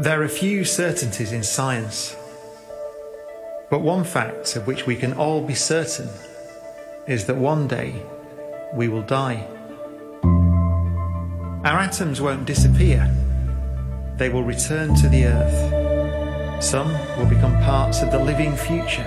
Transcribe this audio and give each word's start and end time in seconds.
There 0.00 0.22
are 0.22 0.28
few 0.28 0.64
certainties 0.64 1.30
in 1.30 1.42
science, 1.42 2.16
but 3.68 3.82
one 3.82 4.02
fact 4.02 4.56
of 4.56 4.66
which 4.66 4.86
we 4.86 4.96
can 4.96 5.12
all 5.12 5.42
be 5.42 5.54
certain 5.54 6.08
is 7.06 7.26
that 7.26 7.36
one 7.36 7.68
day 7.68 8.02
we 8.72 8.88
will 8.88 9.02
die. 9.02 9.46
Our 11.66 11.80
atoms 11.80 12.18
won't 12.18 12.46
disappear, 12.46 13.14
they 14.16 14.30
will 14.30 14.42
return 14.42 14.94
to 14.94 15.08
the 15.10 15.26
earth. 15.26 16.64
Some 16.64 16.90
will 17.18 17.28
become 17.28 17.52
parts 17.62 18.00
of 18.00 18.10
the 18.10 18.24
living 18.24 18.56
future, 18.56 19.04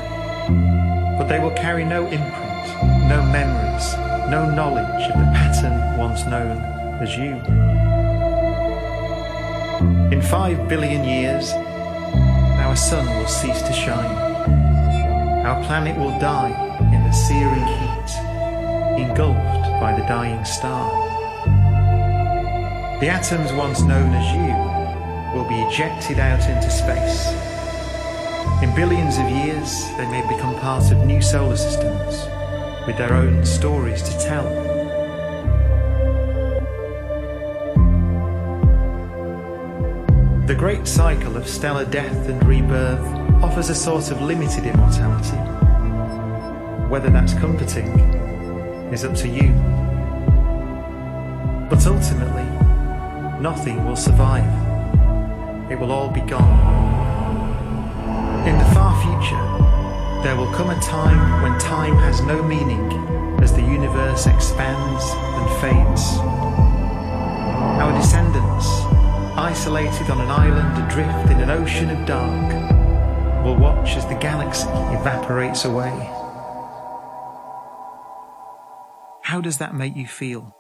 but 1.17 1.27
they 1.27 1.39
will 1.39 1.55
carry 1.55 1.85
no 1.85 2.03
imprint, 2.03 3.09
no 3.09 3.23
memories, 3.33 3.95
no 4.29 4.47
knowledge 4.47 5.09
of 5.09 5.17
the 5.17 5.31
pattern 5.33 5.97
once 5.97 6.23
known 6.25 6.59
as 7.01 7.17
you. 7.17 7.72
In 10.13 10.21
five 10.21 10.69
billion 10.69 11.03
years, 11.03 11.53
our 12.61 12.75
sun 12.75 13.03
will 13.17 13.25
cease 13.25 13.63
to 13.63 13.73
shine. 13.73 14.15
Our 15.43 15.59
planet 15.63 15.97
will 15.97 16.19
die 16.19 16.53
in 16.93 17.03
the 17.03 17.11
searing 17.11 17.65
heat, 17.65 19.07
engulfed 19.09 19.81
by 19.81 19.97
the 19.99 20.05
dying 20.05 20.45
star. 20.45 20.87
The 22.99 23.09
atoms 23.09 23.53
once 23.53 23.81
known 23.81 24.13
as 24.13 24.27
you 24.35 25.35
will 25.35 25.49
be 25.49 25.59
ejected 25.63 26.19
out 26.19 26.47
into 26.47 26.69
space. 26.69 27.33
In 28.61 28.75
billions 28.75 29.17
of 29.17 29.27
years, 29.27 29.83
they 29.97 30.07
may 30.11 30.21
become 30.29 30.53
part 30.59 30.91
of 30.91 31.07
new 31.07 31.23
solar 31.23 31.57
systems 31.57 32.27
with 32.85 32.99
their 32.99 33.15
own 33.15 33.43
stories 33.43 34.03
to 34.03 34.19
tell. 34.19 34.62
The 40.53 40.59
great 40.59 40.87
cycle 40.87 41.35
of 41.35 41.47
stellar 41.47 41.83
death 41.83 42.29
and 42.29 42.45
rebirth 42.45 43.03
offers 43.43 43.71
a 43.71 43.75
sort 43.75 44.11
of 44.11 44.21
limited 44.21 44.65
immortality. 44.65 45.35
Whether 46.87 47.09
that's 47.09 47.33
comforting 47.33 47.87
is 48.93 49.03
up 49.03 49.15
to 49.15 49.27
you. 49.27 49.51
But 51.71 51.87
ultimately, 51.87 52.43
nothing 53.41 53.83
will 53.83 53.95
survive. 53.95 54.45
It 55.71 55.79
will 55.79 55.91
all 55.91 56.11
be 56.11 56.21
gone. 56.21 56.59
In 58.47 58.55
the 58.55 58.65
far 58.75 58.93
future, 59.01 60.21
there 60.21 60.35
will 60.35 60.53
come 60.53 60.69
a 60.69 60.79
time 60.81 61.41
when 61.41 61.59
time 61.59 61.95
has 61.95 62.21
no 62.21 62.43
meaning 62.43 62.91
as 63.41 63.53
the 63.53 63.63
universe 63.63 64.27
expands 64.27 65.03
and 65.15 65.49
fades. 65.59 66.19
Our 67.81 67.91
descendants 67.99 68.92
isolated 69.37 70.09
on 70.09 70.21
an 70.21 70.29
island 70.29 70.85
adrift 70.85 71.31
in 71.31 71.39
an 71.41 71.49
ocean 71.49 71.89
of 71.89 72.05
dark, 72.05 72.53
will 73.43 73.55
watch 73.55 73.95
as 73.95 74.05
the 74.05 74.15
galaxy 74.15 74.67
evaporates 74.97 75.65
away. 75.65 75.91
How 79.23 79.41
does 79.41 79.57
that 79.57 79.73
make 79.73 79.95
you 79.95 80.07
feel? 80.07 80.55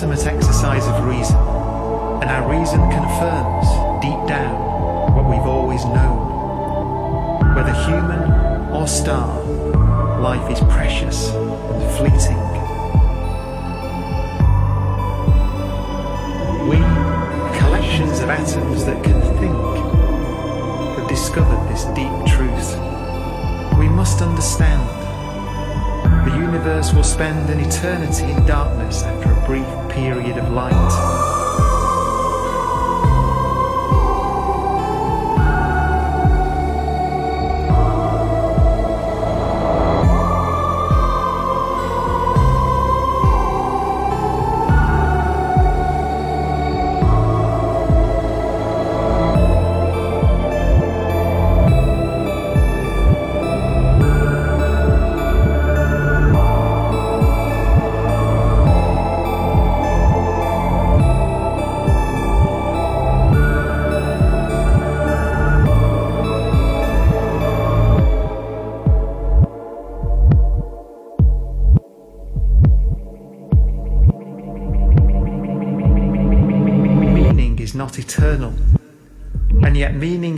Ultimate 0.00 0.26
exercise 0.28 0.86
of 0.86 1.04
reason, 1.04 1.36
and 1.36 2.30
our 2.30 2.50
reason 2.50 2.80
confirms 2.90 3.68
deep 4.00 4.26
down 4.26 5.14
what 5.14 5.28
we've 5.28 5.46
always 5.46 5.84
known. 5.84 7.54
Whether 7.54 7.74
human 7.84 8.72
or 8.72 8.88
star, 8.88 9.38
life 10.18 10.50
is 10.50 10.58
precious 10.72 11.28
and 11.28 11.82
fleeting. 11.98 12.40
We, 16.66 16.78
collections 17.58 18.20
of 18.20 18.30
atoms 18.30 18.86
that 18.86 19.04
can 19.04 19.20
think, 19.36 19.54
have 20.96 21.08
discovered 21.10 21.62
this 21.68 21.84
deep 21.94 22.34
truth 22.34 22.74
we 23.78 23.90
must 23.90 24.22
understand. 24.22 24.99
Universe 26.60 26.92
will 26.92 27.02
spend 27.02 27.48
an 27.48 27.58
eternity 27.58 28.30
in 28.30 28.44
darkness 28.44 29.02
after 29.02 29.32
a 29.32 29.46
brief 29.46 29.64
period 29.88 30.36
of 30.36 30.52
light. 30.52 31.19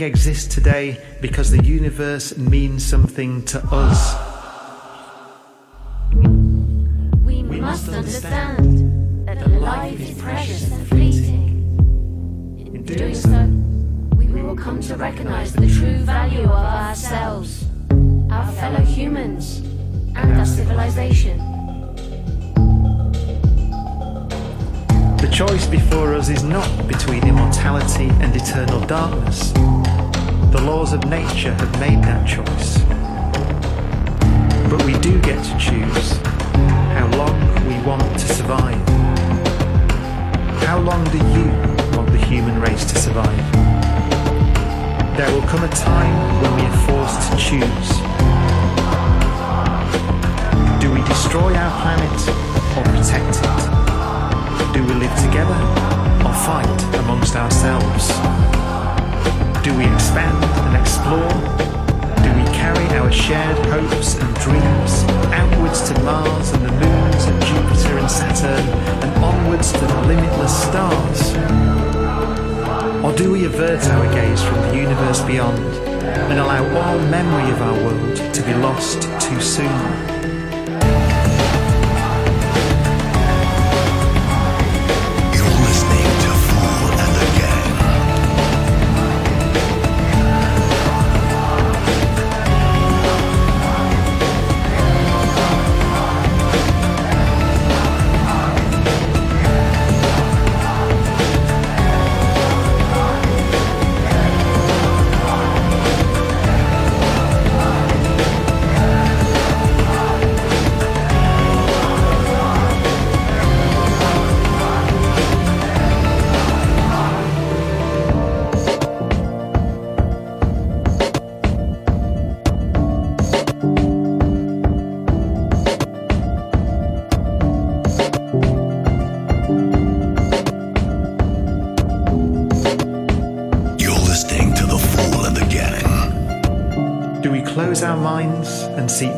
Exists 0.03 0.53
today 0.53 0.97
because 1.21 1.51
the 1.51 1.63
universe 1.63 2.37
means 2.37 2.85
something 2.85 3.43
to 3.45 3.59
us. 3.71 4.22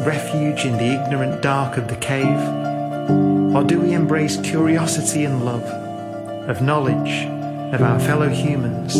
Refuge 0.05 0.65
in 0.65 0.73
the 0.73 1.01
ignorant 1.01 1.41
dark 1.41 1.77
of 1.77 1.87
the 1.87 1.95
cave? 1.95 2.39
Or 3.55 3.63
do 3.63 3.81
we 3.81 3.93
embrace 3.93 4.37
curiosity 4.37 5.25
and 5.25 5.43
love, 5.43 5.63
of 6.47 6.61
knowledge, 6.61 7.25
of 7.73 7.81
our 7.81 7.99
fellow 7.99 8.29
humans, 8.29 8.95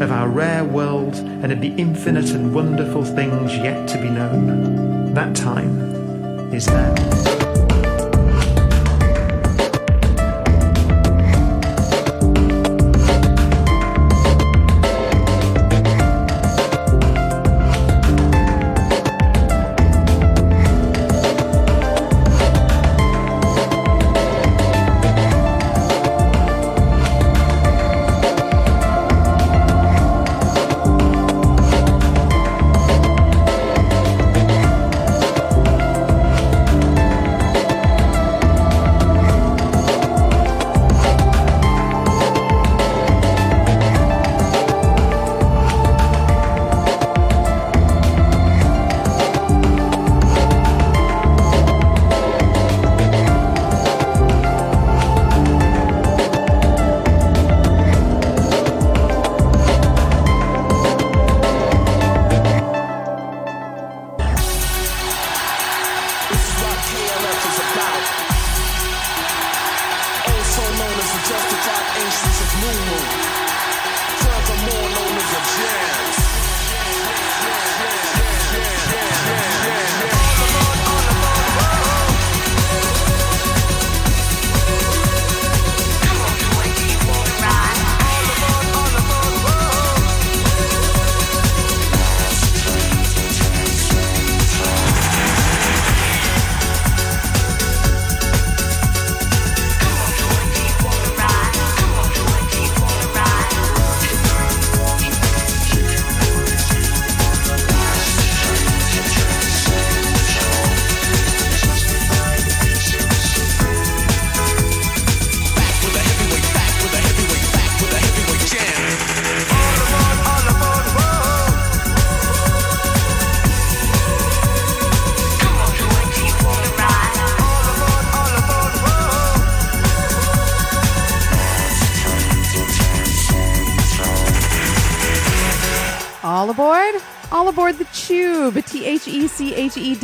of 0.00 0.12
our 0.12 0.28
rare 0.28 0.64
world, 0.64 1.16
and 1.16 1.50
of 1.50 1.60
the 1.60 1.74
infinite 1.76 2.30
and 2.30 2.54
wonderful 2.54 3.04
things 3.04 3.56
yet 3.56 3.88
to 3.88 4.00
be 4.00 4.08
known? 4.08 5.12
That 5.14 5.34
time 5.34 6.52
is 6.54 6.68
now. 6.68 7.43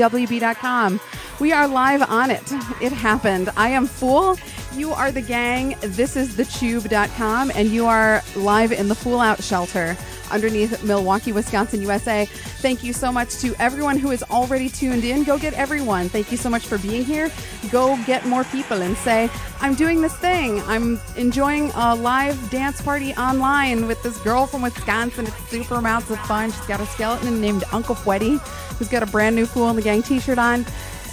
C 0.01 0.05
H 0.05 0.13
E 0.13 0.19
W 0.19 0.27
B 0.27 0.39
dot 0.39 0.57
com. 0.57 1.01
We 1.41 1.53
are 1.53 1.69
live 1.69 2.03
on 2.03 2.31
it. 2.31 2.53
It 2.81 2.93
happened. 2.93 3.51
I 3.57 3.71
am 3.71 3.87
Phoole. 3.87 4.37
You 4.75 4.93
are 4.93 5.11
the 5.13 5.23
gang. 5.23 5.77
This 5.81 6.17
is 6.17 6.35
thechewb.com, 6.37 7.53
and 7.55 7.69
you 7.69 7.87
are 7.87 8.23
live 8.37 8.73
in 8.73 8.89
the 8.89 8.95
Phoole 8.95 9.21
Out 9.21 9.43
shelter 9.43 9.97
underneath 10.31 10.83
Milwaukee, 10.85 11.33
Wisconsin, 11.33 11.83
USA. 11.83 12.25
Thank 12.63 12.85
you 12.85 12.93
so 12.93 13.11
much 13.11 13.39
to 13.39 13.55
everyone 13.59 13.99
who 13.99 14.13
is 14.13 14.23
already 14.31 14.69
tuned 14.69 15.05
in. 15.05 15.25
Go 15.25 15.39
get 15.39 15.55
everyone. 15.55 16.09
Thank 16.09 16.31
you 16.31 16.37
so 16.37 16.49
much 16.49 16.67
for 16.67 16.79
being 16.79 17.05
here. 17.05 17.31
Go 17.71 17.99
get 18.07 18.25
more 18.27 18.45
people 18.45 18.83
and 18.83 18.97
say, 18.97 19.29
I'm 19.61 19.75
doing 19.75 20.01
this 20.01 20.17
thing. 20.17 20.61
I'm 20.63 21.01
enjoying 21.17 21.73
a 21.75 21.95
live 21.97 22.39
dance 22.51 22.81
party 22.81 23.13
online 23.15 23.89
with 23.89 24.03
this 24.03 24.19
girl 24.19 24.47
from 24.47 24.63
Wisconsin. 24.63 25.27
It's 25.27 25.49
super 25.49 25.75
amounts 25.75 26.11
of 26.11 26.21
fun. 26.21 26.53
She's 26.53 26.67
got 26.67 26.81
a 26.81 26.87
skeleton 26.87 27.41
named 27.41 27.65
Uncle 27.73 27.97
Fweddy, 27.97 28.39
who's 28.81 28.89
got 28.89 29.05
a 29.05 29.07
brand 29.07 29.37
new 29.37 29.47
Phoole 29.47 29.71
in 29.71 29.77
the 29.77 29.83
Gang 29.83 30.03
t 30.03 30.19
shirt 30.19 30.39
on. 30.39 30.67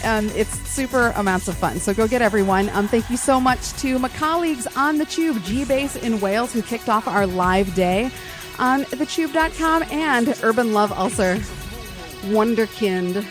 Um, 0.03 0.29
it's 0.29 0.57
super 0.67 1.11
amounts 1.15 1.47
of 1.47 1.55
fun. 1.55 1.79
So 1.79 1.93
go 1.93 2.07
get 2.07 2.21
everyone. 2.21 2.69
Um, 2.69 2.87
thank 2.87 3.09
you 3.09 3.17
so 3.17 3.39
much 3.39 3.73
to 3.73 3.99
my 3.99 4.09
colleagues 4.09 4.65
on 4.75 4.97
the 4.97 5.05
Chewb, 5.05 5.43
G 5.43 5.65
Base 5.65 5.95
in 5.95 6.19
Wales, 6.19 6.53
who 6.53 6.61
kicked 6.61 6.89
off 6.89 7.07
our 7.07 7.27
live 7.27 7.75
day 7.75 8.09
on 8.57 8.83
thechewb.com 8.85 9.83
and 9.91 10.39
Urban 10.41 10.73
Love 10.73 10.91
Ulcer, 10.91 11.35
Wonderkind, 12.31 13.23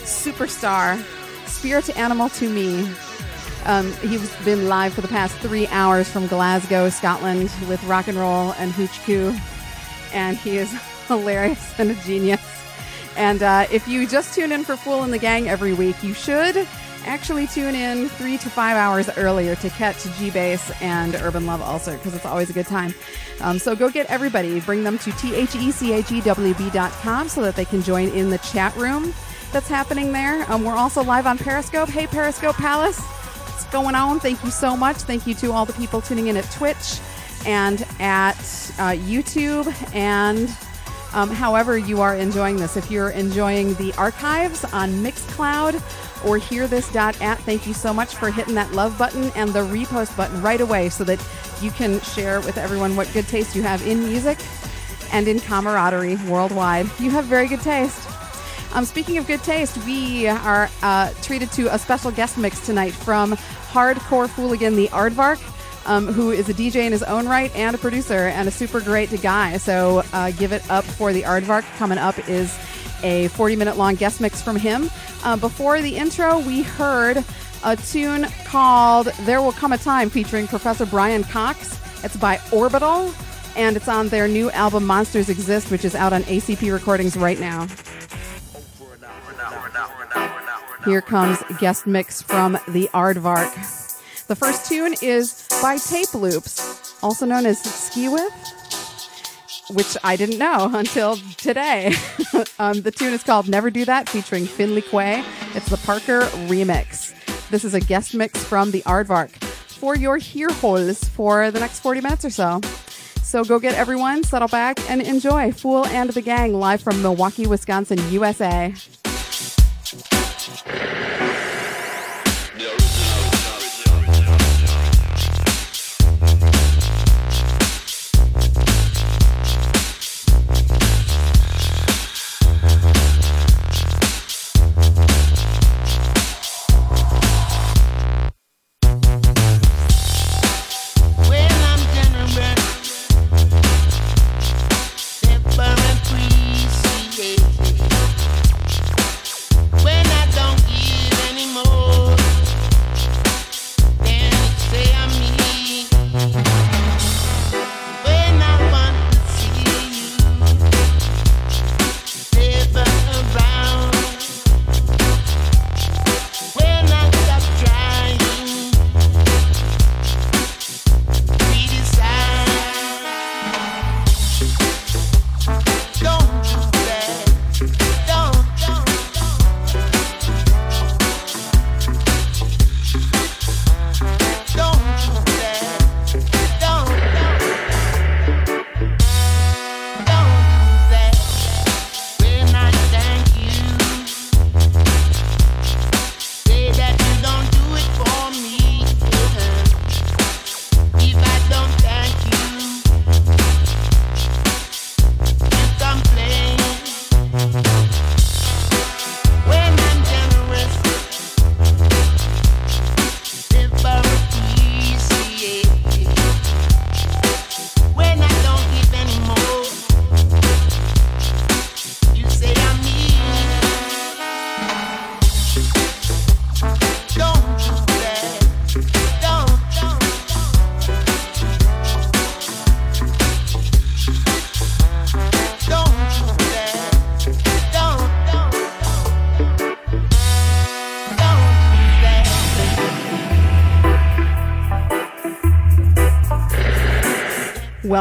Superstar, 0.00 1.00
Spirit 1.46 1.96
Animal 1.96 2.28
to 2.30 2.48
Me. 2.48 2.90
Um, 3.66 3.92
he's 3.94 4.34
been 4.44 4.68
live 4.68 4.92
for 4.94 5.00
the 5.02 5.08
past 5.08 5.36
three 5.36 5.66
hours 5.68 6.08
from 6.08 6.26
Glasgow, 6.26 6.88
Scotland, 6.90 7.50
with 7.68 7.82
rock 7.84 8.08
and 8.08 8.18
roll 8.18 8.52
and 8.54 8.72
hoochie 8.72 9.38
and 10.14 10.36
he 10.38 10.56
is 10.56 10.72
hilarious 11.08 11.78
and 11.78 11.90
a 11.90 11.94
genius. 11.94 12.53
And 13.16 13.42
uh, 13.42 13.66
if 13.70 13.86
you 13.86 14.06
just 14.06 14.34
tune 14.34 14.52
in 14.52 14.64
for 14.64 14.76
Phoole 14.76 15.02
and 15.02 15.12
the 15.12 15.18
Gang 15.18 15.48
every 15.48 15.72
week, 15.72 16.02
you 16.02 16.14
should 16.14 16.66
actually 17.06 17.46
tune 17.46 17.74
in 17.74 18.08
three 18.08 18.38
to 18.38 18.48
five 18.50 18.76
hours 18.76 19.10
earlier 19.16 19.54
to 19.56 19.70
catch 19.70 20.04
G 20.18 20.30
Bass 20.30 20.70
and 20.80 21.14
Urban 21.16 21.46
Love 21.46 21.60
Ulcer 21.60 21.96
because 21.96 22.14
it's 22.14 22.26
always 22.26 22.50
a 22.50 22.52
good 22.52 22.66
time. 22.66 22.94
Um, 23.40 23.58
so 23.58 23.76
go 23.76 23.90
get 23.90 24.06
everybody, 24.06 24.60
bring 24.60 24.84
them 24.84 24.98
to 24.98 25.12
T 25.12 25.34
H 25.34 25.50
C 25.50 25.92
H 25.92 26.24
W 26.24 26.54
B.com 26.54 27.28
so 27.28 27.42
that 27.42 27.56
they 27.56 27.64
can 27.64 27.82
join 27.82 28.08
in 28.08 28.30
the 28.30 28.38
chat 28.38 28.74
room 28.76 29.12
that's 29.52 29.68
happening 29.68 30.12
there. 30.12 30.50
Um, 30.50 30.64
we're 30.64 30.76
also 30.76 31.02
live 31.02 31.26
on 31.26 31.38
Periscope. 31.38 31.88
Hey, 31.88 32.06
Periscope 32.06 32.56
Palace, 32.56 33.00
what's 33.00 33.64
going 33.66 33.94
on? 33.94 34.18
Thank 34.18 34.42
you 34.42 34.50
so 34.50 34.76
much. 34.76 34.96
Thank 34.96 35.26
you 35.26 35.34
to 35.34 35.52
all 35.52 35.64
the 35.64 35.72
people 35.74 36.00
tuning 36.00 36.28
in 36.28 36.36
at 36.36 36.50
Twitch 36.50 37.00
and 37.46 37.86
at 38.00 38.38
uh, 38.78 38.96
YouTube 38.96 39.66
and 39.94 40.48
um, 41.14 41.30
however 41.30 41.78
you 41.78 42.00
are 42.00 42.16
enjoying 42.16 42.56
this. 42.56 42.76
If 42.76 42.90
you're 42.90 43.10
enjoying 43.10 43.74
the 43.74 43.94
archives 43.94 44.64
on 44.64 44.90
Mixcloud 44.94 45.74
or 46.26 46.38
hearthis.at, 46.38 47.38
thank 47.38 47.66
you 47.66 47.72
so 47.72 47.94
much 47.94 48.16
for 48.16 48.30
hitting 48.30 48.54
that 48.54 48.72
love 48.72 48.98
button 48.98 49.30
and 49.36 49.50
the 49.50 49.60
repost 49.60 50.16
button 50.16 50.42
right 50.42 50.60
away 50.60 50.88
so 50.88 51.04
that 51.04 51.24
you 51.62 51.70
can 51.70 52.00
share 52.00 52.40
with 52.40 52.58
everyone 52.58 52.96
what 52.96 53.10
good 53.12 53.26
taste 53.28 53.54
you 53.54 53.62
have 53.62 53.86
in 53.86 54.04
music 54.04 54.38
and 55.12 55.28
in 55.28 55.38
camaraderie 55.38 56.16
worldwide. 56.28 56.86
You 56.98 57.10
have 57.10 57.24
very 57.26 57.46
good 57.46 57.60
taste. 57.60 58.08
Um, 58.74 58.84
speaking 58.84 59.16
of 59.18 59.26
good 59.28 59.42
taste, 59.44 59.76
we 59.86 60.26
are 60.26 60.68
uh, 60.82 61.12
treated 61.22 61.52
to 61.52 61.72
a 61.72 61.78
special 61.78 62.10
guest 62.10 62.36
mix 62.36 62.66
tonight 62.66 62.92
from 62.92 63.32
Hardcore 63.70 64.26
Fooligan, 64.26 64.74
the 64.74 64.88
Aardvark 64.88 65.38
um, 65.86 66.06
who 66.06 66.30
is 66.30 66.48
a 66.48 66.54
DJ 66.54 66.86
in 66.86 66.92
his 66.92 67.02
own 67.02 67.26
right 67.26 67.54
and 67.54 67.74
a 67.74 67.78
producer 67.78 68.28
and 68.28 68.48
a 68.48 68.50
super 68.50 68.80
great 68.80 69.10
guy. 69.22 69.56
So 69.58 70.02
uh, 70.12 70.30
give 70.32 70.52
it 70.52 70.68
up 70.70 70.84
for 70.84 71.12
the 71.12 71.22
Aardvark. 71.22 71.62
Coming 71.76 71.98
up 71.98 72.28
is 72.28 72.56
a 73.02 73.28
40 73.28 73.56
minute 73.56 73.76
long 73.76 73.94
guest 73.94 74.20
mix 74.20 74.42
from 74.42 74.56
him. 74.56 74.90
Uh, 75.22 75.36
before 75.36 75.80
the 75.82 75.96
intro, 75.96 76.38
we 76.40 76.62
heard 76.62 77.24
a 77.64 77.76
tune 77.76 78.26
called 78.44 79.06
There 79.22 79.40
Will 79.40 79.52
Come 79.52 79.72
a 79.72 79.78
Time 79.78 80.10
featuring 80.10 80.46
Professor 80.46 80.86
Brian 80.86 81.24
Cox. 81.24 81.78
It's 82.02 82.16
by 82.16 82.40
Orbital 82.52 83.12
and 83.56 83.76
it's 83.76 83.88
on 83.88 84.08
their 84.08 84.28
new 84.28 84.50
album 84.50 84.84
Monsters 84.84 85.28
Exist, 85.28 85.70
which 85.70 85.84
is 85.84 85.94
out 85.94 86.12
on 86.12 86.22
ACP 86.24 86.72
Recordings 86.72 87.16
right 87.16 87.38
now. 87.38 87.66
Here 90.84 91.00
comes 91.00 91.38
guest 91.60 91.86
mix 91.86 92.20
from 92.20 92.58
the 92.68 92.90
Aardvark. 92.92 93.83
The 94.26 94.36
first 94.36 94.66
tune 94.68 94.94
is 95.02 95.46
by 95.62 95.76
Tape 95.76 96.14
Loops, 96.14 96.94
also 97.02 97.26
known 97.26 97.44
as 97.46 97.62
Skeewiff. 97.62 98.30
which 99.74 99.96
I 100.04 100.16
didn't 100.16 100.38
know 100.38 100.70
until 100.74 101.16
today. 101.36 101.94
um, 102.58 102.82
the 102.82 102.90
tune 102.90 103.12
is 103.12 103.22
called 103.22 103.48
Never 103.48 103.70
Do 103.70 103.84
That, 103.84 104.08
featuring 104.08 104.46
Finley 104.46 104.82
Quaye. 104.82 105.24
It's 105.54 105.68
the 105.68 105.76
Parker 105.78 106.20
remix. 106.48 107.12
This 107.50 107.64
is 107.64 107.74
a 107.74 107.80
guest 107.80 108.14
mix 108.14 108.42
from 108.42 108.70
the 108.70 108.82
Aardvark 108.82 109.30
for 109.30 109.94
your 109.96 110.18
ear 110.34 110.48
holes 110.50 111.04
for 111.04 111.50
the 111.50 111.60
next 111.60 111.80
40 111.80 112.00
minutes 112.00 112.24
or 112.24 112.30
so. 112.30 112.60
So 113.22 113.44
go 113.44 113.58
get 113.58 113.74
everyone, 113.74 114.22
settle 114.22 114.48
back, 114.48 114.78
and 114.90 115.02
enjoy 115.02 115.52
Phoole 115.52 115.86
and 115.86 116.10
the 116.10 116.22
Gang 116.22 116.54
live 116.54 116.80
from 116.82 117.00
Milwaukee, 117.02 117.46
Wisconsin, 117.46 117.98
USA. 118.10 118.74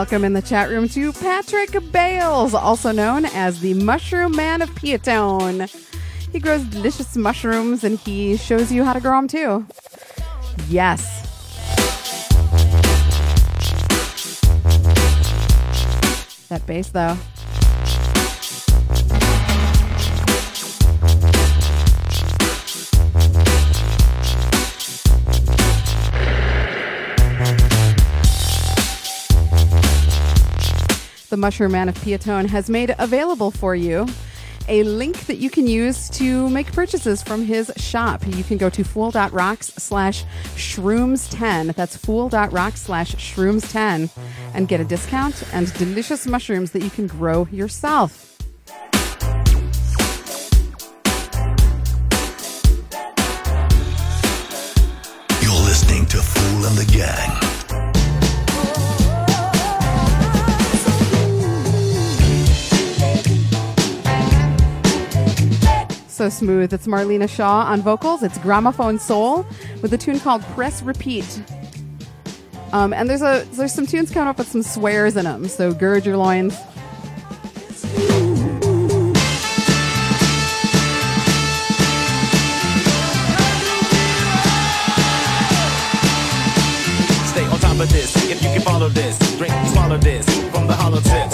Welcome 0.03 0.25
in 0.25 0.33
the 0.33 0.41
chat 0.41 0.69
room 0.69 0.89
to 0.89 1.13
Patrick 1.13 1.77
Bales, 1.93 2.53
also 2.53 2.91
known 2.91 3.24
as 3.24 3.62
the 3.62 3.74
Mushroom 3.74 4.36
Man 4.36 4.62
of 4.62 4.69
Piatone. 4.72 5.74
He 6.29 6.41
grows 6.41 6.65
delicious 6.65 7.15
mushrooms 7.15 7.86
and 7.86 7.98
he 8.00 8.36
shows 8.36 8.69
you 8.69 8.83
how 8.83 8.91
to 8.91 9.00
grow 9.00 9.15
them 9.15 9.29
too. 9.29 9.65
Yes. 10.67 11.22
That 16.50 16.67
bass, 16.67 16.89
though. 16.89 17.17
Mushroom 31.43 31.73
Man 31.73 31.89
of 31.89 31.95
Piatone 31.95 32.47
has 32.47 32.69
made 32.69 32.95
available 33.00 33.51
for 33.51 33.75
you 33.75 34.07
a 34.69 34.83
link 34.83 35.25
that 35.25 35.39
you 35.39 35.50
can 35.50 35.67
use 35.67 36.09
to 36.12 36.50
make 36.50 36.71
purchases 36.71 37.21
from 37.21 37.43
his 37.43 37.69
shop. 37.75 38.25
You 38.25 38.45
can 38.45 38.57
go 38.57 38.69
to 38.69 38.81
fool.rocks 38.81 39.73
slash 39.73 40.23
shrooms10. 40.55 41.75
That's 41.75 41.97
fool.rocks 41.97 42.83
slash 42.83 43.15
shrooms10 43.15 44.09
and 44.53 44.69
get 44.69 44.79
a 44.79 44.85
discount 44.85 45.43
and 45.51 45.73
delicious 45.73 46.25
mushrooms 46.25 46.71
that 46.71 46.81
you 46.81 46.89
can 46.89 47.07
grow 47.07 47.45
yourself. 47.51 48.32
So 66.23 66.29
smooth. 66.29 66.71
It's 66.71 66.87
Marlena 66.87 67.27
Shaw 67.27 67.65
on 67.65 67.81
vocals. 67.81 68.23
It's 68.23 68.37
Gramophone 68.37 68.97
Soul 68.97 69.45
with 69.81 69.91
a 69.91 69.97
tune 69.97 70.21
called 70.21 70.41
Press 70.55 70.81
Repeat. 70.81 71.43
Um, 72.71 72.93
and 72.93 73.09
there's 73.09 73.21
a 73.21 73.45
there's 73.51 73.73
some 73.73 73.85
tunes 73.85 74.09
coming 74.09 74.29
up 74.29 74.37
with 74.37 74.47
some 74.47 74.63
swears 74.63 75.17
in 75.17 75.25
them. 75.25 75.49
So 75.49 75.73
gird 75.73 76.05
your 76.05 76.15
loins. 76.15 76.53
Stay 76.53 76.63
on 87.43 87.59
top 87.59 87.81
of 87.81 87.91
this. 87.91 88.15
If 88.31 88.41
you 88.41 88.47
can 88.47 88.61
follow 88.61 88.87
this, 88.87 89.19
drink, 89.37 89.53
swallow 89.73 89.97
this 89.97 90.25
from 90.51 90.67
the 90.67 90.73
hollow 90.73 91.01
tips. 91.01 91.32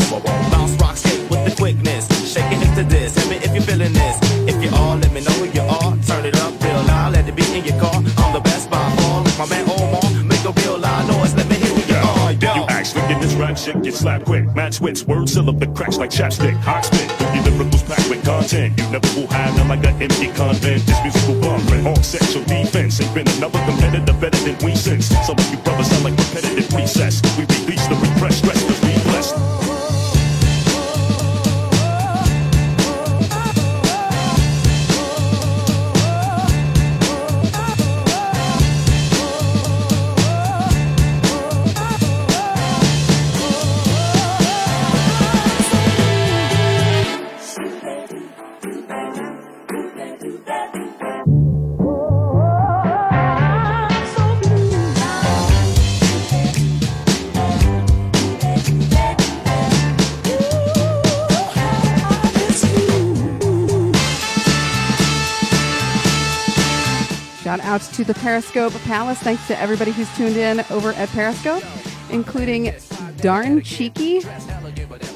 Get 13.78 13.94
slapped 13.94 14.26
quick. 14.26 14.46
Match 14.56 14.82
wits, 14.82 15.04
words 15.06 15.34
fill 15.34 15.50
up 15.50 15.60
the 15.60 15.68
cracks 15.68 15.98
like 15.98 16.10
chapstick. 16.10 16.56
Hot 16.62 16.86
spit, 16.86 17.10
your 17.36 17.44
lyricals 17.54 17.86
packed 17.88 18.10
with 18.10 18.24
content. 18.26 18.78
You 18.78 18.90
never 18.90 19.08
will 19.16 19.28
hide 19.28 19.56
none 19.58 19.68
like 19.70 19.86
an 19.86 20.02
empty 20.02 20.28
convent. 20.34 20.86
This 20.86 21.02
musical 21.04 21.36
blueprint, 21.42 21.88
all 21.88 22.04
sexual 22.04 22.44
defense. 22.46 23.02
Ain't 23.02 23.14
been 23.14 23.28
another 23.38 23.60
competitor 23.66 24.14
better 24.14 24.40
than 24.44 24.58
we 24.66 24.76
since. 24.76 25.08
Some 25.26 25.38
of 25.38 25.52
you 25.52 25.58
brothers 25.58 25.88
sound 25.88 26.04
like 26.04 26.19
the 68.10 68.16
Periscope 68.16 68.74
Palace. 68.86 69.20
Thanks 69.20 69.46
to 69.50 69.60
everybody 69.60 69.92
who's 69.92 70.12
tuned 70.18 70.36
in 70.36 70.66
over 70.72 70.94
at 70.94 71.08
Periscope, 71.10 71.64
including 72.10 72.74
Darn 73.18 73.62
Cheeky. 73.62 74.22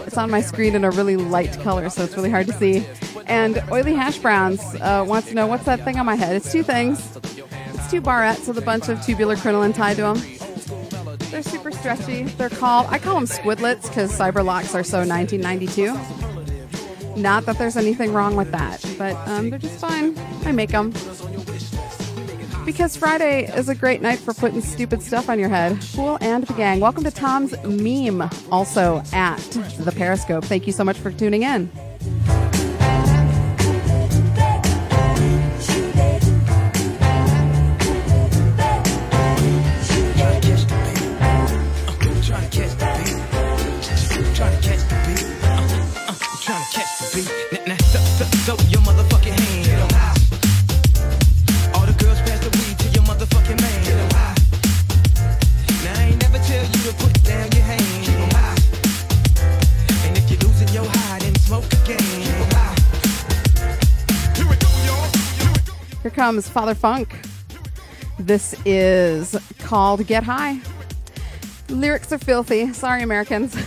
It's 0.05 0.15
on 0.15 0.29
my 0.29 0.41
screen 0.41 0.75
in 0.75 0.83
a 0.83 0.91
really 0.91 1.17
light 1.17 1.59
color, 1.61 1.89
so 1.89 2.03
it's 2.03 2.15
really 2.15 2.29
hard 2.29 2.45
to 2.45 2.53
see. 2.53 2.85
And 3.25 3.63
Oily 3.71 3.95
Hash 3.95 4.19
Browns 4.19 4.61
uh, 4.75 5.03
wants 5.07 5.29
to 5.29 5.33
know 5.33 5.47
what's 5.47 5.65
that 5.65 5.83
thing 5.83 5.97
on 5.97 6.05
my 6.05 6.13
head? 6.13 6.35
It's 6.35 6.51
two 6.51 6.61
things. 6.61 6.99
It's 7.15 7.89
two 7.89 7.99
barrettes 7.99 8.47
with 8.47 8.59
a 8.59 8.61
bunch 8.61 8.89
of 8.89 9.03
tubular 9.03 9.37
crinoline 9.37 9.73
tied 9.73 9.95
to 9.95 10.03
them. 10.03 11.17
They're 11.31 11.41
super 11.41 11.71
stretchy. 11.71 12.25
They're 12.25 12.49
called, 12.49 12.85
I 12.91 12.99
call 12.99 13.15
them 13.15 13.25
squidlets 13.25 13.87
because 13.87 14.15
cyberlocks 14.15 14.75
are 14.75 14.83
so 14.83 14.99
1992. 14.99 17.19
Not 17.19 17.47
that 17.47 17.57
there's 17.57 17.75
anything 17.75 18.13
wrong 18.13 18.35
with 18.35 18.51
that, 18.51 18.85
but 18.99 19.15
um, 19.27 19.49
they're 19.49 19.57
just 19.57 19.79
fine. 19.79 20.15
I 20.45 20.51
make 20.51 20.69
them. 20.69 20.93
Because 22.65 22.95
Friday 22.95 23.45
is 23.57 23.67
a 23.67 23.75
great 23.75 24.01
night 24.01 24.19
for 24.19 24.33
putting 24.33 24.61
stupid 24.61 25.01
stuff 25.01 25.29
on 25.29 25.37
your 25.37 25.49
head. 25.49 25.77
Cool 25.95 26.17
and 26.21 26.45
the 26.45 26.53
gang. 26.53 26.79
Welcome 26.79 27.03
to 27.03 27.11
Tom's 27.11 27.53
Meme, 27.63 28.29
also 28.51 29.03
at 29.11 29.39
the 29.79 29.91
Periscope. 29.91 30.45
Thank 30.45 30.65
you 30.65 30.71
so 30.71 30.83
much 30.83 30.97
for 30.97 31.11
tuning 31.11 31.43
in. 31.43 31.69
comes 66.23 66.47
Father 66.47 66.73
Funk. 66.73 67.19
This 68.17 68.55
is 68.63 69.35
called 69.59 70.07
Get 70.07 70.23
High. 70.23 70.57
Lyrics 71.67 72.13
are 72.13 72.17
filthy. 72.17 72.71
Sorry, 72.71 73.03
Americans. 73.03 73.53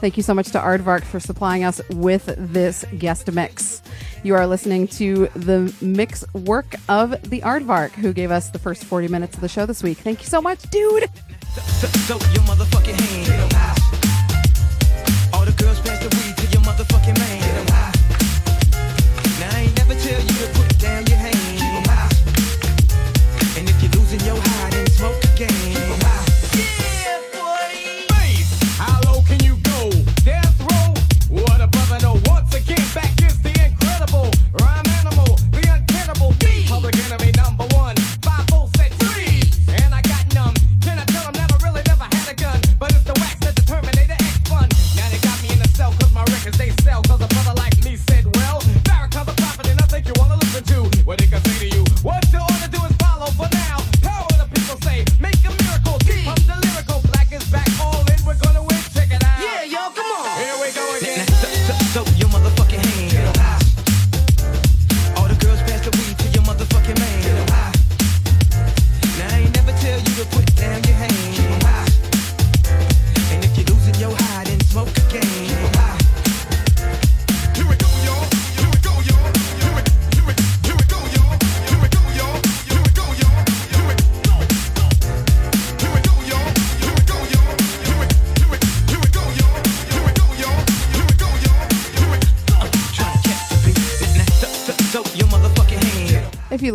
Thank 0.00 0.18
you 0.18 0.22
so 0.22 0.34
much 0.34 0.48
to 0.48 0.58
Aardvark 0.58 1.04
for 1.04 1.18
supplying 1.18 1.64
us 1.64 1.80
with 1.88 2.34
this 2.36 2.84
guest 2.98 3.32
mix. 3.32 3.80
You 4.26 4.34
are 4.34 4.44
listening 4.48 4.88
to 4.88 5.28
the 5.36 5.72
mix 5.80 6.24
work 6.32 6.74
of 6.88 7.10
the 7.30 7.42
Aardvark, 7.42 7.92
who 7.92 8.12
gave 8.12 8.32
us 8.32 8.50
the 8.50 8.58
first 8.58 8.82
40 8.82 9.06
minutes 9.06 9.36
of 9.36 9.40
the 9.40 9.48
show 9.48 9.66
this 9.66 9.84
week. 9.84 9.98
Thank 9.98 10.20
you 10.20 10.26
so 10.26 10.42
much, 10.42 10.68
dude. 10.68 11.08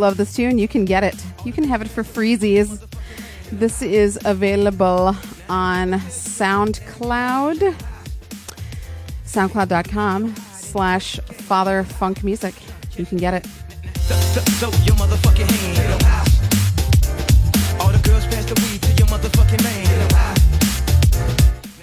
love 0.02 0.18
this 0.18 0.36
tune, 0.36 0.58
you 0.58 0.68
can 0.68 0.84
get 0.84 1.04
it. 1.04 1.16
You 1.46 1.54
can 1.54 1.64
have 1.64 1.82
it 1.82 1.88
for 1.88 2.04
freezies. 2.04 2.84
This 3.52 3.82
is 3.82 4.20
available 4.26 5.16
on 5.48 5.92
SoundCloud, 6.10 7.76
soundcloud.com 9.26 10.36
slash 10.54 11.20
Father 11.20 11.84
Funk 11.84 12.24
Music. 12.24 12.56
You 12.98 13.06
can 13.06 13.18
get 13.18 13.34
it. 13.36 13.46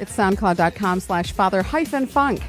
It's 0.00 0.16
soundcloud.com 0.16 1.00
slash 1.00 1.33
father 1.33 1.62
hyphen 1.62 2.07
funk. 2.07 2.42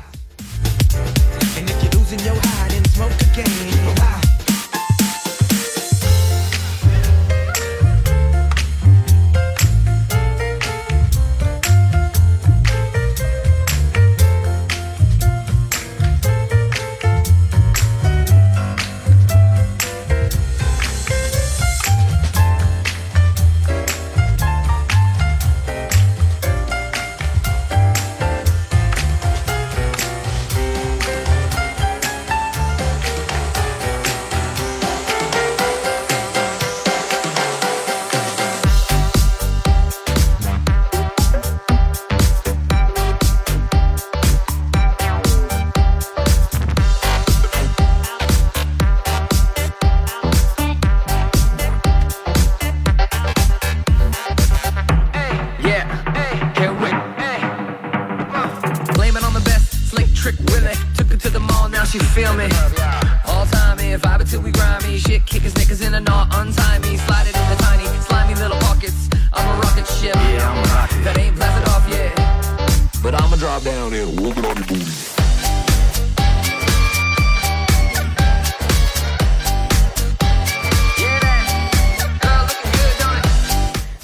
down 73.61 73.93
and 73.93 74.19
on 74.19 74.25
your 74.35 74.55
booty. 74.55 74.85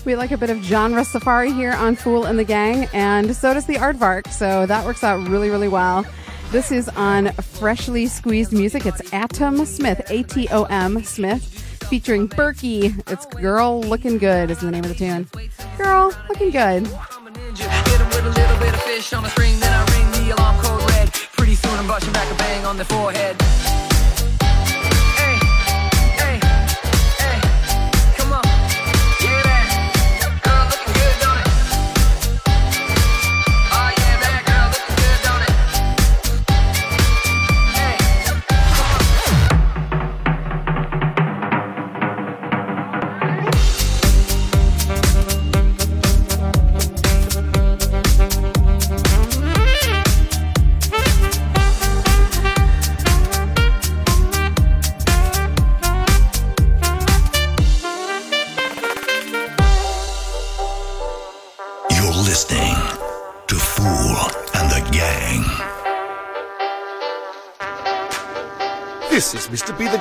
We 0.06 0.16
like 0.16 0.32
a 0.32 0.38
bit 0.38 0.52
of 0.52 0.62
genre 0.64 1.04
safari 1.04 1.52
here 1.52 1.74
on 1.74 1.96
Phoole 1.96 2.26
and 2.26 2.38
the 2.38 2.44
Gang, 2.44 2.88
and 2.94 3.36
so 3.36 3.56
does 3.56 3.66
the 3.66 3.76
Aardvark, 3.76 4.32
so 4.32 4.68
that 4.68 4.86
works 4.86 5.04
out 5.04 5.28
really, 5.28 5.50
really 5.50 5.68
well. 5.68 6.06
This 6.52 6.72
is 6.72 6.90
on 6.90 7.32
Freshly 7.34 8.06
Squeezed 8.06 8.54
Music. 8.54 8.86
It's 8.86 9.12
Atom 9.12 9.66
Smith, 9.66 10.02
A 10.12 10.22
T 10.24 10.48
O 10.52 10.66
M 10.66 11.04
Smith, 11.04 11.44
featuring 11.90 12.30
Berkey. 12.30 13.02
It's 13.12 13.26
Girl 13.26 13.82
Looking 13.82 14.20
Good, 14.20 14.52
is 14.52 14.60
the 14.60 14.70
name 14.70 14.84
of 14.84 14.90
the 14.90 14.96
tune. 14.96 15.28
Girl 15.78 16.14
Looking 16.30 16.52
Good 16.52 16.88
fish 18.86 19.14
on 19.14 19.26
a 19.26 19.30
string, 19.30 19.60
then 19.60 19.74
I 19.74 19.82
ring 19.94 20.12
the 20.12 20.36
alarm 20.36 20.58
code 20.64 20.84
red. 20.92 21.12
Pretty 21.38 21.56
soon 21.56 21.74
I'm 21.78 21.88
brushing 21.88 22.14
back 22.14 22.32
a 22.32 22.36
bang 22.36 22.66
on 22.66 22.78
the 22.78 22.86
forehead. 22.86 23.55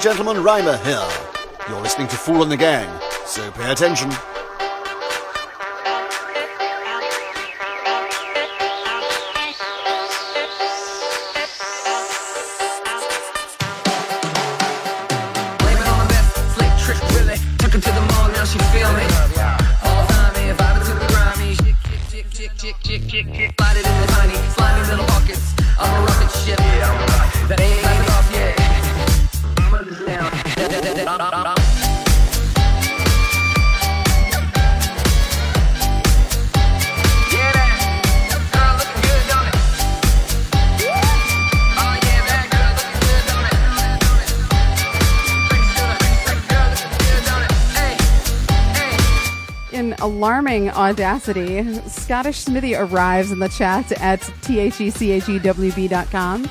Gentleman 0.04 0.42
Rhymer 0.42 0.76
here. 0.84 1.08
You're 1.66 1.80
listening 1.80 2.08
to 2.08 2.16
Phoole 2.16 2.42
and 2.42 2.52
the 2.52 2.58
Gang, 2.58 3.00
so 3.24 3.50
pay 3.52 3.72
attention. 3.72 4.10
Audacity, 50.84 51.74
Scottish 51.88 52.40
Smithy 52.40 52.74
arrives 52.74 53.32
in 53.32 53.38
the 53.38 53.48
chat 53.48 53.90
at 53.92 54.20
thechewb.com 54.42 56.50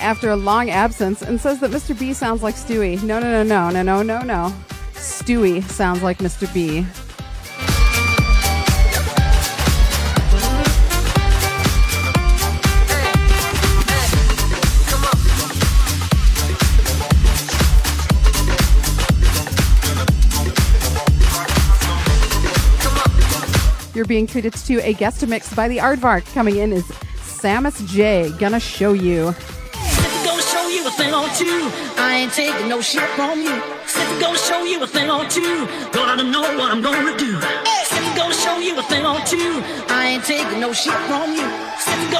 after 0.00 0.30
a 0.30 0.36
long 0.36 0.70
absence 0.70 1.22
and 1.22 1.40
says 1.40 1.60
that 1.60 1.70
Mr. 1.70 1.98
B 1.98 2.12
sounds 2.12 2.42
like 2.42 2.56
Stewie. 2.56 3.02
No, 3.02 3.18
no, 3.18 3.42
no, 3.42 3.44
no, 3.70 3.70
no, 3.70 3.82
no, 3.82 4.02
no, 4.02 4.20
no. 4.20 4.52
Stewie 4.92 5.62
sounds 5.64 6.02
like 6.02 6.18
Mr. 6.18 6.52
B. 6.52 6.86
You're 24.04 24.20
being 24.20 24.26
treated 24.26 24.52
to 24.52 24.80
a 24.80 24.92
guest 24.92 25.26
mix 25.26 25.54
by 25.54 25.66
the 25.66 25.78
Aardvark. 25.78 26.26
Coming 26.34 26.56
in 26.56 26.74
is 26.74 26.84
Samus 27.24 27.88
J. 27.88 28.30
Gonna 28.38 28.60
show 28.60 28.92
you. 28.92 29.32
Show 30.52 30.68
you 30.68 30.86
a 30.86 30.90
thing 30.90 31.14
or 31.14 31.26
two. 31.32 31.70
I 31.96 32.20
ain't 32.20 32.32
taking 32.34 32.68
no 32.68 32.82
shit 32.82 33.08
from 33.16 33.40
you. 33.40 33.62
Show 34.36 34.62
you 34.64 34.82
a 34.82 34.86
thing 34.86 35.08
or 35.08 35.24
two. 35.24 35.66
Gonna 35.92 36.22
know 36.22 36.42
what 36.42 36.70
I'm 36.70 36.82
gonna 36.82 37.16
do. 37.16 37.40
Show 38.44 38.58
you 38.58 38.78
a 38.78 38.82
thing 38.82 39.06
or 39.06 39.20
two. 39.24 39.62
I 39.88 40.08
ain't 40.12 40.24
taking 40.24 40.60
no 40.60 40.74
shit 40.74 40.92
from 41.08 41.32
you. 41.32 41.48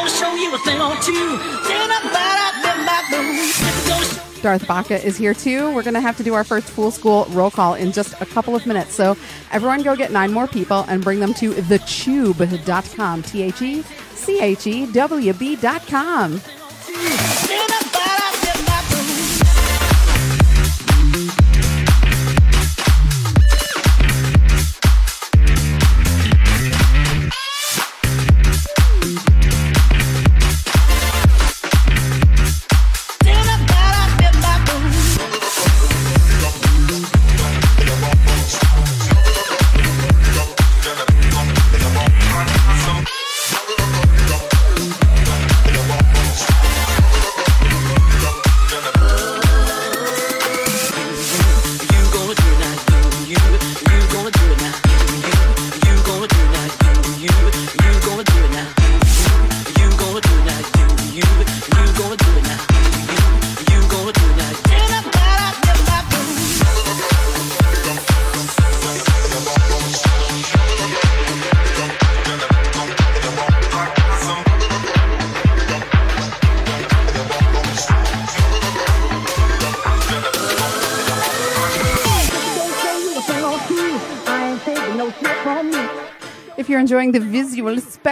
Show 0.08 0.34
you 0.36 0.54
a 0.54 0.58
thing 0.64 0.80
or 0.80 0.96
two. 1.04 1.36
Then 1.68 1.90
I'm 1.92 2.16
out 2.16 2.78
my 2.80 3.04
blues. 3.10 3.54
Simply 3.56 3.90
gonna 3.90 4.04
show 4.06 4.33
Darth 4.44 4.68
Baca 4.68 5.02
is 5.02 5.16
here 5.16 5.32
too. 5.32 5.74
We're 5.74 5.82
going 5.82 5.94
to 5.94 6.02
have 6.02 6.18
to 6.18 6.22
do 6.22 6.34
our 6.34 6.44
first 6.44 6.68
Phoole 6.68 6.90
School 6.90 7.24
roll 7.30 7.50
call 7.50 7.72
in 7.72 7.92
just 7.92 8.12
a 8.20 8.26
couple 8.26 8.54
of 8.54 8.66
minutes. 8.66 8.94
So 8.94 9.16
everyone 9.50 9.82
go 9.82 9.96
get 9.96 10.12
nine 10.12 10.34
more 10.34 10.46
people 10.46 10.84
and 10.86 11.02
bring 11.02 11.18
them 11.18 11.32
to 11.34 11.52
thechewb.com. 11.52 13.22
T 13.22 13.42
H 13.42 13.62
E 13.62 13.82
C 14.14 14.42
H 14.42 14.66
E 14.66 14.84
W 14.92 15.32
B.com. 15.32 16.42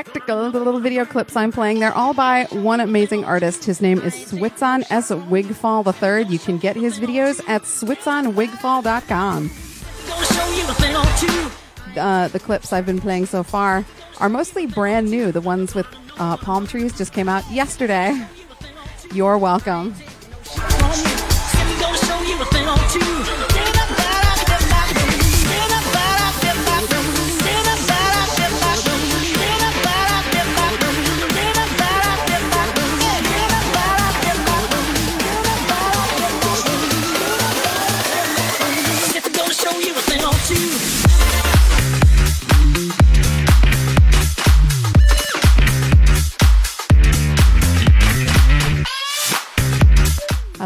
spectacle, 0.07 0.51
the 0.51 0.59
little 0.59 0.81
video 0.81 1.05
clips 1.05 1.37
I'm 1.37 1.53
playing, 1.53 1.79
they're 1.79 1.97
all 1.97 2.13
by 2.15 2.45
one 2.51 2.81
amazing 2.81 3.25
artist. 3.25 3.65
His 3.65 3.81
name 3.81 4.01
is 4.01 4.15
Switzon 4.15 4.85
S. 4.91 5.11
Wigfall 5.11 5.87
III. 5.87 6.27
You 6.27 6.39
can 6.39 6.59
get 6.59 6.75
his 6.75 6.99
videos 6.99 7.41
at 7.49 7.63
switzonwigfall.com. 7.63 9.51
Gonna 10.09 10.25
show 10.27 10.51
you 10.51 10.65
a 10.69 10.75
thing 10.75 10.97
or 10.97 11.05
two. 11.95 12.01
uh, 12.01 12.29
the 12.29 12.41
clips 12.41 12.73
I've 12.73 12.87
been 12.87 13.01
playing 13.01 13.27
so 13.27 13.43
far 13.45 13.85
are 14.19 14.29
mostly 14.29 14.67
brand 14.67 15.09
new. 15.09 15.31
The 15.31 15.41
ones 15.41 15.75
with 15.75 15.87
uh, 16.19 16.37
palm 16.37 16.67
trees 16.67 16.97
just 16.97 17.13
came 17.13 17.29
out 17.29 17.49
yesterday. 17.51 18.27
You're 19.15 19.39
welcome. 19.39 19.95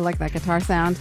Like 0.07 0.19
that 0.19 0.33
guitar 0.33 0.61
sound. 0.61 1.01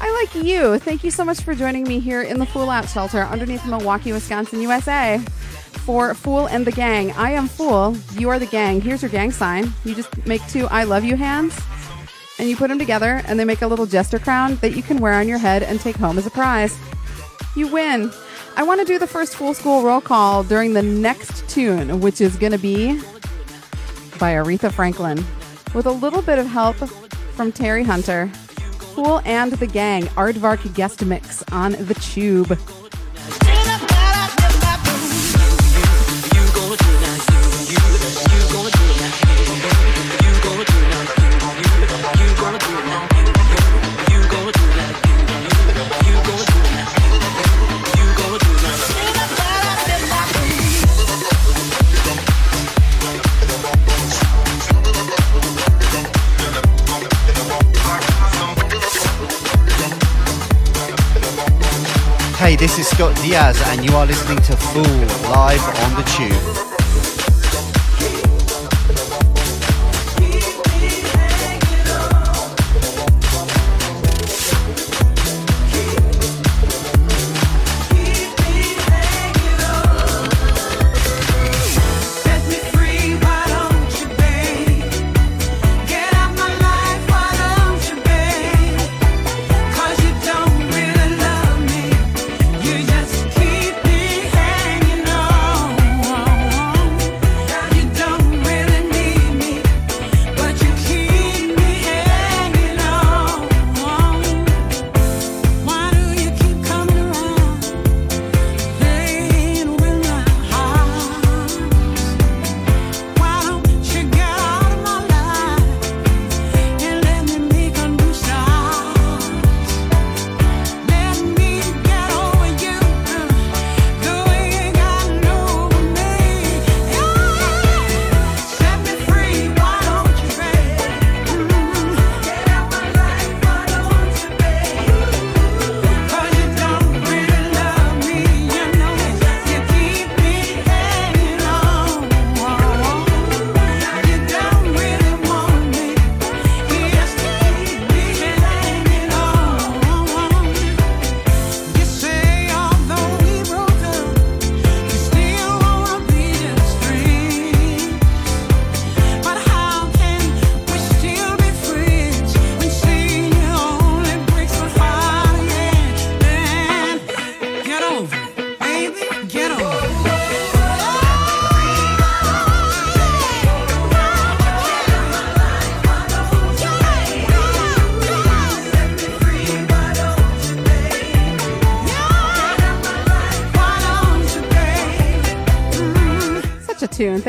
I 0.00 0.10
like 0.12 0.34
you. 0.42 0.78
Thank 0.78 1.04
you 1.04 1.10
so 1.10 1.26
much 1.26 1.42
for 1.42 1.54
joining 1.54 1.84
me 1.84 2.00
here 2.00 2.22
in 2.22 2.38
the 2.38 2.46
Phoole 2.46 2.70
Out 2.70 2.88
Shelter 2.88 3.20
underneath 3.20 3.66
Milwaukee, 3.66 4.14
Wisconsin, 4.14 4.62
USA 4.62 5.18
for 5.84 6.14
Phoole 6.14 6.46
and 6.46 6.66
the 6.66 6.72
Gang. 6.72 7.12
I 7.12 7.32
am 7.32 7.48
Phoole. 7.48 7.94
You 8.12 8.30
are 8.30 8.38
the 8.38 8.46
gang. 8.46 8.80
Here's 8.80 9.02
your 9.02 9.10
gang 9.10 9.30
sign. 9.30 9.74
You 9.84 9.94
just 9.94 10.26
make 10.26 10.40
two 10.48 10.66
I 10.68 10.84
love 10.84 11.04
you 11.04 11.16
hands 11.16 11.54
and 12.38 12.48
you 12.48 12.56
put 12.56 12.68
them 12.68 12.78
together 12.78 13.20
and 13.26 13.38
they 13.38 13.44
make 13.44 13.60
a 13.60 13.66
little 13.66 13.84
jester 13.84 14.18
crown 14.18 14.56
that 14.62 14.74
you 14.74 14.82
can 14.82 15.00
wear 15.00 15.12
on 15.12 15.28
your 15.28 15.36
head 15.36 15.62
and 15.62 15.78
take 15.78 15.96
home 15.96 16.16
as 16.16 16.26
a 16.26 16.30
prize. 16.30 16.78
You 17.54 17.68
win. 17.68 18.10
I 18.56 18.62
want 18.62 18.80
to 18.80 18.86
do 18.86 18.98
the 18.98 19.06
first 19.06 19.36
Phoole 19.36 19.52
School 19.52 19.82
roll 19.82 20.00
call 20.00 20.44
during 20.44 20.72
the 20.72 20.82
next 20.82 21.46
tune, 21.50 22.00
which 22.00 22.22
is 22.22 22.36
going 22.36 22.52
to 22.52 22.58
be 22.58 22.94
by 24.18 24.32
Aretha 24.32 24.72
Franklin 24.72 25.22
with 25.74 25.84
a 25.84 25.92
little 25.92 26.22
bit 26.22 26.38
of 26.38 26.46
help 26.46 26.76
from 27.30 27.52
Terry 27.52 27.84
Hunter. 27.84 28.28
Phoole 28.94 29.20
and 29.24 29.52
the 29.52 29.66
Gang, 29.66 30.02
Aardvark 30.16 30.74
guest 30.74 31.04
mix 31.04 31.42
on 31.52 31.72
the 31.72 31.94
Chewb. 31.94 32.89
This 62.60 62.78
is 62.78 62.88
Scott 62.88 63.16
Diaz, 63.22 63.58
and 63.68 63.88
you 63.88 63.96
are 63.96 64.04
listening 64.04 64.36
to 64.42 64.54
Phoole 64.54 64.82
live 65.32 65.62
on 65.62 65.94
the 65.94 66.02
Chewb. 66.10 66.69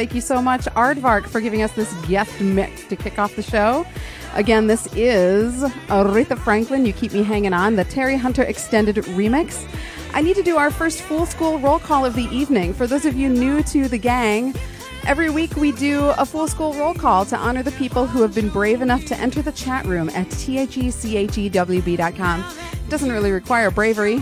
Thank 0.01 0.15
you 0.15 0.21
so 0.21 0.41
much, 0.41 0.61
Aardvark, 0.65 1.27
for 1.27 1.39
giving 1.39 1.61
us 1.61 1.73
this 1.73 1.93
guest 2.07 2.41
mix 2.41 2.85
to 2.85 2.95
kick 2.95 3.19
off 3.19 3.35
the 3.35 3.43
show. 3.43 3.85
Again, 4.33 4.65
this 4.65 4.87
is 4.95 5.61
Aretha 5.89 6.39
Franklin, 6.39 6.87
You 6.87 6.93
Keep 6.93 7.13
Me 7.13 7.21
Hanging 7.21 7.53
On, 7.53 7.75
the 7.75 7.83
Terry 7.83 8.17
Hunter 8.17 8.41
Extended 8.41 8.95
Remix. 8.95 9.63
I 10.15 10.23
need 10.23 10.37
to 10.37 10.41
do 10.41 10.57
our 10.57 10.71
first 10.71 11.03
full 11.03 11.27
school 11.27 11.59
roll 11.59 11.77
call 11.77 12.03
of 12.03 12.15
the 12.15 12.23
evening. 12.35 12.73
For 12.73 12.87
those 12.87 13.05
of 13.05 13.15
you 13.15 13.29
new 13.29 13.61
to 13.61 13.87
the 13.87 13.99
gang, 13.99 14.55
every 15.05 15.29
week 15.29 15.55
we 15.55 15.71
do 15.71 16.05
a 16.17 16.25
full 16.25 16.47
school 16.47 16.73
roll 16.73 16.95
call 16.95 17.23
to 17.25 17.37
honor 17.37 17.61
the 17.61 17.69
people 17.73 18.07
who 18.07 18.23
have 18.23 18.33
been 18.33 18.49
brave 18.49 18.81
enough 18.81 19.05
to 19.05 19.15
enter 19.19 19.43
the 19.43 19.51
chat 19.51 19.85
room 19.85 20.09
at 20.09 20.25
thechechewb.com. 20.29 20.95
It 22.73 22.89
doesn't 22.89 23.11
really 23.11 23.31
require 23.31 23.69
bravery. 23.69 24.19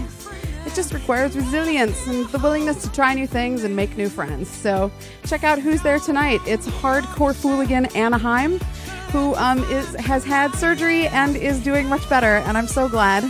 It 0.66 0.74
just 0.76 0.94
requires 0.94 1.36
resilience 1.36 2.06
and 2.08 2.28
the 2.28 2.40
willingness 2.40 2.84
to 2.84 2.92
try 2.92 3.14
new 3.14 3.28
things 3.28 3.64
and 3.64 3.76
make 3.76 3.98
new 3.98 4.10
friends. 4.10 4.50
So 4.50 4.92
check 5.26 5.44
out 5.44 5.60
who's 5.60 5.82
there 5.82 6.00
tonight. 6.00 6.42
It's 6.46 6.68
Hardcore 6.68 7.34
Fooligan 7.34 7.96
Anaheim, 7.96 8.60
who 9.12 9.36
um, 9.36 9.60
is 9.66 9.96
has 9.96 10.24
had 10.24 10.54
surgery 10.56 11.08
and 11.08 11.36
is 11.36 11.64
doing 11.64 11.88
much 11.88 12.08
better, 12.10 12.38
and 12.38 12.58
I'm 12.58 12.68
so 12.68 12.88
glad. 12.88 13.24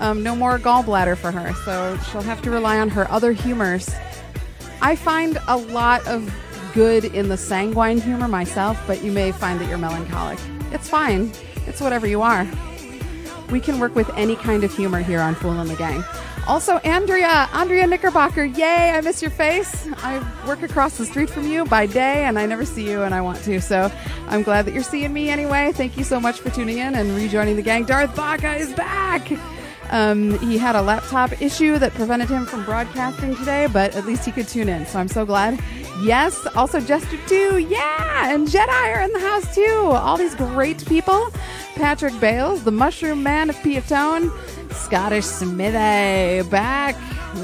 Um, 0.00 0.22
no 0.22 0.34
more 0.34 0.58
gallbladder 0.58 1.16
for 1.16 1.30
her, 1.30 1.54
so 1.64 1.96
she'll 2.10 2.22
have 2.22 2.42
to 2.42 2.50
rely 2.50 2.80
on 2.80 2.88
her 2.88 3.08
other 3.10 3.30
humors. 3.30 3.88
I 4.80 4.96
find 4.96 5.38
a 5.46 5.56
lot 5.56 6.04
of 6.08 6.34
good 6.74 7.04
in 7.04 7.28
the 7.28 7.36
sanguine 7.36 8.00
humor 8.00 8.26
myself, 8.26 8.82
but 8.86 9.04
you 9.04 9.12
may 9.12 9.30
find 9.30 9.60
that 9.60 9.68
you're 9.68 9.78
melancholic. 9.78 10.40
It's 10.72 10.88
fine. 10.88 11.30
It's 11.66 11.80
whatever 11.80 12.06
you 12.08 12.22
are. 12.22 12.48
We 13.50 13.60
can 13.60 13.78
work 13.78 13.94
with 13.94 14.10
any 14.16 14.34
kind 14.34 14.64
of 14.64 14.74
humor 14.74 15.02
here 15.02 15.20
on 15.20 15.36
Phoole 15.36 15.60
and 15.60 15.70
the 15.70 15.76
Gang. 15.76 16.02
Also, 16.48 16.78
Andrea, 16.78 17.48
Andrea 17.52 17.86
Knickerbocker, 17.86 18.44
yay, 18.44 18.90
I 18.90 19.00
miss 19.00 19.22
your 19.22 19.30
face. 19.30 19.86
I 19.98 20.18
work 20.46 20.62
across 20.62 20.98
the 20.98 21.06
street 21.06 21.30
from 21.30 21.46
you 21.46 21.64
by 21.64 21.86
day 21.86 22.24
and 22.24 22.38
I 22.38 22.46
never 22.46 22.64
see 22.64 22.88
you 22.88 23.02
and 23.02 23.14
I 23.14 23.20
want 23.20 23.42
to. 23.44 23.60
So 23.60 23.92
I'm 24.26 24.42
glad 24.42 24.66
that 24.66 24.74
you're 24.74 24.82
seeing 24.82 25.12
me 25.12 25.30
anyway. 25.30 25.70
Thank 25.72 25.96
you 25.96 26.02
so 26.02 26.18
much 26.18 26.40
for 26.40 26.50
tuning 26.50 26.78
in 26.78 26.96
and 26.96 27.14
rejoining 27.14 27.54
the 27.56 27.62
gang. 27.62 27.84
Darth 27.84 28.14
Baca 28.16 28.56
is 28.56 28.72
back. 28.74 29.30
Um, 29.92 30.38
he 30.38 30.56
had 30.56 30.74
a 30.74 30.80
laptop 30.80 31.40
issue 31.42 31.78
that 31.78 31.92
prevented 31.92 32.30
him 32.30 32.46
from 32.46 32.64
broadcasting 32.64 33.36
today, 33.36 33.68
but 33.70 33.94
at 33.94 34.06
least 34.06 34.24
he 34.24 34.32
could 34.32 34.48
tune 34.48 34.70
in. 34.70 34.86
So 34.86 34.98
I'm 34.98 35.06
so 35.06 35.26
glad. 35.26 35.60
Yes, 36.02 36.46
also 36.56 36.80
Jester 36.80 37.18
too. 37.28 37.58
Yeah, 37.58 38.32
and 38.32 38.48
Jedi 38.48 38.96
are 38.96 39.02
in 39.02 39.12
the 39.12 39.20
house 39.20 39.54
too. 39.54 39.90
All 39.92 40.16
these 40.16 40.34
great 40.34 40.84
people. 40.86 41.30
Patrick 41.74 42.18
Bales, 42.20 42.64
the 42.64 42.72
Mushroom 42.72 43.22
Man 43.22 43.50
of 43.50 43.56
Piatone, 43.56 44.30
Scottish 44.72 45.26
Smithy 45.26 46.48
back 46.48 46.96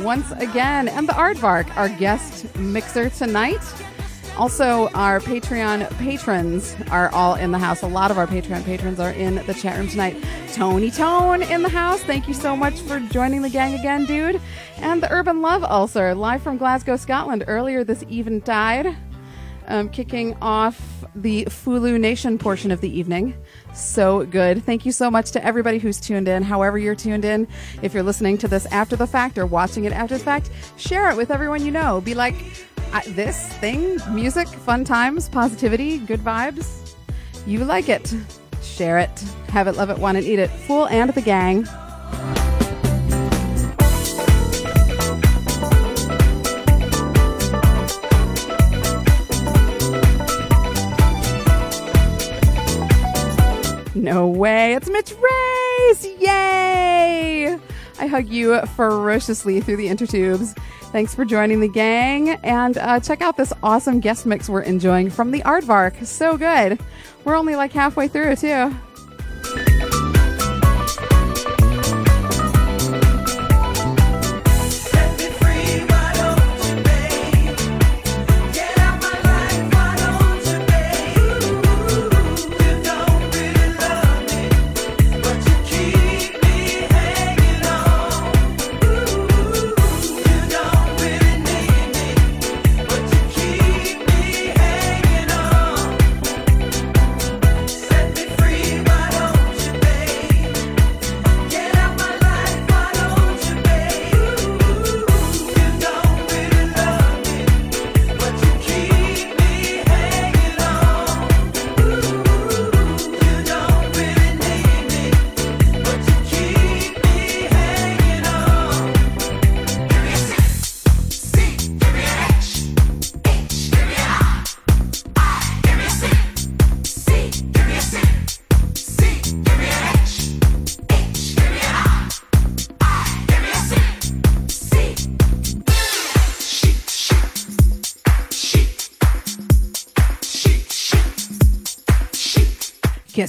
once 0.02 0.30
again, 0.32 0.88
and 0.88 1.08
the 1.08 1.12
Aardvark, 1.12 1.74
our 1.76 1.88
guest 1.88 2.54
mixer 2.56 3.10
tonight. 3.10 3.60
Also, 4.38 4.88
our 4.90 5.18
Patreon 5.18 5.90
patrons 5.98 6.76
are 6.92 7.10
all 7.12 7.34
in 7.34 7.50
the 7.50 7.58
house. 7.58 7.82
A 7.82 7.88
lot 7.88 8.12
of 8.12 8.18
our 8.18 8.26
Patreon 8.26 8.64
patrons 8.64 9.00
are 9.00 9.10
in 9.10 9.44
the 9.46 9.54
chat 9.54 9.76
room 9.76 9.88
tonight. 9.88 10.16
Tony 10.52 10.92
Tone 10.92 11.42
in 11.42 11.62
the 11.62 11.68
house. 11.68 12.00
Thank 12.04 12.28
you 12.28 12.34
so 12.34 12.56
much 12.56 12.78
for 12.82 13.00
joining 13.00 13.42
the 13.42 13.50
gang 13.50 13.74
again, 13.74 14.04
dude. 14.06 14.40
And 14.76 15.02
the 15.02 15.10
Urban 15.12 15.42
Love 15.42 15.64
Ulcer, 15.64 16.14
live 16.14 16.40
from 16.40 16.56
Glasgow, 16.56 16.96
Scotland, 16.96 17.42
earlier 17.48 17.82
this 17.82 18.04
eventide. 18.04 18.96
um, 19.68 19.88
kicking 19.90 20.34
off 20.40 21.04
the 21.14 21.44
Phoole 21.44 21.80
Nation 21.98 22.38
portion 22.38 22.70
of 22.70 22.80
the 22.80 22.98
evening. 22.98 23.34
So 23.74 24.24
good. 24.24 24.64
Thank 24.64 24.84
you 24.86 24.92
so 24.92 25.10
much 25.10 25.30
to 25.32 25.44
everybody 25.44 25.78
who's 25.78 26.00
tuned 26.00 26.26
in, 26.26 26.42
however, 26.42 26.78
you're 26.78 26.94
tuned 26.94 27.24
in. 27.24 27.46
If 27.82 27.94
you're 27.94 28.02
listening 28.02 28.38
to 28.38 28.48
this 28.48 28.66
after 28.66 28.96
the 28.96 29.06
fact 29.06 29.38
or 29.38 29.46
watching 29.46 29.84
it 29.84 29.92
after 29.92 30.16
the 30.18 30.24
fact, 30.24 30.50
share 30.76 31.10
it 31.10 31.16
with 31.16 31.30
everyone 31.30 31.64
you 31.64 31.70
know. 31.70 32.00
Be 32.00 32.14
like, 32.14 32.34
"I- 32.92 33.02
this 33.08 33.46
thing, 33.54 33.98
music, 34.10 34.48
fun 34.48 34.84
times, 34.84 35.28
positivity, 35.28 35.98
good 35.98 36.20
vibes. 36.20 36.94
You 37.46 37.64
like 37.64 37.88
it. 37.88 38.14
Share 38.62 38.98
it. 38.98 39.24
Have 39.48 39.66
it, 39.66 39.76
love 39.76 39.90
it, 39.90 39.98
want 39.98 40.18
it, 40.18 40.24
eat 40.24 40.38
it. 40.38 40.50
Phoole 40.50 40.86
and 40.88 41.10
the 41.10 41.20
gang. 41.20 41.66
No 53.94 54.28
way. 54.28 54.74
It's 54.74 54.88
Mitch 54.88 55.12
Race. 55.12 56.06
Yay. 56.20 57.58
I 57.98 58.06
hug 58.06 58.28
you 58.28 58.60
ferociously 58.76 59.60
through 59.60 59.76
the 59.76 59.88
intertubes. 59.88 60.56
Thanks 60.90 61.14
for 61.14 61.24
joining 61.24 61.60
the 61.60 61.68
gang. 61.68 62.30
And 62.42 62.78
uh, 62.78 63.00
check 63.00 63.20
out 63.20 63.36
this 63.36 63.52
awesome 63.62 64.00
guest 64.00 64.24
mix 64.24 64.48
we're 64.48 64.62
enjoying 64.62 65.10
from 65.10 65.30
the 65.30 65.40
Aardvark. 65.40 66.06
So 66.06 66.36
good. 66.36 66.78
We're 67.24 67.36
only 67.36 67.56
like 67.56 67.72
halfway 67.72 68.08
through, 68.08 68.36
too. 68.36 68.74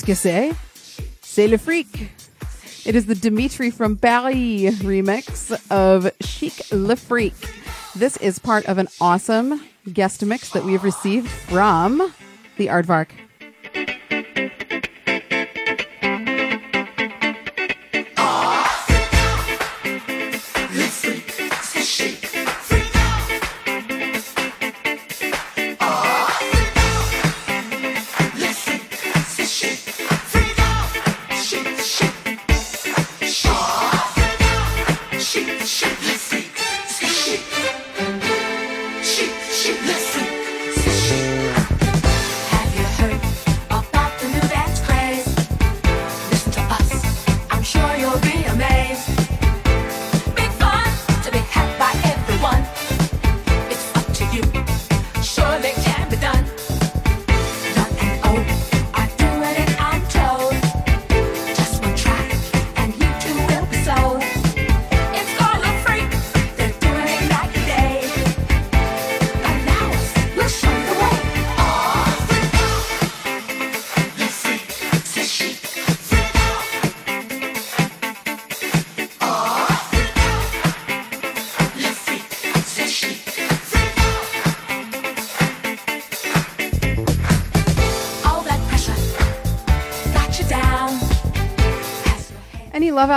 Qu'est-ce 0.10 0.24
que 0.24 1.38
c'est? 1.38 1.48
Le 1.48 1.58
freak. 1.58 2.10
It 2.84 2.95
is 2.95 3.06
the 3.06 3.13
Dimitri 3.13 3.69
from 3.69 3.95
Paris 3.95 4.72
remix 4.82 5.52
of 5.69 6.12
Chic 6.19 6.63
Le 6.72 6.95
Freak. 6.95 7.36
This 7.95 8.17
is 8.17 8.39
part 8.39 8.65
of 8.65 8.80
an 8.80 8.88
awesome 9.00 9.62
guest 9.93 10.26
mix 10.26 10.50
that 10.54 10.65
we've 10.65 10.84
received 10.84 11.30
from 11.30 12.12
the 12.58 12.65
Aardvark. 12.65 13.10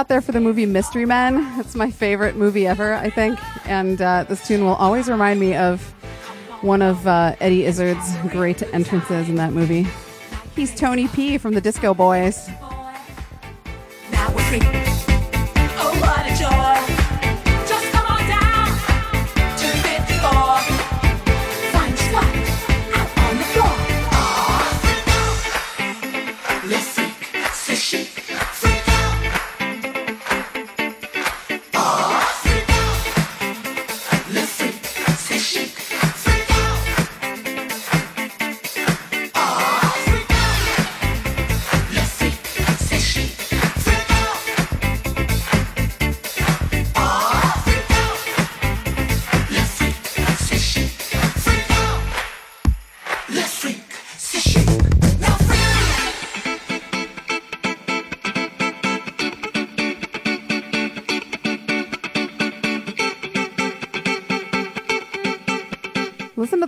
Out 0.03 0.09
there 0.09 0.21
for 0.21 0.33
the 0.33 0.41
movie 0.41 0.67
Mystery 0.67 1.07
Men? 1.07 1.49
It's 1.61 1.77
my 1.77 1.89
favorite 1.89 2.35
movie 2.35 2.67
ever, 2.67 2.95
I 2.95 3.09
think. 3.09 3.39
And 3.69 4.03
uh, 4.03 4.25
this 4.25 4.45
tune 4.45 4.65
will 4.65 4.75
always 4.75 5.09
remind 5.09 5.39
me 5.39 5.55
of 5.55 5.81
one 6.61 6.83
of 6.83 7.07
uh, 7.07 7.37
Eddie 7.39 7.67
Izzard's 7.67 8.33
great 8.33 8.65
entrances 8.75 9.29
in 9.29 9.37
that 9.37 9.53
movie. 9.53 9.87
He's 10.57 10.75
Tony 10.75 11.07
P 11.07 11.39
from 11.39 11.55
the 11.55 11.61
Disco 11.61 11.95
Boys. 11.95 12.51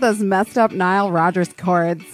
Those 0.04 0.20
messed 0.20 0.58
up 0.58 0.70
Nile 0.70 1.10
Rodgers 1.10 1.50
chords. 1.54 2.04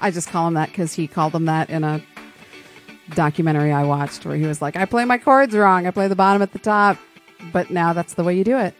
I. 0.00 0.10
Just 0.10 0.30
call 0.30 0.48
him 0.48 0.54
that 0.54 0.70
because 0.70 0.94
he 0.94 1.06
called 1.06 1.34
them 1.34 1.44
that 1.44 1.68
in 1.68 1.84
a 1.84 2.00
documentary 3.10 3.70
I 3.70 3.84
watched 3.84 4.24
where 4.24 4.34
he 4.36 4.46
was 4.46 4.62
like, 4.62 4.76
I 4.76 4.86
play 4.86 5.04
my 5.04 5.18
chords 5.18 5.54
wrong. 5.54 5.86
I 5.86 5.90
play 5.90 6.08
the 6.08 6.16
bottom 6.16 6.40
at 6.40 6.54
the 6.54 6.58
top. 6.58 6.96
But 7.52 7.70
now 7.70 7.92
that's 7.92 8.14
the 8.14 8.24
way 8.24 8.34
you 8.34 8.44
do 8.44 8.56
it. 8.56 8.74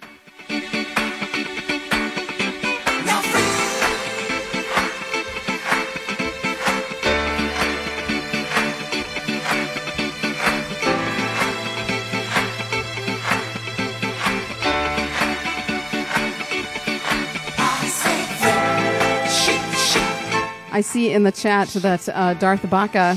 I 20.76 20.82
see 20.82 21.10
in 21.10 21.22
the 21.22 21.32
chat 21.32 21.68
that 21.68 22.06
uh, 22.10 22.34
Darth 22.34 22.68
Baka 22.68 23.14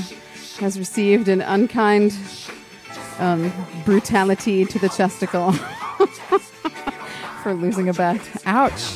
has 0.60 0.78
received 0.78 1.28
an 1.28 1.42
unkind 1.42 2.16
um, 3.18 3.52
brutality 3.84 4.64
to 4.64 4.78
the 4.78 4.88
chesticle 4.88 5.52
for 7.42 7.52
losing 7.52 7.90
a 7.90 7.92
bet. 7.92 8.18
Ouch. 8.46 8.94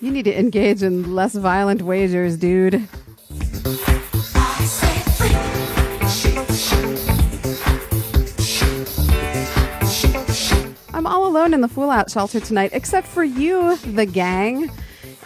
You 0.00 0.12
need 0.12 0.26
to 0.26 0.38
engage 0.38 0.84
in 0.84 1.16
less 1.16 1.34
violent 1.34 1.82
wagers, 1.82 2.36
dude. 2.36 2.88
Alone 11.28 11.52
in 11.52 11.60
the 11.60 11.68
fool 11.68 11.90
out 11.90 12.10
shelter 12.10 12.40
tonight, 12.40 12.70
except 12.72 13.06
for 13.06 13.22
you, 13.22 13.76
the 13.76 14.06
gang. 14.06 14.70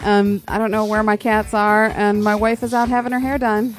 Um, 0.01 0.43
I 0.47 0.57
don't 0.57 0.69
know 0.69 0.85
where 0.85 1.01
my 1.01 1.15
cats 1.15 1.53
are, 1.53 1.85
and 1.95 2.21
my 2.23 2.35
wife 2.35 2.61
is 2.61 2.73
out 2.73 2.89
having 2.89 3.13
her 3.13 3.19
hair 3.19 3.37
done. 3.37 3.75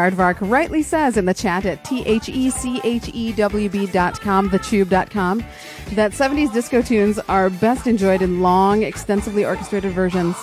Aardvark 0.00 0.38
rightly 0.40 0.82
says 0.82 1.18
in 1.18 1.26
the 1.26 1.34
chat 1.34 1.66
at 1.66 1.84
T 1.84 2.02
H 2.06 2.30
E 2.30 2.48
C 2.48 2.80
H 2.84 3.10
E 3.12 3.32
W 3.32 3.68
B 3.68 3.86
dot 3.86 4.18
com, 4.18 4.48
thechewb.com, 4.48 5.44
that 5.92 6.12
70s 6.12 6.52
disco 6.52 6.80
tunes 6.80 7.18
are 7.28 7.50
best 7.50 7.86
enjoyed 7.86 8.22
in 8.22 8.40
long, 8.40 8.82
extensively 8.82 9.44
orchestrated 9.44 9.92
versions. 9.92 10.34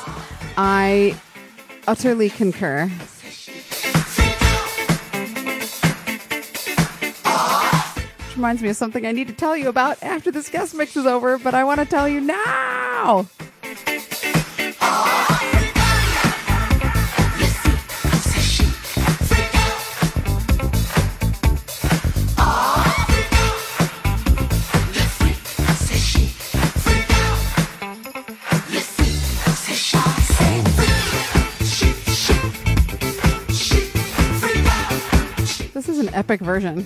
I 0.58 1.20
utterly 1.88 2.30
concur. 2.30 2.88
Which 8.18 8.36
reminds 8.36 8.62
me 8.62 8.70
of 8.70 8.76
something 8.76 9.08
I 9.08 9.12
need 9.12 9.28
to 9.28 9.34
tell 9.34 9.58
you 9.58 9.70
about 9.70 10.04
after 10.04 10.30
this 10.30 10.50
guest 10.50 10.76
mix 10.76 10.96
is 10.96 11.08
over, 11.08 11.40
but 11.40 11.56
I 11.56 11.64
want 11.64 11.80
to 11.80 11.86
tell 11.88 12.08
you 12.08 12.22
now. 12.22 13.28
Epic 36.18 36.42
version. 36.42 36.86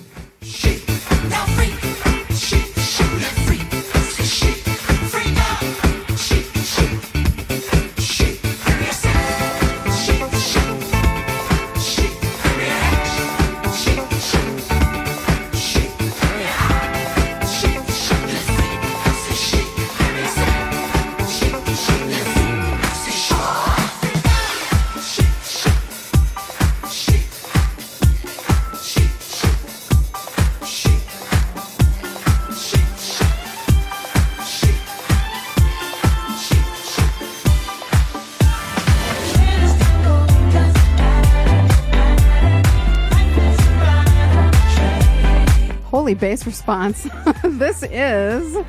Holy 46.12 46.20
bass 46.20 46.44
response. 46.44 47.08
this 47.42 47.82
is 47.84 48.62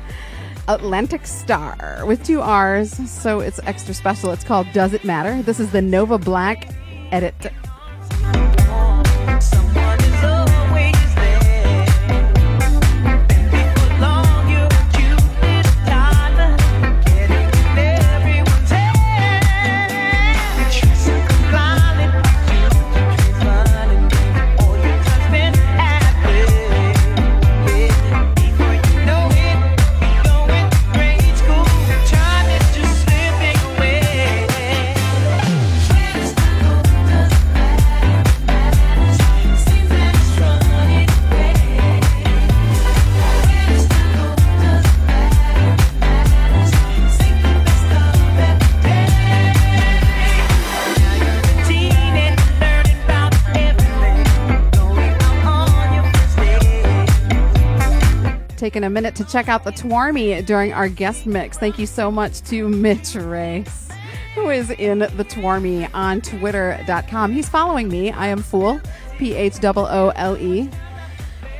Atlantic 0.66 1.26
Starr 1.26 2.06
with 2.06 2.24
two 2.24 2.40
R's, 2.40 2.90
so 3.10 3.40
it's 3.40 3.60
extra 3.64 3.92
special. 3.92 4.32
It's 4.32 4.44
called 4.44 4.66
Does 4.72 4.94
It 4.94 5.04
Matter? 5.04 5.42
This 5.42 5.60
is 5.60 5.70
the 5.70 5.82
Nova 5.82 6.16
Black 6.16 6.70
edit. 7.12 7.34
Taking 58.74 58.86
a 58.86 58.90
minute 58.90 59.14
to 59.14 59.24
check 59.24 59.48
out 59.48 59.62
the 59.62 59.70
Twarmy 59.70 60.44
during 60.44 60.72
our 60.72 60.88
guest 60.88 61.26
mix. 61.26 61.56
Thank 61.56 61.78
you 61.78 61.86
so 61.86 62.10
much 62.10 62.42
to 62.46 62.68
Mitch 62.68 63.14
Race, 63.14 63.88
who 64.34 64.50
is 64.50 64.68
in 64.70 64.98
the 64.98 65.24
Twarmy 65.24 65.88
on 65.94 66.20
twitter.com. 66.20 67.30
He's 67.30 67.48
following 67.48 67.86
me. 67.86 68.10
I 68.10 68.26
am 68.26 68.42
Phoole, 68.42 68.80
P 69.16 69.32
H 69.32 69.62
O 69.62 69.72
O 69.76 70.08
L 70.16 70.36
E. 70.38 70.68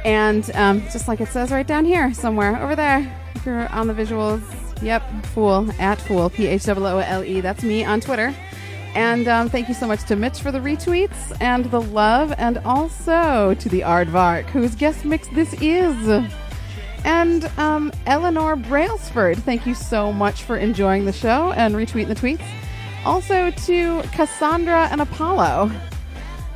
And 0.04 0.50
um, 0.56 0.80
just 0.90 1.06
like 1.06 1.20
it 1.20 1.28
says 1.28 1.52
right 1.52 1.64
down 1.64 1.84
here, 1.84 2.12
somewhere 2.12 2.60
over 2.60 2.74
there, 2.74 3.08
if 3.36 3.46
you're 3.46 3.68
on 3.68 3.86
the 3.86 3.94
visuals, 3.94 4.42
yep, 4.82 5.04
Phoole, 5.26 5.70
at 5.78 6.00
Phoole, 6.00 6.30
P 6.30 6.48
H 6.48 6.68
O 6.68 6.74
O 6.74 6.98
L 6.98 7.22
E. 7.22 7.40
That's 7.40 7.62
me 7.62 7.84
on 7.84 8.00
Twitter. 8.00 8.34
And 8.96 9.28
um, 9.28 9.48
thank 9.48 9.68
you 9.68 9.74
so 9.74 9.86
much 9.86 10.02
to 10.06 10.16
Mitch 10.16 10.40
for 10.40 10.50
the 10.50 10.58
retweets 10.58 11.36
and 11.40 11.66
the 11.66 11.80
love, 11.80 12.34
and 12.38 12.58
also 12.64 13.54
to 13.54 13.68
the 13.68 13.82
Aardvark, 13.82 14.46
whose 14.46 14.74
guest 14.74 15.04
mix 15.04 15.28
this 15.28 15.54
is. 15.60 16.24
And 17.04 17.44
um, 17.58 17.92
Eleanor 18.06 18.56
Brailsford, 18.56 19.38
thank 19.38 19.66
you 19.66 19.74
so 19.74 20.12
much 20.12 20.42
for 20.42 20.56
enjoying 20.56 21.04
the 21.04 21.12
show 21.12 21.52
and 21.52 21.74
retweeting 21.74 22.08
the 22.08 22.14
tweets. 22.14 22.44
Also 23.04 23.50
to 23.50 24.02
Cassandra 24.12 24.88
and 24.90 25.00
Apollo. 25.00 25.70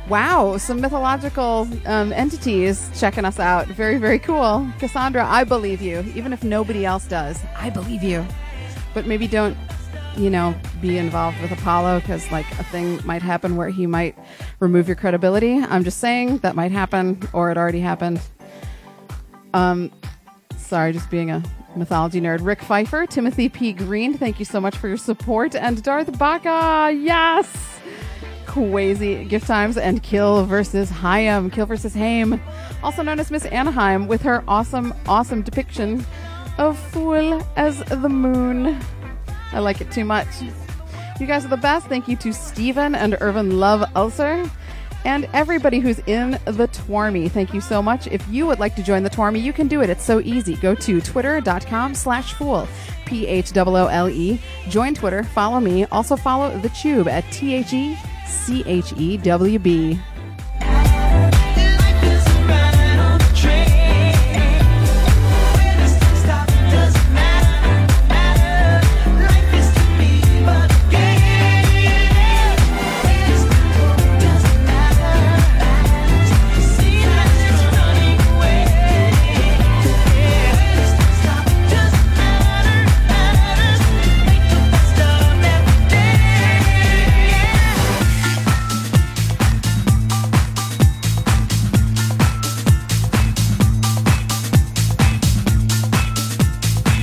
Wow, 0.09 0.57
some 0.57 0.81
mythological 0.81 1.67
um, 1.85 2.11
entities 2.11 2.89
checking 2.99 3.25
us 3.25 3.39
out. 3.39 3.67
Very, 3.67 3.99
very 3.99 4.17
cool. 4.17 4.67
Cassandra, 4.79 5.23
I 5.23 5.43
believe 5.43 5.83
you. 5.83 5.99
Even 6.15 6.33
if 6.33 6.43
nobody 6.43 6.83
else 6.83 7.05
does, 7.05 7.39
I 7.55 7.69
believe 7.69 8.01
you. 8.01 8.25
But 8.95 9.05
maybe 9.05 9.27
don't 9.27 9.55
you 10.17 10.29
know, 10.29 10.53
be 10.81 10.97
involved 10.97 11.39
with 11.41 11.51
Apollo 11.51 12.01
because 12.01 12.29
like 12.31 12.49
a 12.59 12.63
thing 12.65 12.99
might 13.05 13.21
happen 13.21 13.55
where 13.55 13.69
he 13.69 13.87
might 13.87 14.17
remove 14.59 14.87
your 14.87 14.95
credibility. 14.95 15.59
I'm 15.59 15.83
just 15.83 15.99
saying 15.99 16.39
that 16.39 16.55
might 16.55 16.71
happen 16.71 17.21
or 17.31 17.51
it 17.51 17.57
already 17.57 17.79
happened. 17.79 18.19
Um, 19.53 19.91
sorry, 20.69 20.93
just 20.93 21.09
being 21.09 21.31
a 21.31 21.43
mythology 21.75 22.21
nerd. 22.21 22.45
Rick 22.45 22.61
Pfeiffer, 22.61 23.07
Timothy 23.07 23.49
P. 23.49 23.73
Green, 23.73 24.15
thank 24.15 24.37
you 24.37 24.45
so 24.45 24.61
much 24.61 24.77
for 24.77 24.87
your 24.87 24.97
support, 24.97 25.55
and 25.55 25.81
Darth 25.81 26.17
Baca, 26.19 26.95
yes. 26.95 27.79
Quasi 28.45 29.25
gift 29.25 29.47
times 29.47 29.77
and 29.77 30.03
Kill 30.03 30.45
versus 30.45 30.91
Haim, 30.91 31.49
Kill 31.49 31.65
versus 31.65 31.95
Haim, 31.95 32.39
also 32.83 33.01
known 33.01 33.19
as 33.19 33.31
Miss 33.31 33.45
Anaheim, 33.45 34.07
with 34.07 34.21
her 34.21 34.43
awesome, 34.47 34.93
awesome 35.07 35.41
depiction 35.41 36.05
of 36.59 36.77
Phoole 36.77 37.41
as 37.55 37.79
the 37.79 38.09
Moon. 38.09 38.79
I 39.51 39.59
like 39.59 39.81
it 39.81 39.91
too 39.91 40.05
much. 40.05 40.27
You 41.19 41.25
guys 41.25 41.43
are 41.43 41.49
the 41.49 41.57
best. 41.57 41.87
Thank 41.87 42.07
you 42.07 42.15
to 42.17 42.31
Stephen 42.31 42.93
and 42.93 43.17
Urban 43.19 43.59
Love 43.59 43.83
Ulcer 43.95 44.49
and 45.05 45.27
everybody 45.33 45.79
who's 45.79 45.99
in 45.99 46.31
the 46.45 46.67
Twarmy. 46.69 47.29
Thank 47.29 47.53
you 47.53 47.61
so 47.61 47.81
much. 47.81 48.07
If 48.07 48.27
you 48.29 48.45
would 48.47 48.59
like 48.59 48.75
to 48.75 48.83
join 48.83 49.03
the 49.03 49.09
Twarmy, 49.09 49.41
you 49.41 49.53
can 49.53 49.67
do 49.67 49.81
it. 49.81 49.89
It's 49.89 50.03
so 50.03 50.19
easy. 50.19 50.55
Go 50.55 50.75
to 50.75 51.01
twitter.com 51.01 51.95
slash 51.95 52.33
phoole. 52.33 52.67
P 53.05 53.25
H 53.25 53.55
O 53.57 53.63
O 53.63 53.87
L 53.87 54.09
E. 54.09 54.39
Join 54.67 54.93
Twitter. 54.93 55.23
Follow 55.23 55.59
me. 55.59 55.85
Also 55.85 56.15
follow 56.15 56.57
the 56.59 56.69
Chewb 56.69 57.07
at 57.07 57.23
T 57.31 57.55
H 57.55 57.73
E 57.73 57.97
C 58.27 58.63
H 58.65 58.93
E 58.97 59.17
W 59.17 59.59
B. 59.59 59.99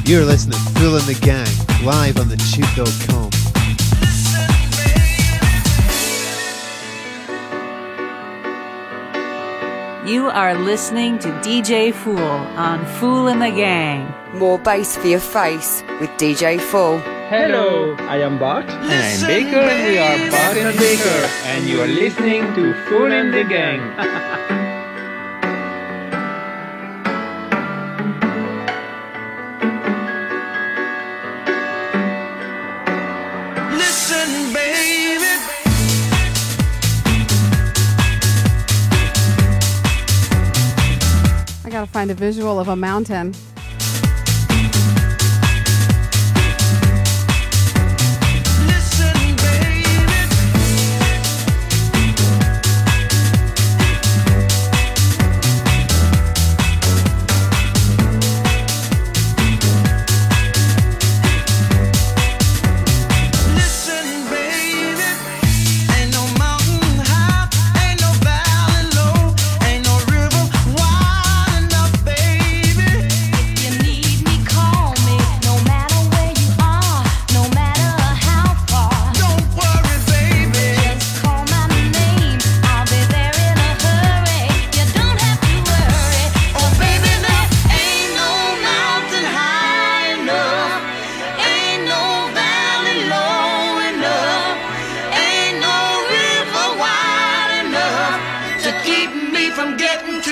You're 0.07 0.25
listening 0.25 0.57
to 0.61 0.71
Phoole 0.79 0.97
in 0.99 1.07
the 1.07 1.19
Gang 1.21 1.49
live 1.85 2.21
on 2.21 2.27
thechewb.com. 2.27 3.27
You 10.09 10.29
are 10.29 10.55
listening 10.55 11.19
to 11.19 11.29
DJ 11.43 11.93
Phoole 11.93 12.17
on 12.17 12.87
Phoole 13.01 13.27
in 13.27 13.41
the 13.41 13.51
Gang. 13.51 14.15
More 14.33 14.61
bass 14.61 14.97
for 14.97 15.09
your 15.09 15.19
face 15.19 15.83
with 16.01 16.11
DJ 16.11 16.61
Phoole. 16.61 16.99
Hello, 17.29 17.97
I 17.99 18.19
am 18.19 18.39
Bart. 18.39 18.71
And 18.71 19.25
I'm 19.25 19.27
Baker, 19.27 19.59
and 19.59 19.89
we 19.89 19.99
are 19.99 20.31
Bart 20.31 20.57
and 20.57 20.79
Baker, 20.79 21.19
and 21.47 21.67
you 21.67 21.83
are 21.83 21.89
listening 21.89 22.55
to 22.55 22.75
Phoole 22.85 23.11
in 23.11 23.33
the 23.33 23.43
Gang. 23.43 24.53
find 41.97 42.11
a 42.11 42.14
visual 42.14 42.61
of 42.61 42.68
a 42.68 42.76
mountain. 42.76 43.32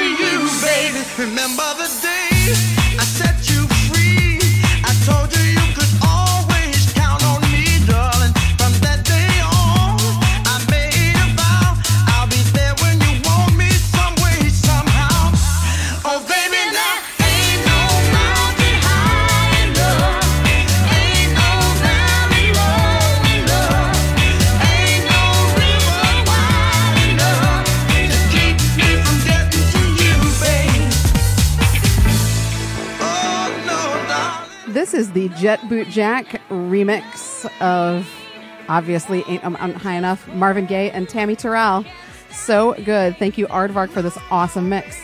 You, 0.04 0.48
baby. 0.60 1.00
Remember 1.18 1.68
the 1.78 1.88
day 2.02 2.73
Is 34.94 35.10
the 35.10 35.28
Jetboot 35.30 35.90
Jack 35.90 36.40
remix 36.50 37.46
of 37.60 38.08
obviously 38.68 39.24
Ain't 39.26 39.44
um, 39.44 39.56
um, 39.58 39.72
High 39.72 39.96
Enough, 39.96 40.28
Marvin 40.28 40.66
Gaye 40.66 40.92
and 40.92 41.08
Tammy 41.08 41.34
Terrell. 41.34 41.84
So 42.30 42.74
good. 42.84 43.16
Thank 43.16 43.36
you, 43.36 43.48
Aardvark, 43.48 43.90
for 43.90 44.02
this 44.02 44.16
awesome 44.30 44.68
mix. 44.68 44.96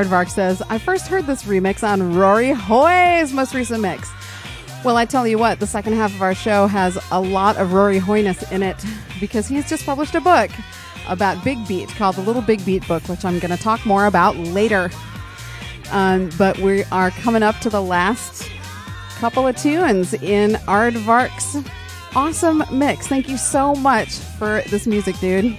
Aardvark 0.00 0.30
says, 0.30 0.62
I 0.70 0.78
first 0.78 1.08
heard 1.08 1.26
this 1.26 1.42
remix 1.42 1.86
on 1.86 2.14
Rory 2.14 2.52
Hoy's 2.52 3.34
most 3.34 3.54
recent 3.54 3.82
mix. 3.82 4.10
Well, 4.82 4.96
I 4.96 5.04
tell 5.04 5.26
you 5.26 5.36
what, 5.36 5.60
the 5.60 5.66
second 5.66 5.92
half 5.92 6.14
of 6.14 6.22
our 6.22 6.34
show 6.34 6.66
has 6.66 6.98
a 7.12 7.20
lot 7.20 7.58
of 7.58 7.74
Rory 7.74 7.98
Hoyness 8.00 8.50
in 8.50 8.62
it 8.62 8.82
because 9.20 9.46
he's 9.46 9.68
just 9.68 9.84
published 9.84 10.14
a 10.14 10.20
book 10.22 10.50
about 11.06 11.44
Big 11.44 11.58
Beat 11.68 11.90
called 11.90 12.16
the 12.16 12.22
Little 12.22 12.40
Big 12.40 12.64
Beat 12.64 12.88
book, 12.88 13.06
which 13.10 13.26
I'm 13.26 13.38
going 13.40 13.54
to 13.54 13.62
talk 13.62 13.84
more 13.84 14.06
about 14.06 14.36
later. 14.36 14.90
Um, 15.90 16.30
but 16.38 16.56
we 16.58 16.84
are 16.84 17.10
coming 17.10 17.42
up 17.42 17.58
to 17.58 17.68
the 17.68 17.82
last 17.82 18.50
couple 19.18 19.46
of 19.46 19.54
tunes 19.54 20.14
in 20.14 20.52
Aardvark's 20.66 21.58
awesome 22.16 22.64
mix. 22.72 23.06
Thank 23.06 23.28
you 23.28 23.36
so 23.36 23.74
much 23.74 24.14
for 24.38 24.62
this 24.70 24.86
music, 24.86 25.18
dude. 25.18 25.58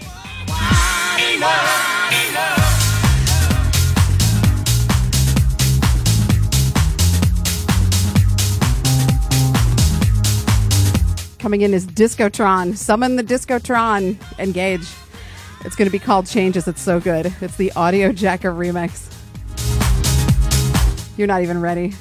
Coming 11.42 11.62
in 11.62 11.74
is 11.74 11.88
Discotron. 11.88 12.78
Summon 12.78 13.16
the 13.16 13.24
Discotron. 13.24 14.16
Engage. 14.38 14.88
It's 15.66 15.76
going 15.76 15.88
to 15.88 15.92
be 15.92 15.98
called 15.98 16.28
Changes. 16.28 16.68
It's 16.68 16.84
so 16.84 17.00
good. 17.00 17.34
It's 17.42 17.58
the 17.58 17.72
Audio 17.72 18.12
Jacker 18.12 18.52
remix. 18.52 19.08
You're 21.18 21.26
not 21.26 21.42
even 21.42 21.60
ready. 21.60 21.96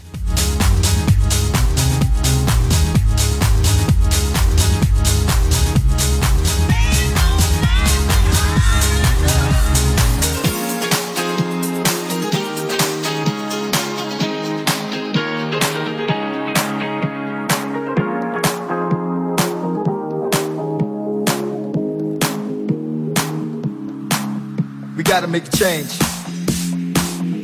Gotta 25.20 25.32
make 25.32 25.44
a 25.52 25.52
change. 25.52 25.92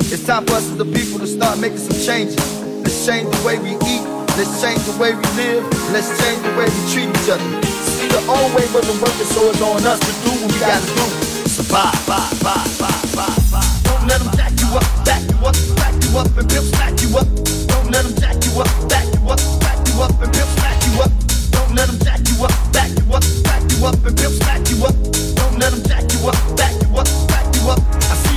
It's 0.09 0.25
time 0.25 0.49
for 0.49 0.57
us 0.57 0.65
as 0.65 0.77
the 0.81 0.89
people 0.97 1.21
to 1.21 1.27
start 1.29 1.61
making 1.61 1.77
some 1.77 1.93
changes. 2.01 2.33
Let's 2.81 3.05
change 3.05 3.29
the 3.29 3.41
way 3.45 3.61
we 3.61 3.77
eat. 3.85 4.01
Let's 4.33 4.49
change 4.57 4.81
the 4.89 4.97
way 4.97 5.13
we 5.13 5.21
live. 5.37 5.61
Let's 5.93 6.09
change 6.17 6.41
the 6.41 6.57
way 6.57 6.65
we 6.65 6.81
treat 6.89 7.05
each 7.05 7.29
other. 7.29 7.45
See, 7.85 8.09
the 8.09 8.17
old 8.25 8.49
way 8.57 8.65
wasn't 8.73 8.97
working, 8.97 9.29
so 9.29 9.53
it's 9.53 9.61
on 9.61 9.85
us 9.85 10.01
to 10.01 10.11
do 10.25 10.33
what 10.41 10.49
we 10.49 10.57
gotta 10.57 10.89
do. 10.89 11.05
Survive, 11.45 11.93
survive, 12.01 12.65
survive, 12.65 12.97
survive, 13.13 13.37
survive. 13.45 13.69
Don't 13.85 14.05
let 14.09 14.25
them 14.25 14.33
jack 14.33 14.53
you 14.57 14.69
up, 14.73 14.87
back 15.05 15.21
you 15.29 15.37
up, 15.45 15.57
back 15.77 15.93
you 16.01 16.17
up, 16.17 16.33
and 16.33 16.49
pimp 16.49 16.65
smack 16.73 16.97
you 16.97 17.13
up. 17.13 17.29
Don't 17.69 17.93
let 17.93 18.09
them 18.09 18.15
jack 18.17 18.41
you 18.41 18.57
up, 18.57 18.69
back 18.89 19.05
you 19.05 19.21
up, 19.29 19.41
back 19.61 19.77
you 19.85 20.01
up, 20.01 20.17
and 20.17 20.33
pimp 20.33 20.49
smack 20.57 20.81
you 20.81 21.05
up. 21.05 21.13
Don't 21.53 21.77
let 21.77 21.85
them 21.93 22.01
jack 22.01 22.25
you 22.25 22.41
up, 22.41 22.57
back 22.73 22.89
you 22.89 23.05
up, 23.13 23.21
back 23.45 23.61
you 23.69 23.85
up, 23.85 24.01
and 24.01 24.17
pimp 24.17 24.33
smack 24.41 24.65
you 24.65 24.81
up. 24.81 24.97
Don't 25.37 25.61
let 25.61 25.69
them 25.77 25.85
jack 25.85 26.09
you 26.09 26.25
up, 26.25 26.37
back 26.57 26.73
you 26.73 26.81
up, 26.81 26.86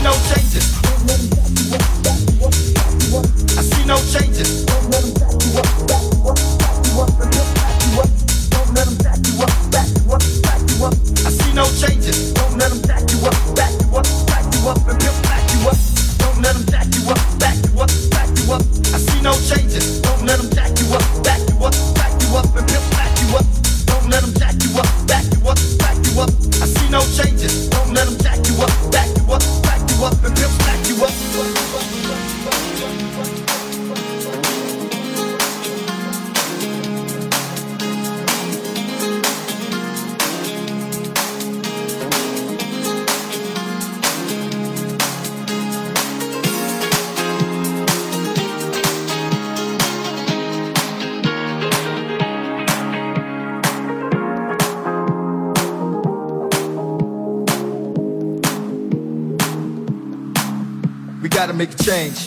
no 0.03 0.12
changes. 0.12 0.89
Change. 61.91 62.22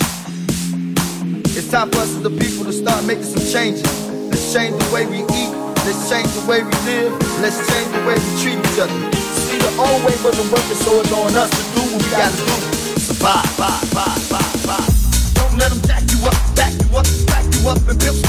It's 1.56 1.72
time 1.72 1.88
for 1.90 2.04
us 2.04 2.12
as 2.12 2.22
the 2.22 2.36
people 2.36 2.66
to 2.68 2.74
start 2.74 3.06
making 3.06 3.24
some 3.24 3.48
changes. 3.48 3.88
Let's 4.28 4.52
change 4.52 4.76
the 4.76 4.90
way 4.92 5.08
we 5.08 5.24
eat. 5.24 5.52
Let's 5.88 6.04
change 6.12 6.28
the 6.36 6.44
way 6.52 6.68
we 6.68 6.76
live. 6.84 7.16
Let's 7.40 7.56
change 7.72 7.88
the 7.96 8.04
way 8.04 8.20
we 8.20 8.30
treat 8.44 8.60
each 8.60 8.80
other. 8.84 8.92
See, 9.48 9.60
the 9.64 9.72
old 9.80 10.04
way 10.04 10.16
wasn't 10.20 10.52
working, 10.52 10.80
so 10.84 11.00
it's 11.00 11.14
on 11.16 11.32
us 11.40 11.48
to 11.48 11.64
do 11.80 11.82
what 11.96 12.04
we 12.04 12.10
gotta 12.12 12.36
do. 12.44 12.56
Survive, 13.00 13.48
survive, 13.56 13.80
survive, 13.88 14.20
survive, 14.20 14.52
survive. 14.60 15.34
Don't 15.40 15.56
let 15.56 15.72
them 15.72 15.82
jack 15.88 16.04
you 16.12 16.20
up, 16.28 16.36
back 16.60 16.74
you 16.84 16.90
up, 17.00 17.08
back 17.32 17.46
you 17.56 17.62
up, 17.72 17.80
and 17.88 18.00
pimp 18.04 18.20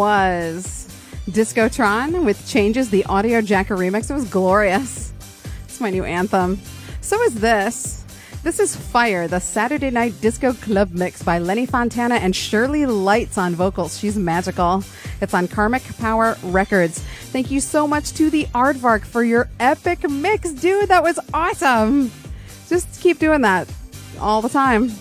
was 0.00 0.88
Discotron 1.28 2.24
with 2.24 2.48
Changes, 2.48 2.88
the 2.88 3.04
Audio 3.04 3.42
Jacker 3.42 3.76
remix. 3.76 4.08
It 4.08 4.14
was 4.14 4.26
glorious. 4.30 5.12
It's 5.64 5.78
my 5.78 5.90
new 5.90 6.04
anthem. 6.04 6.58
So 7.02 7.20
is 7.24 7.34
this. 7.34 8.06
This 8.42 8.60
is 8.60 8.74
Fire, 8.74 9.28
the 9.28 9.40
Saturday 9.40 9.90
Night 9.90 10.18
Disco 10.22 10.54
Club 10.54 10.92
mix 10.92 11.22
by 11.22 11.38
Lenny 11.38 11.66
Fontana 11.66 12.14
and 12.14 12.34
Shirley 12.34 12.86
Lites 12.86 13.36
on 13.36 13.54
vocals. 13.54 13.98
She's 13.98 14.16
magical. 14.16 14.82
It's 15.20 15.34
on 15.34 15.46
Karmic 15.46 15.82
Power 15.98 16.38
Records. 16.44 17.00
Thank 17.30 17.50
you 17.50 17.60
so 17.60 17.86
much 17.86 18.14
to 18.14 18.30
the 18.30 18.46
Aardvark 18.54 19.04
for 19.04 19.22
your 19.22 19.50
epic 19.60 20.08
mix, 20.08 20.52
dude. 20.52 20.88
That 20.88 21.02
was 21.02 21.18
awesome. 21.34 22.10
Just 22.70 23.02
keep 23.02 23.18
doing 23.18 23.42
that 23.42 23.70
all 24.18 24.40
the 24.40 24.48
time. 24.48 24.92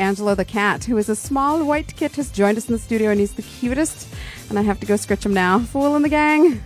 Angelo 0.00 0.34
the 0.34 0.46
cat, 0.46 0.84
who 0.84 0.96
is 0.96 1.10
a 1.10 1.14
small 1.14 1.62
white 1.62 1.94
kit, 1.94 2.16
has 2.16 2.30
joined 2.30 2.56
us 2.56 2.68
in 2.68 2.72
the 2.72 2.78
studio 2.78 3.10
and 3.10 3.20
he's 3.20 3.34
the 3.34 3.42
cutest. 3.42 4.08
And 4.48 4.58
I 4.58 4.62
have 4.62 4.80
to 4.80 4.86
go 4.86 4.96
scritch 4.96 5.26
him 5.26 5.34
now. 5.34 5.58
Phoole 5.58 5.94
in 5.94 6.02
the 6.02 6.08
gang. 6.08 6.60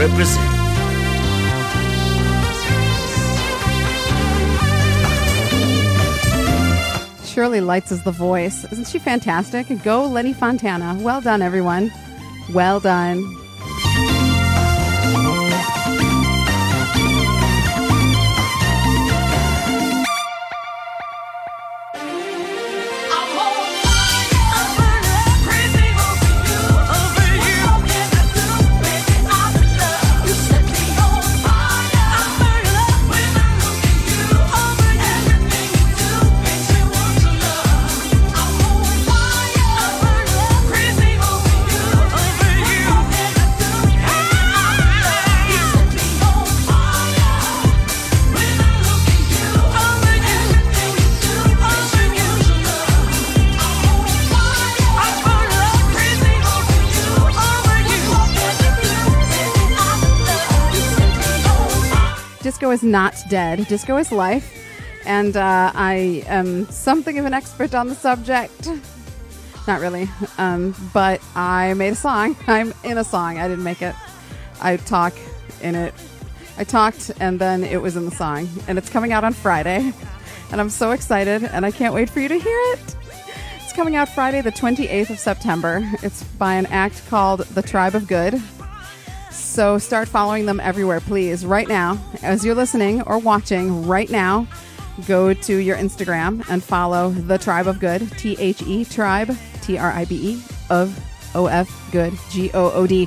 Represent. 0.00 0.40
Shirley 7.26 7.60
Lites 7.60 7.92
is 7.92 8.02
the 8.04 8.10
voice. 8.10 8.64
Isn't 8.72 8.86
she 8.86 8.98
fantastic? 8.98 9.66
Go 9.82 10.06
Lenny 10.06 10.32
Fontana. 10.32 10.96
Well 11.02 11.20
done, 11.20 11.42
everyone. 11.42 11.92
Well 12.54 12.80
done. 12.80 13.22
Disco 62.70 62.86
is 62.86 62.92
not 62.92 63.16
dead. 63.28 63.66
Disco 63.66 63.96
is 63.96 64.12
life. 64.12 64.56
And 65.04 65.36
uh, 65.36 65.72
I 65.74 66.22
am 66.28 66.66
something 66.66 67.18
of 67.18 67.24
an 67.24 67.34
expert 67.34 67.74
on 67.74 67.88
the 67.88 67.96
subject. 67.96 68.68
Not 69.66 69.80
really. 69.80 70.08
Um, 70.38 70.76
but 70.94 71.20
I 71.34 71.74
made 71.74 71.94
a 71.94 71.96
song. 71.96 72.36
I'm 72.46 72.72
in 72.84 72.96
a 72.96 73.02
song. 73.02 73.38
I 73.38 73.48
didn't 73.48 73.64
make 73.64 73.82
it. 73.82 73.96
I 74.60 74.76
talk 74.76 75.14
in 75.60 75.74
it. 75.74 75.92
I 76.58 76.62
talked 76.62 77.10
and 77.18 77.40
then 77.40 77.64
it 77.64 77.82
was 77.82 77.96
in 77.96 78.04
the 78.04 78.12
song. 78.12 78.48
And 78.68 78.78
it's 78.78 78.88
coming 78.88 79.12
out 79.12 79.24
on 79.24 79.32
Friday. 79.32 79.92
And 80.52 80.60
I'm 80.60 80.70
so 80.70 80.92
excited 80.92 81.42
and 81.42 81.66
I 81.66 81.72
can't 81.72 81.92
wait 81.92 82.08
for 82.08 82.20
you 82.20 82.28
to 82.28 82.38
hear 82.38 82.60
it. 82.74 82.96
It's 83.56 83.72
coming 83.72 83.96
out 83.96 84.08
Friday, 84.08 84.42
the 84.42 84.52
28th 84.52 85.10
of 85.10 85.18
September. 85.18 85.80
It's 86.04 86.22
by 86.22 86.54
an 86.54 86.66
act 86.66 87.04
called 87.08 87.40
The 87.40 87.62
Tribe 87.62 87.96
of 87.96 88.06
Good. 88.06 88.40
So 89.50 89.78
start 89.78 90.06
following 90.06 90.46
them 90.46 90.60
everywhere, 90.60 91.00
please. 91.00 91.44
Right 91.44 91.66
now, 91.66 91.98
as 92.22 92.44
you're 92.44 92.54
listening 92.54 93.02
or 93.02 93.18
watching, 93.18 93.84
right 93.84 94.08
now, 94.08 94.46
go 95.08 95.34
to 95.34 95.56
your 95.56 95.76
Instagram 95.76 96.48
and 96.48 96.62
follow 96.62 97.10
the 97.10 97.36
Tribe 97.36 97.66
of 97.66 97.80
Good, 97.80 98.08
T 98.16 98.36
H 98.38 98.62
E 98.62 98.84
Tribe, 98.84 99.36
T 99.60 99.76
R 99.76 99.90
I 99.90 100.04
B 100.04 100.34
E, 100.34 100.42
of 100.70 100.96
O 101.34 101.46
F 101.46 101.68
Good, 101.90 102.14
G 102.30 102.52
O 102.54 102.70
O 102.70 102.86
D. 102.86 103.06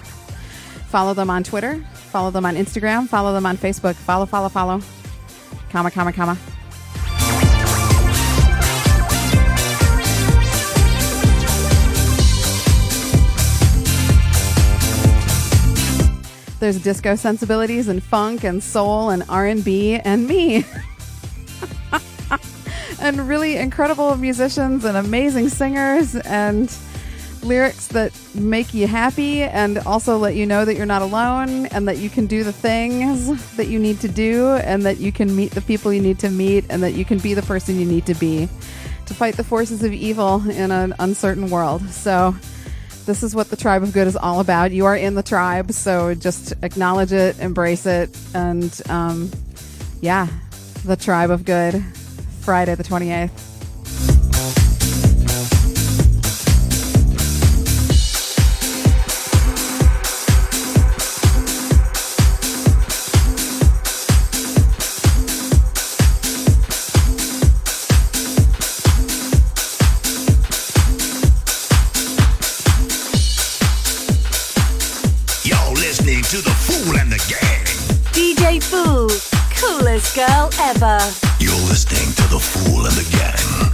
Follow 0.89 1.13
them 1.13 1.29
on 1.29 1.43
Twitter, 1.43 1.81
follow 1.93 2.29
them 2.29 2.45
on 2.45 2.57
Instagram, 2.57 3.07
follow 3.07 3.31
them 3.31 3.45
on 3.45 3.55
Facebook. 3.55 3.95
Follow, 3.95 4.25
follow, 4.25 4.49
follow. 4.49 4.81
Comma, 5.69 5.91
comma, 5.91 6.11
comma. 6.11 6.37
There's 16.63 16.81
disco 16.81 17.17
sensibilities 17.17 17.89
and 17.89 18.01
funk 18.01 18.45
and 18.45 18.63
soul 18.63 19.09
and 19.09 19.25
R&B 19.27 19.95
and 19.95 20.25
me. 20.25 20.63
and 23.01 23.27
really 23.27 23.57
incredible 23.57 24.15
musicians 24.15 24.85
and 24.85 24.95
amazing 24.95 25.49
singers 25.49 26.15
and 26.15 26.73
lyrics 27.41 27.87
that 27.87 28.17
make 28.33 28.73
you 28.73 28.87
happy 28.87 29.43
and 29.43 29.79
also 29.79 30.17
let 30.17 30.35
you 30.35 30.45
know 30.45 30.63
that 30.63 30.77
you're 30.77 30.85
not 30.85 31.01
alone 31.01 31.65
and 31.65 31.85
that 31.85 31.97
you 31.97 32.09
can 32.09 32.27
do 32.27 32.45
the 32.45 32.53
things 32.53 33.57
that 33.57 33.67
you 33.67 33.77
need 33.77 33.99
to 33.99 34.07
do 34.07 34.51
and 34.51 34.83
that 34.83 34.99
you 34.99 35.11
can 35.11 35.35
meet 35.35 35.51
the 35.51 35.61
people 35.63 35.91
you 35.91 36.01
need 36.01 36.17
to 36.19 36.29
meet 36.29 36.63
and 36.69 36.81
that 36.81 36.93
you 36.93 37.03
can 37.03 37.17
be 37.17 37.33
the 37.33 37.41
person 37.41 37.77
you 37.77 37.85
need 37.85 38.05
to 38.05 38.13
be 38.13 38.47
to 39.05 39.13
fight 39.13 39.35
the 39.35 39.43
forces 39.43 39.83
of 39.83 39.91
evil 39.91 40.49
in 40.49 40.71
an 40.71 40.93
uncertain 40.99 41.49
world. 41.49 41.85
So 41.89 42.33
this 43.05 43.23
is 43.23 43.35
what 43.35 43.49
the 43.49 43.55
tribe 43.55 43.83
of 43.83 43.93
good 43.93 44.07
is 44.07 44.15
all 44.15 44.39
about. 44.39 44.71
You 44.71 44.85
are 44.85 44.95
in 44.95 45.15
the 45.15 45.23
tribe, 45.23 45.71
so 45.71 46.13
just 46.13 46.53
acknowledge 46.61 47.11
it, 47.11 47.39
embrace 47.39 47.85
it, 47.85 48.15
and 48.33 48.81
um, 48.89 49.31
yeah, 50.01 50.27
the 50.85 50.95
tribe 50.95 51.29
of 51.29 51.45
good. 51.45 51.83
Friday 52.41 52.75
the 52.75 52.83
28th. 52.83 53.52
Coolest 80.13 80.15
girl 80.15 80.49
ever. 80.59 80.99
You're 81.39 81.53
listening 81.67 82.13
to 82.13 82.23
The 82.29 82.39
Phoole 82.39 82.85
and 82.85 82.95
the 82.95 83.03
Gang. 83.11 83.71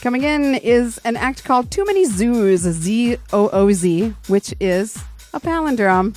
Coming 0.00 0.22
in 0.22 0.54
is 0.56 0.98
an 1.04 1.16
act 1.16 1.44
called 1.44 1.70
Too 1.70 1.84
Many 1.84 2.04
Zoos, 2.04 2.60
Z 2.60 3.18
O 3.32 3.48
O 3.50 3.72
Z, 3.72 4.14
which 4.28 4.54
is 4.60 5.02
a 5.34 5.40
palindrome, 5.40 6.16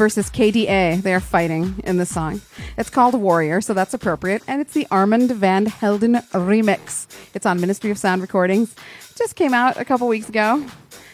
versus 0.00 0.30
KDA. 0.30 1.02
They 1.02 1.12
are 1.12 1.20
fighting 1.20 1.78
in 1.84 1.98
this 1.98 2.08
song. 2.08 2.40
It's 2.78 2.88
called 2.88 3.12
Warrior, 3.12 3.60
so 3.60 3.74
that's 3.74 3.92
appropriate, 3.92 4.42
and 4.48 4.62
it's 4.62 4.72
the 4.72 4.86
Armand 4.90 5.30
Van 5.30 5.66
Helden 5.66 6.14
remix. 6.32 7.06
It's 7.34 7.44
on 7.44 7.60
Ministry 7.60 7.90
of 7.90 7.98
Sound 7.98 8.22
Recordings. 8.22 8.74
Just 9.14 9.36
came 9.36 9.52
out 9.52 9.76
a 9.76 9.84
couple 9.84 10.08
weeks 10.08 10.30
ago. 10.30 10.64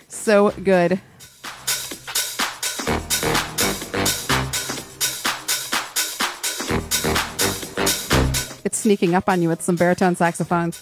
So 0.07 0.53
good. 0.63 1.01
It's 8.65 8.79
sneaking 8.79 9.17
up 9.17 9.29
on 9.29 9.43
you 9.43 9.49
with 9.49 9.63
some 9.63 9.75
baritone 9.75 10.15
saxophones. 10.15 10.81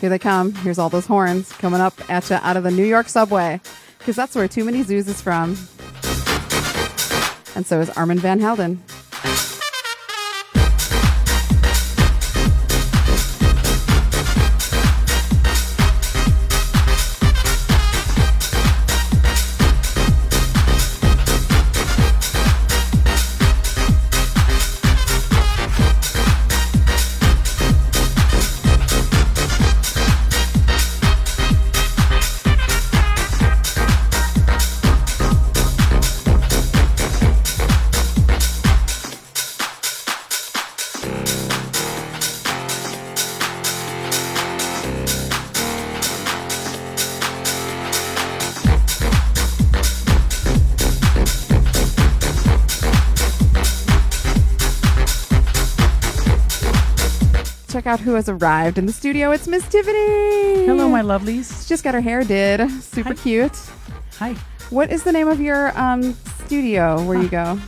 Here 0.00 0.10
they 0.10 0.18
come. 0.18 0.52
Here's 0.52 0.78
all 0.78 0.88
those 0.88 1.06
horns 1.06 1.50
coming 1.52 1.80
up 1.80 1.94
at 2.10 2.28
you 2.30 2.36
out 2.36 2.56
of 2.56 2.62
the 2.64 2.70
New 2.70 2.84
York 2.84 3.08
subway. 3.08 3.60
Because 3.98 4.16
that's 4.16 4.34
where 4.34 4.46
Too 4.46 4.64
Many 4.64 4.82
Zoos 4.82 5.08
is 5.08 5.20
from. 5.20 5.56
And 7.56 7.66
so 7.66 7.80
is 7.80 7.90
Armin 7.90 8.18
Van 8.18 8.38
Helden. 8.38 8.82
Out 57.96 58.00
who 58.00 58.14
has 58.14 58.28
arrived 58.28 58.76
in 58.76 58.84
the 58.84 58.92
studio. 58.92 59.30
It's 59.30 59.48
Miss 59.48 59.66
Tiffany. 59.68 60.66
Hello, 60.66 60.86
my 60.88 61.00
lovelies. 61.00 61.62
She 61.62 61.68
just 61.70 61.82
got 61.82 61.94
her 61.94 62.00
hair 62.02 62.24
did. 62.24 62.70
Super 62.82 63.14
cute. 63.14 63.56
Hi. 64.18 64.34
What 64.68 64.92
is 64.92 65.02
the 65.02 65.12
name 65.12 65.28
of 65.28 65.40
your 65.40 65.76
um, 65.78 66.12
studio 66.44 67.02
where 67.04 67.18
you 67.18 67.28
go? 67.28 67.58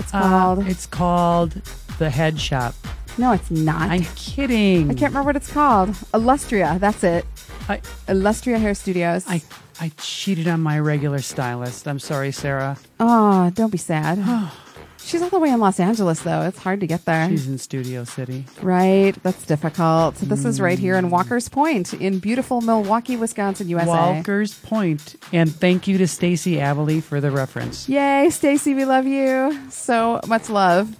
It's 0.00 0.10
called. 0.10 0.58
Uh, 0.58 0.62
it's 0.66 0.86
called 0.86 1.52
the 1.98 2.10
Head 2.10 2.40
Shop. 2.40 2.74
no, 3.18 3.30
it's 3.32 3.52
not. 3.52 3.90
I'm 3.90 4.04
kidding. 4.16 4.90
I 4.90 4.94
can't 4.94 5.12
remember 5.12 5.26
what 5.28 5.36
it's 5.36 5.52
called. 5.52 5.94
Illustria. 6.12 6.78
That's 6.80 7.04
it. 7.04 7.24
I, 7.68 7.80
Illustria 8.08 8.58
Hair 8.58 8.74
Studios. 8.74 9.26
I 9.28 9.42
I 9.80 9.92
cheated 9.96 10.48
on 10.48 10.60
my 10.60 10.80
regular 10.80 11.20
stylist. 11.20 11.86
I'm 11.86 12.00
sorry, 12.00 12.32
Sarah. 12.32 12.78
oh, 12.98 13.50
don't 13.50 13.70
be 13.70 13.78
sad. 13.78 14.18
She's 15.08 15.22
all 15.22 15.30
the 15.30 15.38
way 15.38 15.48
in 15.48 15.58
Los 15.58 15.80
Angeles, 15.80 16.20
though. 16.20 16.42
It's 16.42 16.58
hard 16.58 16.80
to 16.80 16.86
get 16.86 17.06
there. 17.06 17.30
She's 17.30 17.48
in 17.48 17.56
Studio 17.56 18.04
City. 18.04 18.44
Right. 18.60 19.12
That's 19.22 19.46
difficult. 19.46 20.16
This 20.16 20.44
is 20.44 20.60
right 20.60 20.78
here 20.78 20.96
in 20.96 21.06
mm. 21.06 21.10
Walker's 21.10 21.48
Point 21.48 21.94
in 21.94 22.18
beautiful 22.18 22.60
Milwaukee, 22.60 23.16
Wisconsin, 23.16 23.70
USA. 23.70 23.86
Walker's 23.86 24.58
Point. 24.58 25.16
And 25.32 25.50
thank 25.50 25.88
you 25.88 25.96
to 25.96 26.06
Stacy 26.06 26.56
Avely 26.56 27.02
for 27.02 27.22
the 27.22 27.30
reference. 27.30 27.88
Yay, 27.88 28.28
Stacy, 28.28 28.74
we 28.74 28.84
love 28.84 29.06
you. 29.06 29.58
So 29.70 30.20
much 30.26 30.50
love. 30.50 30.94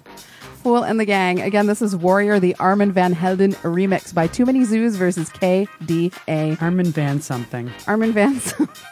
Phoole 0.63 0.85
and 0.85 0.99
the 0.99 1.05
Gang. 1.05 1.43
Again, 1.43 1.67
this 1.67 1.83
is 1.83 1.95
Warrior, 1.95 2.41
the 2.41 2.57
Armin 2.57 2.93
Van 2.93 3.13
Helden 3.13 3.53
remix 3.57 4.15
by 4.15 4.27
Too 4.27 4.47
Many 4.47 4.65
Zoos 4.65 4.97
versus 4.97 5.29
KDA. 5.29 6.63
Armin 6.63 6.93
Van 6.93 7.21
something. 7.21 7.71
Armin 7.87 8.13
Van 8.13 8.41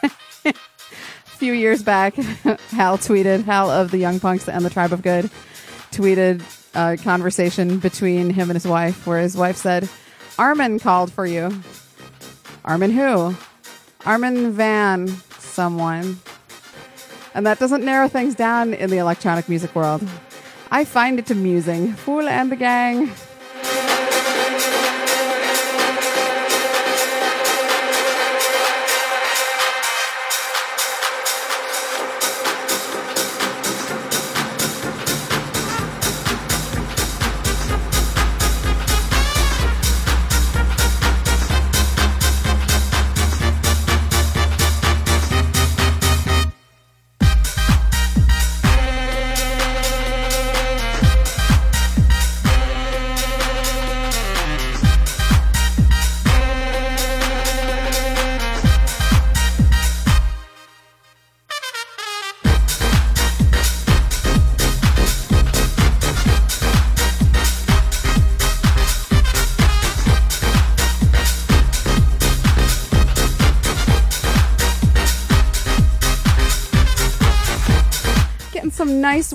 A 0.03 0.11
few 1.37 1.53
years 1.53 1.83
back, 1.83 2.15
Hal 2.71 2.97
tweeted, 2.97 3.43
Hal 3.45 3.69
of 3.69 3.91
the 3.91 3.97
Young 3.97 4.19
Punks 4.19 4.49
and 4.49 4.65
the 4.65 4.69
Tribe 4.69 4.93
of 4.93 5.01
Good, 5.01 5.29
tweeted 5.91 6.43
a 6.75 6.97
conversation 6.97 7.79
between 7.79 8.29
him 8.29 8.49
and 8.49 8.55
his 8.55 8.67
wife 8.67 9.07
where 9.07 9.19
his 9.19 9.37
wife 9.37 9.57
said, 9.57 9.89
Armin 10.37 10.79
called 10.79 11.11
for 11.11 11.25
you. 11.25 11.51
Armin 12.65 12.91
who? 12.91 13.35
Armin 14.05 14.51
Van 14.51 15.07
someone. 15.39 16.19
And 17.33 17.45
that 17.45 17.59
doesn't 17.59 17.83
narrow 17.83 18.07
things 18.07 18.35
down 18.35 18.73
in 18.73 18.89
the 18.89 18.97
electronic 18.97 19.47
music 19.47 19.75
world. 19.75 20.07
I 20.71 20.85
find 20.85 21.19
it 21.19 21.31
amusing. 21.31 21.93
Phoole 21.93 22.27
and 22.27 22.51
the 22.51 22.55
Gang. 22.55 23.11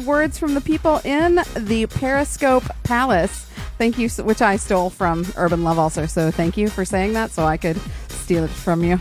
Words 0.05 0.39
from 0.39 0.55
the 0.55 0.61
people 0.61 1.01
in 1.05 1.41
the 1.57 1.87
Periscope 1.87 2.65
Palace. 2.85 3.47
Thank 3.79 3.99
you, 3.99 4.09
which 4.09 4.43
I 4.43 4.57
stole 4.57 4.91
from 4.91 5.27
Urban 5.37 5.65
Love 5.65 5.79
also. 5.79 6.07
So 6.07 6.31
thank 6.31 6.57
you 6.57 6.69
for 6.69 6.85
saying 6.85 7.15
that 7.15 7.31
so 7.31 7.45
I 7.45 7.57
could 7.57 7.81
steal 8.09 8.45
it 8.45 8.51
from 8.51 8.85
you. 8.85 9.01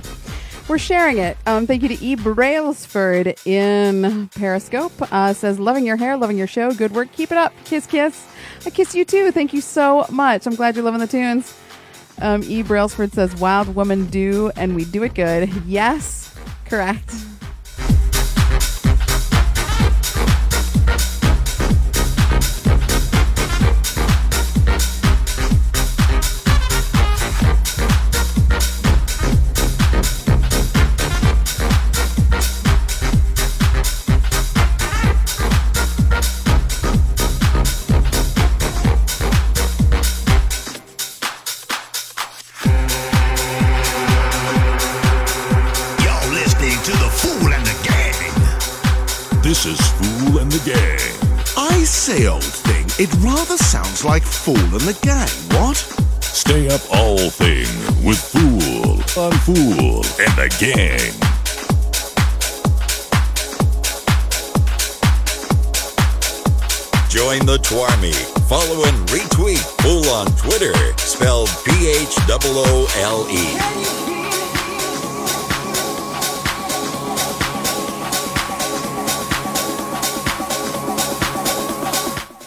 We're 0.68 0.78
sharing 0.78 1.18
it. 1.18 1.38
Um, 1.46 1.68
thank 1.68 1.82
you 1.84 1.90
to 1.90 2.04
E. 2.04 2.16
Brailsford 2.16 3.36
in 3.46 4.30
Periscope. 4.30 4.94
Uh, 5.12 5.34
says, 5.34 5.60
loving 5.60 5.86
your 5.86 5.98
hair, 5.98 6.16
loving 6.16 6.38
your 6.38 6.48
show. 6.48 6.72
Good 6.72 6.94
work. 6.94 7.12
Keep 7.12 7.32
it 7.32 7.38
up. 7.38 7.54
Kiss, 7.66 7.86
kiss. 7.86 8.26
I 8.66 8.70
kiss 8.70 8.96
you 8.96 9.04
too. 9.04 9.32
Thank 9.32 9.54
you 9.54 9.62
so 9.62 10.06
much. 10.10 10.46
I'm 10.48 10.56
glad 10.56 10.76
you're 10.76 10.86
loving 10.86 11.02
the 11.02 11.08
tunes. 11.08 11.54
Um, 12.22 12.44
e. 12.44 12.62
Brailsford 12.62 13.12
says, 13.12 13.36
Wild 13.36 13.76
Woman 13.76 14.06
Do, 14.06 14.52
and 14.56 14.76
we 14.76 14.86
do 14.86 15.04
it 15.04 15.14
good. 15.14 15.50
Yes, 15.66 16.34
correct. 16.66 17.14
This 49.52 49.66
is 49.66 49.82
Phoole 49.82 50.40
and 50.40 50.50
the 50.50 50.64
Gang. 50.64 51.44
I 51.58 51.84
say, 51.84 52.26
old 52.26 52.42
thing, 52.42 52.86
it 52.98 53.14
rather 53.16 53.58
sounds 53.58 54.06
like 54.06 54.24
Phoole 54.24 54.56
and 54.56 54.80
the 54.80 54.98
Gang. 55.02 55.28
What? 55.60 55.76
Stay 56.24 56.70
up 56.70 56.80
all 56.90 57.30
thing 57.30 57.68
with 58.02 58.18
Phoole 58.18 59.02
on 59.22 59.34
Phoole 59.44 60.06
and 60.24 60.34
the 60.40 60.48
Gang. 60.56 61.12
Join 67.10 67.46
the 67.46 67.58
Twarmy. 67.58 68.16
Follow 68.48 68.86
and 68.86 69.10
retweet 69.10 69.60
Phoole 69.82 70.08
on 70.12 70.28
Twitter, 70.38 70.74
spelled 70.96 71.50
P 71.66 71.90
H 71.90 72.16
O 72.30 72.40
O 72.46 72.88
L 73.02 73.28
E. 73.30 74.11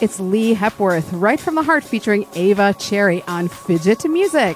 It's 0.05 0.19
Lee 0.19 0.53
Hepworth, 0.53 1.11
right 1.13 1.39
from 1.39 1.55
the 1.55 1.63
heart, 1.63 1.83
featuring 1.83 2.27
Ava 2.35 2.75
Cherry 2.77 3.23
on 3.23 3.47
Fidget 3.47 4.05
Music. 4.05 4.55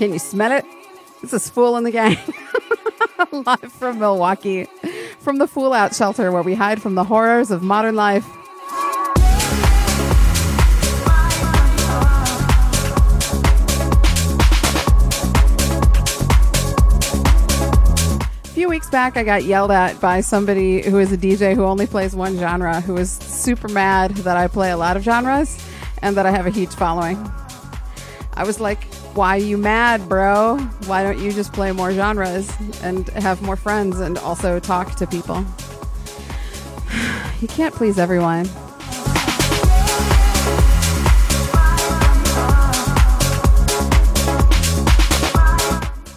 Can 0.00 0.14
you 0.14 0.18
smell 0.18 0.50
it? 0.50 0.64
This 1.20 1.34
is 1.34 1.50
Phoole 1.50 1.76
in 1.76 1.84
the 1.84 1.90
Gang. 1.90 2.16
Live 3.32 3.70
from 3.70 3.98
Milwaukee, 3.98 4.66
from 5.18 5.36
the 5.36 5.46
Fool 5.46 5.74
Out 5.74 5.94
shelter 5.94 6.32
where 6.32 6.40
we 6.40 6.54
hide 6.54 6.80
from 6.80 6.94
the 6.94 7.04
horrors 7.04 7.50
of 7.50 7.62
modern 7.62 7.96
life. 7.96 8.24
A 18.42 18.48
few 18.54 18.70
weeks 18.70 18.88
back, 18.88 19.18
I 19.18 19.22
got 19.22 19.44
yelled 19.44 19.70
at 19.70 20.00
by 20.00 20.22
somebody 20.22 20.80
who 20.80 20.98
is 20.98 21.12
a 21.12 21.18
DJ 21.18 21.54
who 21.54 21.64
only 21.64 21.86
plays 21.86 22.16
one 22.16 22.38
genre, 22.38 22.80
who 22.80 22.94
was 22.94 23.10
super 23.10 23.68
mad 23.68 24.12
that 24.12 24.38
I 24.38 24.48
play 24.48 24.70
a 24.70 24.78
lot 24.78 24.96
of 24.96 25.02
genres 25.02 25.62
and 26.00 26.16
that 26.16 26.24
I 26.24 26.30
have 26.30 26.46
a 26.46 26.50
huge 26.50 26.74
following. 26.74 27.30
I 28.40 28.42
was 28.42 28.58
like, 28.58 28.82
why 29.14 29.36
are 29.36 29.42
you 29.42 29.58
mad, 29.58 30.08
bro? 30.08 30.56
Why 30.86 31.02
don't 31.02 31.18
you 31.18 31.30
just 31.30 31.52
play 31.52 31.72
more 31.72 31.92
genres 31.92 32.50
and 32.82 33.06
have 33.10 33.42
more 33.42 33.54
friends 33.54 34.00
and 34.00 34.16
also 34.16 34.58
talk 34.58 34.94
to 34.94 35.06
people? 35.06 35.40
you 37.42 37.48
can't 37.48 37.74
please 37.74 37.98
everyone. 37.98 38.46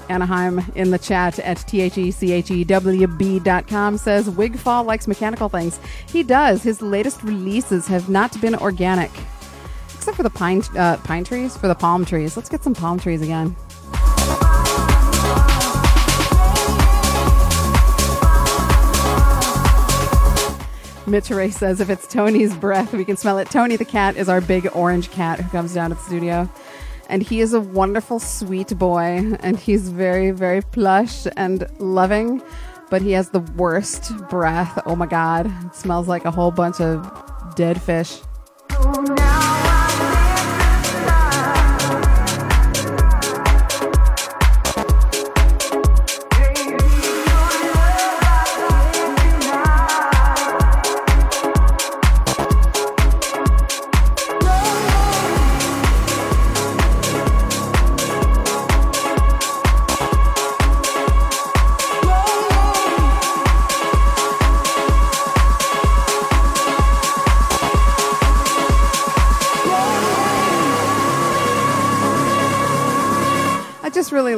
Anaheim 0.10 0.62
in 0.76 0.92
the 0.92 1.00
chat 1.00 1.40
at 1.40 1.74
E 1.74 1.90
thechewb.com 1.90 3.98
says 3.98 4.30
Wigfall 4.30 4.86
likes 4.86 5.10
mechanical 5.10 5.50
things. 5.50 5.78
He 6.08 6.24
does. 6.24 6.64
His 6.64 6.82
latest 6.82 7.22
releases 7.24 7.88
have 7.88 8.08
not 8.08 8.40
been 8.40 8.56
organic, 8.56 9.12
except 10.04 10.18
for 10.18 10.24
the 10.24 10.30
pine 10.30 10.62
uh, 10.76 10.98
pine 10.98 11.24
trees, 11.24 11.56
for 11.56 11.70
the 11.70 11.76
palm 11.76 12.04
trees. 12.04 12.36
Let's 12.36 12.50
get 12.50 12.62
some 12.62 12.74
palm 12.74 13.00
trees 13.00 13.22
again. 13.22 13.56
Mitch 21.08 21.30
Ray 21.30 21.52
says 21.52 21.80
if 21.80 21.90
it's 21.90 22.06
Tony's 22.06 22.54
breath, 22.54 22.92
we 22.92 23.06
can 23.06 23.16
smell 23.16 23.38
it. 23.38 23.50
Tony 23.50 23.78
the 23.78 23.86
cat 23.86 24.18
is 24.18 24.28
our 24.28 24.42
big 24.42 24.68
orange 24.74 25.10
cat 25.10 25.40
who 25.40 25.50
comes 25.52 25.74
down 25.74 25.92
to 25.92 25.96
the 25.96 26.02
studio. 26.02 26.50
And 27.08 27.24
he 27.24 27.40
is 27.40 27.54
a 27.54 27.62
wonderful, 27.62 28.20
sweet 28.20 28.78
boy. 28.78 29.38
And 29.40 29.58
he's 29.58 29.88
very, 29.88 30.32
very 30.32 30.62
plush 30.62 31.28
and 31.38 31.66
loving. 31.80 32.42
But 32.90 33.02
he 33.02 33.14
has 33.14 33.30
the 33.30 33.40
worst 33.40 34.12
breath. 34.30 34.82
Oh 34.86 34.98
my 34.98 35.08
God. 35.08 35.46
It 35.66 35.76
smells 35.76 36.10
like 36.10 36.26
a 36.26 36.32
whole 36.32 36.52
bunch 36.52 36.82
of 36.82 37.56
dead 37.56 37.82
fish. 37.82 38.20
I 38.70 39.53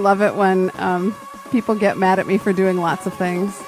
love 0.06 0.22
it 0.22 0.36
when 0.36 0.70
um, 0.76 1.16
people 1.50 1.74
get 1.74 1.98
mad 1.98 2.20
at 2.20 2.28
me 2.28 2.38
for 2.38 2.54
doing 2.54 2.78
lots 2.78 3.08
of 3.08 3.14
things. 3.16 3.60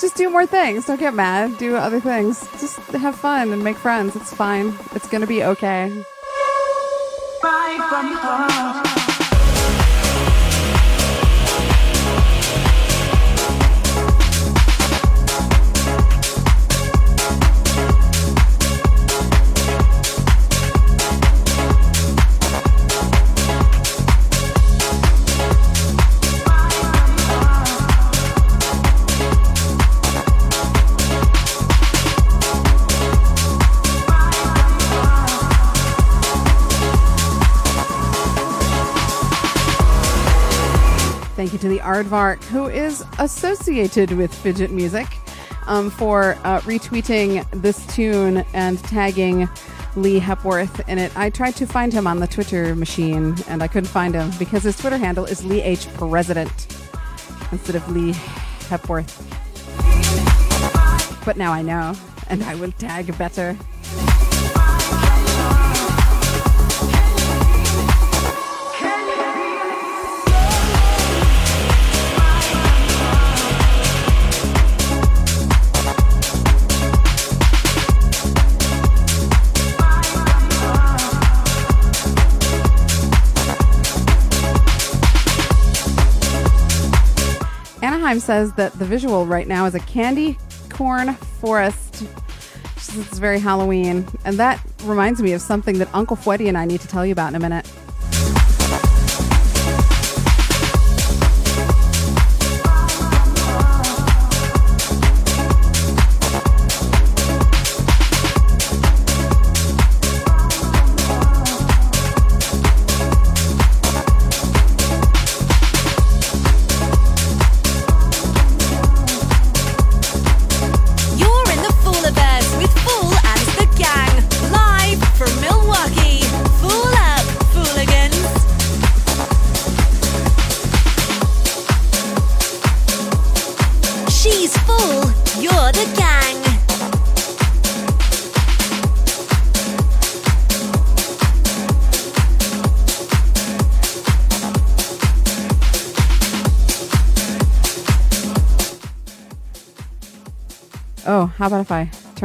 Just 0.00 0.16
do 0.16 0.28
more 0.28 0.46
things. 0.46 0.86
Don't 0.86 0.98
get 0.98 1.14
mad. 1.14 1.56
Do 1.58 1.76
other 1.76 2.00
things. 2.00 2.40
Just 2.60 2.78
have 2.90 3.14
fun 3.14 3.52
and 3.52 3.62
make 3.62 3.76
friends. 3.76 4.16
It's 4.16 4.34
fine. 4.34 4.74
It's 4.96 5.08
going 5.08 5.20
to 5.20 5.28
be 5.28 5.44
okay. 5.44 6.04
The 7.40 8.85
the 41.76 41.82
Aardvark, 41.82 42.42
who 42.44 42.68
is 42.68 43.04
associated 43.18 44.12
with 44.12 44.34
Fidget 44.34 44.70
Music, 44.70 45.06
um, 45.66 45.90
for 45.90 46.38
uh, 46.42 46.60
retweeting 46.60 47.46
this 47.50 47.86
tune 47.94 48.38
and 48.54 48.78
tagging 48.84 49.46
Lee 49.94 50.18
Hepworth 50.18 50.88
in 50.88 50.98
it. 50.98 51.14
I 51.18 51.28
tried 51.28 51.54
to 51.56 51.66
find 51.66 51.92
him 51.92 52.06
on 52.06 52.20
the 52.20 52.26
Twitter 52.26 52.74
machine, 52.74 53.36
and 53.48 53.62
I 53.62 53.68
couldn't 53.68 53.90
find 53.90 54.14
him 54.14 54.30
because 54.38 54.62
his 54.62 54.78
Twitter 54.78 54.96
handle 54.96 55.26
is 55.26 55.44
Lee 55.44 55.60
H. 55.60 55.86
President 55.94 56.66
instead 57.52 57.76
of 57.76 57.86
Lee 57.90 58.12
Hepworth. 58.70 59.12
But 61.26 61.36
now 61.36 61.52
I 61.52 61.60
know, 61.60 61.94
and 62.28 62.42
I 62.42 62.54
will 62.54 62.72
tag 62.72 63.18
better. 63.18 63.54
Says 88.06 88.52
that 88.52 88.72
the 88.74 88.84
visual 88.84 89.26
right 89.26 89.48
now 89.48 89.66
is 89.66 89.74
a 89.74 89.80
candy 89.80 90.38
corn 90.70 91.14
forest. 91.14 92.04
It's 92.76 93.18
very 93.18 93.40
Halloween. 93.40 94.06
And 94.24 94.38
that 94.38 94.64
reminds 94.84 95.20
me 95.20 95.32
of 95.32 95.42
something 95.42 95.78
that 95.78 95.92
Uncle 95.92 96.16
Fweddy 96.16 96.46
and 96.46 96.56
I 96.56 96.66
need 96.66 96.80
to 96.82 96.86
tell 96.86 97.04
you 97.04 97.10
about 97.10 97.30
in 97.30 97.34
a 97.34 97.40
minute. 97.40 97.68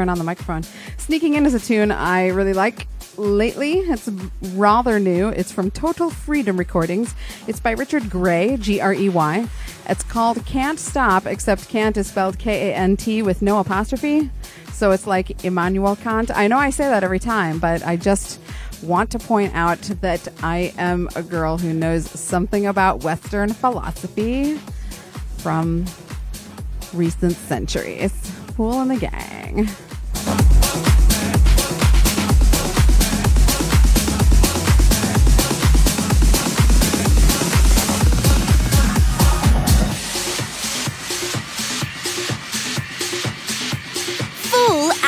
Turn 0.01 0.09
on 0.09 0.17
the 0.17 0.23
microphone? 0.23 0.63
Sneaking 0.97 1.35
in 1.35 1.45
is 1.45 1.53
a 1.53 1.59
tune 1.59 1.91
I 1.91 2.29
really 2.29 2.53
like 2.53 2.87
lately. 3.17 3.81
It's 3.81 4.09
rather 4.55 4.99
new. 4.99 5.27
It's 5.27 5.51
from 5.51 5.69
Total 5.69 6.09
Freedom 6.09 6.57
Recordings. 6.57 7.13
It's 7.45 7.59
by 7.59 7.73
Richard 7.73 8.09
Grey, 8.09 8.57
G 8.57 8.81
R 8.81 8.95
E 8.95 9.09
Y. 9.09 9.47
It's 9.87 10.01
called 10.01 10.43
Can't 10.43 10.79
Stop, 10.79 11.27
except 11.27 11.69
Can't 11.69 11.95
is 11.97 12.07
spelled 12.07 12.39
K 12.39 12.71
A 12.71 12.75
N 12.75 12.97
T 12.97 13.21
with 13.21 13.43
no 13.43 13.59
apostrophe. 13.59 14.31
So 14.73 14.89
it's 14.89 15.05
like 15.05 15.45
Immanuel 15.45 15.95
Kant. 15.97 16.35
I 16.35 16.47
know 16.47 16.57
I 16.57 16.71
say 16.71 16.85
that 16.85 17.03
every 17.03 17.19
time, 17.19 17.59
but 17.59 17.85
I 17.85 17.95
just 17.95 18.41
want 18.81 19.11
to 19.11 19.19
point 19.19 19.53
out 19.53 19.81
that 20.01 20.27
I 20.41 20.73
am 20.79 21.09
a 21.15 21.21
girl 21.21 21.59
who 21.59 21.73
knows 21.73 22.09
something 22.09 22.65
about 22.65 23.03
Western 23.03 23.53
philosophy 23.53 24.57
from 25.37 25.85
recent 26.91 27.33
centuries. 27.33 28.11
Phoole 28.57 28.81
and 28.81 28.91
the 28.91 28.97
gang. 28.97 29.69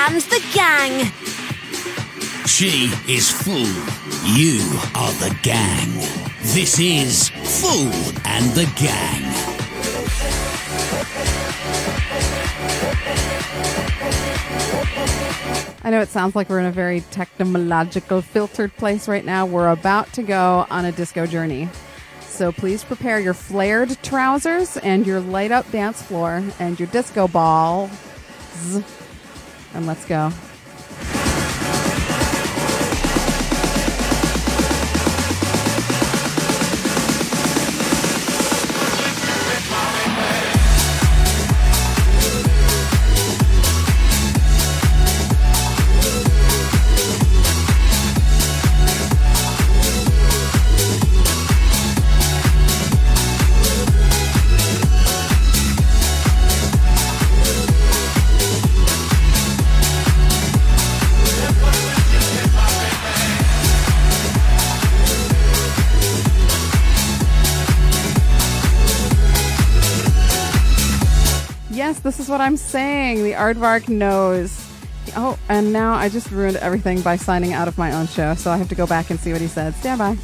And 0.06 0.22
the 0.24 0.46
Gang. 0.54 1.06
She 2.46 2.92
is 3.08 3.32
Phoole. 3.32 3.56
You 4.36 4.60
are 4.96 5.14
the 5.14 5.34
gang. 5.44 5.94
This 6.42 6.78
is 6.78 7.30
Phoole 7.30 8.20
and 8.26 8.52
the 8.52 8.66
Gang. 8.76 9.24
I 15.86 15.90
know 15.90 16.02
it 16.02 16.10
sounds 16.10 16.36
like 16.36 16.50
we're 16.50 16.60
in 16.60 16.66
a 16.66 16.72
very 16.72 17.00
technological, 17.12 18.22
filtered 18.22 18.76
place 18.76 19.08
right 19.08 19.24
now. 19.24 19.46
We're 19.46 19.70
about 19.70 20.12
to 20.14 20.22
go 20.22 20.68
on 20.70 20.84
a 20.84 20.92
disco 20.92 21.26
journey. 21.26 21.70
So 22.20 22.52
please 22.52 22.84
prepare 22.84 23.22
your 23.22 23.34
flared 23.34 23.98
trousers 24.04 24.76
and 24.76 25.08
your 25.08 25.22
light 25.22 25.54
up 25.54 25.72
dance 25.72 26.02
floor 26.02 26.44
and 26.60 26.78
your 26.78 26.88
disco 26.90 27.30
balls. 27.30 27.90
And 29.74 29.88
let's 29.88 30.06
go. 30.06 30.32
What 72.34 72.42
I'm 72.42 72.58
saying. 72.58 73.24
The 73.24 73.34
Aardvark 73.34 73.88
knows. 73.88 74.68
Oh, 75.16 75.38
and 75.50 75.72
now 75.72 75.94
I 75.94 76.10
just 76.10 76.32
ruined 76.32 76.58
everything 76.58 77.00
by 77.02 77.16
signing 77.16 77.54
out 77.54 77.68
of 77.68 77.78
my 77.78 77.94
own 77.94 78.08
show, 78.08 78.34
so 78.34 78.50
I 78.50 78.58
have 78.58 78.70
to 78.70 78.76
go 78.76 78.88
back 78.88 79.12
and 79.12 79.20
see 79.20 79.32
what 79.32 79.40
he 79.40 79.46
said. 79.48 79.76
Stand 79.76 80.00
by. 80.00 80.18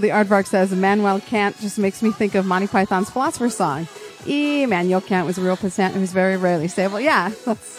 The 0.00 0.08
Aardvark 0.08 0.46
says 0.46 0.72
Immanuel 0.72 1.20
Kant 1.20 1.60
just 1.60 1.78
makes 1.78 2.02
me 2.02 2.10
think 2.10 2.34
of 2.34 2.46
Monty 2.46 2.66
Python's 2.66 3.10
Philosopher's 3.10 3.54
Song. 3.54 3.86
Immanuel 4.26 5.02
Kant 5.02 5.26
was 5.26 5.36
a 5.36 5.42
real 5.42 5.58
peasant 5.58 5.92
who 5.92 6.00
was 6.00 6.12
very 6.12 6.38
rarely 6.38 6.68
stable. 6.68 6.98
Yeah, 6.98 7.30
that's, 7.44 7.78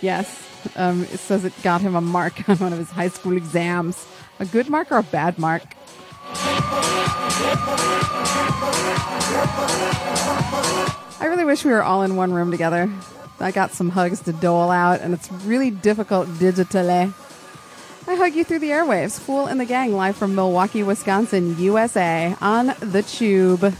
yes. 0.00 0.40
Um, 0.74 1.02
it 1.02 1.18
says 1.18 1.44
it 1.44 1.52
got 1.62 1.82
him 1.82 1.94
a 1.96 2.00
mark 2.00 2.48
on 2.48 2.56
one 2.56 2.72
of 2.72 2.78
his 2.78 2.90
high 2.90 3.08
school 3.08 3.36
exams. 3.36 4.06
A 4.38 4.46
good 4.46 4.70
mark 4.70 4.90
or 4.90 4.96
a 4.96 5.02
bad 5.02 5.38
mark? 5.38 5.62
I 11.20 11.26
really 11.26 11.44
wish 11.44 11.62
we 11.62 11.72
were 11.72 11.82
all 11.82 12.02
in 12.02 12.16
one 12.16 12.32
room 12.32 12.50
together. 12.50 12.90
I 13.38 13.50
got 13.50 13.72
some 13.72 13.90
hugs 13.90 14.20
to 14.22 14.32
dole 14.32 14.70
out, 14.70 15.02
and 15.02 15.12
it's 15.12 15.30
really 15.30 15.70
difficult 15.70 16.26
digitally. 16.28 17.12
I 18.06 18.16
hug 18.16 18.34
you 18.34 18.44
through 18.44 18.58
the 18.58 18.68
airwaves. 18.68 19.18
Phoole 19.18 19.46
and 19.46 19.58
the 19.58 19.64
Gang 19.64 19.94
live 19.94 20.14
from 20.14 20.34
Milwaukee, 20.34 20.82
Wisconsin, 20.82 21.58
USA 21.58 22.36
on 22.40 22.66
the 22.66 23.02
Chewb. 23.02 23.74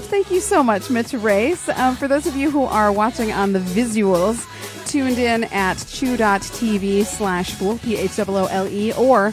Thank 0.00 0.30
you 0.30 0.40
so 0.40 0.62
much, 0.62 0.90
Mitch 0.90 1.12
Race. 1.12 1.68
Um, 1.68 1.96
for 1.96 2.08
those 2.08 2.26
of 2.26 2.36
you 2.36 2.50
who 2.50 2.64
are 2.64 2.92
watching 2.92 3.32
on 3.32 3.52
the 3.52 3.58
visuals, 3.58 4.46
tuned 4.86 5.18
in 5.18 5.44
at 5.44 5.78
chew.tv 5.88 7.04
slash 7.04 7.52
phoole, 7.54 7.78
P-H-O-O-L-E, 7.78 8.92
or 8.94 9.32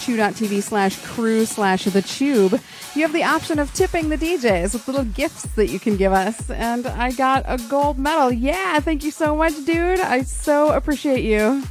chew.tv 0.00 0.62
slash 0.62 1.02
crew 1.04 1.44
slash 1.44 1.84
the 1.84 2.00
Chewb, 2.00 2.60
you 2.94 3.02
have 3.02 3.12
the 3.12 3.24
option 3.24 3.58
of 3.58 3.72
tipping 3.74 4.08
the 4.08 4.16
DJs 4.16 4.72
with 4.72 4.88
little 4.88 5.04
gifts 5.04 5.42
that 5.54 5.68
you 5.68 5.78
can 5.78 5.96
give 5.96 6.12
us. 6.12 6.50
And 6.50 6.86
I 6.86 7.12
got 7.12 7.44
a 7.46 7.58
gold 7.68 7.98
medal. 7.98 8.32
Yeah, 8.32 8.80
thank 8.80 9.04
you 9.04 9.10
so 9.10 9.36
much, 9.36 9.54
dude. 9.64 10.00
I 10.00 10.22
so 10.22 10.72
appreciate 10.72 11.24
you. 11.24 11.62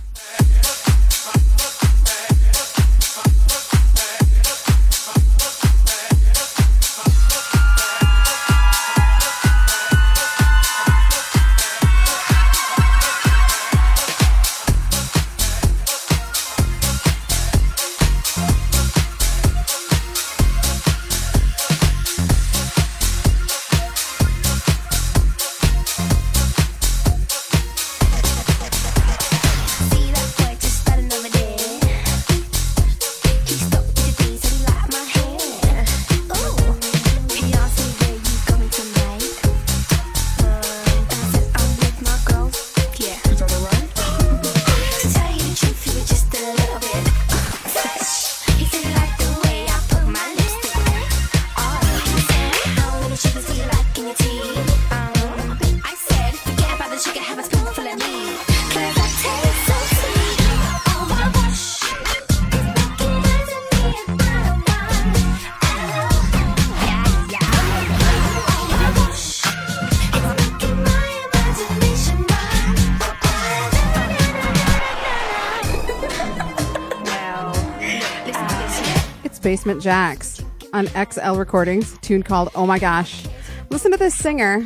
Basement 79.39 79.81
Jaxx 79.81 80.43
on 80.73 80.87
XL 80.87 81.37
Recordings, 81.37 81.97
tune 81.99 82.23
called 82.23 82.49
Oh 82.55 82.65
My 82.65 82.79
Gosh. 82.79 83.25
Listen 83.69 83.91
to 83.91 83.97
this 83.97 84.15
singer. 84.15 84.65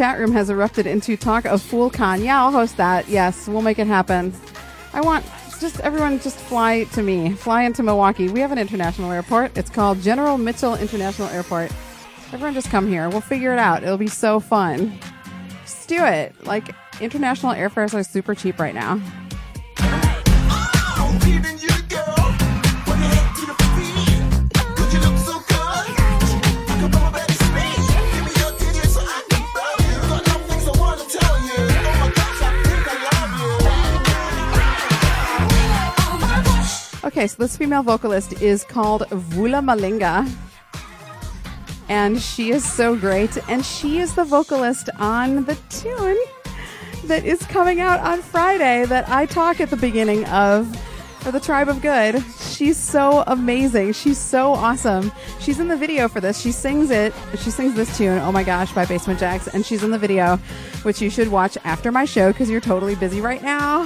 Chat 0.00 0.18
room 0.18 0.32
has 0.32 0.48
erupted 0.48 0.86
into 0.86 1.14
talk 1.14 1.44
of 1.44 1.60
PhooleCon. 1.60 2.24
Yeah, 2.24 2.42
I'll 2.42 2.50
host 2.50 2.78
that. 2.78 3.06
Yes, 3.06 3.46
we'll 3.46 3.60
make 3.60 3.78
it 3.78 3.86
happen. 3.86 4.32
I 4.94 5.02
want 5.02 5.26
just 5.60 5.78
everyone 5.80 6.18
just 6.20 6.38
fly 6.38 6.84
to 6.94 7.02
me. 7.02 7.32
Fly 7.32 7.64
into 7.64 7.82
Milwaukee. 7.82 8.28
We 8.28 8.40
have 8.40 8.50
an 8.50 8.56
international 8.56 9.12
airport. 9.12 9.58
It's 9.58 9.68
called 9.68 10.00
General 10.00 10.38
Mitchell 10.38 10.74
International 10.74 11.28
Airport. 11.28 11.70
Everyone 12.32 12.54
just 12.54 12.70
come 12.70 12.88
here. 12.88 13.10
We'll 13.10 13.20
figure 13.20 13.52
it 13.52 13.58
out. 13.58 13.82
It'll 13.82 13.98
be 13.98 14.06
so 14.06 14.40
fun. 14.40 14.98
Just 15.66 15.86
do 15.86 16.02
it. 16.02 16.46
Like 16.46 16.74
international 17.02 17.52
airfares 17.52 17.92
are 17.92 18.02
super 18.02 18.34
cheap 18.34 18.58
right 18.58 18.74
now. 18.74 19.02
Okay, 37.20 37.26
so 37.26 37.36
this 37.42 37.58
female 37.58 37.82
vocalist 37.82 38.40
is 38.40 38.64
called 38.64 39.02
Vula 39.10 39.62
Malinga. 39.62 40.26
And 41.90 42.18
she 42.18 42.50
is 42.50 42.64
so 42.64 42.96
great. 42.96 43.36
And 43.46 43.62
she 43.62 43.98
is 43.98 44.14
the 44.14 44.24
vocalist 44.24 44.88
on 44.98 45.44
the 45.44 45.54
tune 45.68 46.16
that 47.04 47.26
is 47.26 47.42
coming 47.42 47.78
out 47.78 48.00
on 48.00 48.22
Friday 48.22 48.86
that 48.86 49.06
I 49.10 49.26
talk 49.26 49.60
at 49.60 49.68
the 49.68 49.76
beginning 49.76 50.24
of 50.28 50.74
for 51.18 51.30
the 51.30 51.40
Tribe 51.40 51.68
of 51.68 51.82
Good. 51.82 52.24
She's 52.38 52.78
so 52.78 53.22
amazing. 53.26 53.92
She's 53.92 54.16
so 54.16 54.54
awesome. 54.54 55.12
She's 55.40 55.60
in 55.60 55.68
the 55.68 55.76
video 55.76 56.08
for 56.08 56.22
this. 56.22 56.40
She 56.40 56.52
sings 56.52 56.90
it. 56.90 57.12
She 57.32 57.50
sings 57.50 57.74
this 57.74 57.94
tune, 57.98 58.18
Oh 58.20 58.32
My 58.32 58.44
Gosh, 58.44 58.72
by 58.72 58.86
Basement 58.86 59.20
Jaxx. 59.20 59.52
And 59.52 59.66
she's 59.66 59.82
in 59.82 59.90
the 59.90 59.98
video, 59.98 60.38
which 60.84 61.02
you 61.02 61.10
should 61.10 61.28
watch 61.28 61.58
after 61.64 61.92
my 61.92 62.06
show 62.06 62.32
because 62.32 62.48
you're 62.48 62.62
totally 62.62 62.94
busy 62.94 63.20
right 63.20 63.42
now 63.42 63.84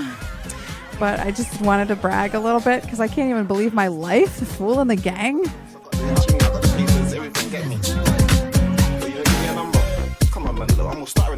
but 0.98 1.20
I 1.20 1.30
just 1.30 1.60
wanted 1.60 1.88
to 1.88 1.96
brag 1.96 2.34
a 2.34 2.40
little 2.40 2.60
bit 2.60 2.82
because 2.82 3.00
I 3.00 3.08
can't 3.08 3.30
even 3.30 3.46
believe 3.46 3.74
my 3.74 3.88
life. 3.88 4.32
Phoole 4.56 4.80
in 4.80 4.88
the 4.88 4.96
gang. 4.96 5.44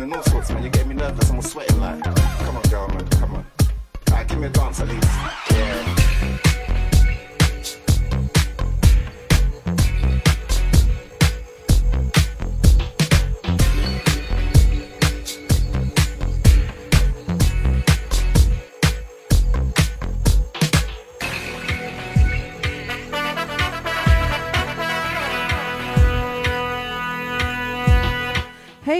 I'm 0.06 0.12
all 0.12 0.22
sorts, 0.22 0.50
man. 0.50 0.62
You 0.62 0.70
get 0.70 0.86
me 0.86 0.94
nervous. 0.94 1.30
I'm 1.30 1.42
sweating 1.42 1.80
like. 1.80 2.02
Come 2.04 2.56
on, 2.56 2.62
girl, 2.70 2.88
man. 2.88 3.08
Come 3.08 3.34
on. 3.34 3.46
Give 4.28 4.38
me 4.38 4.46
a 4.46 4.50
dance 4.50 4.80
at 4.80 4.88
least. 4.88 5.08
Yeah. 5.50 5.95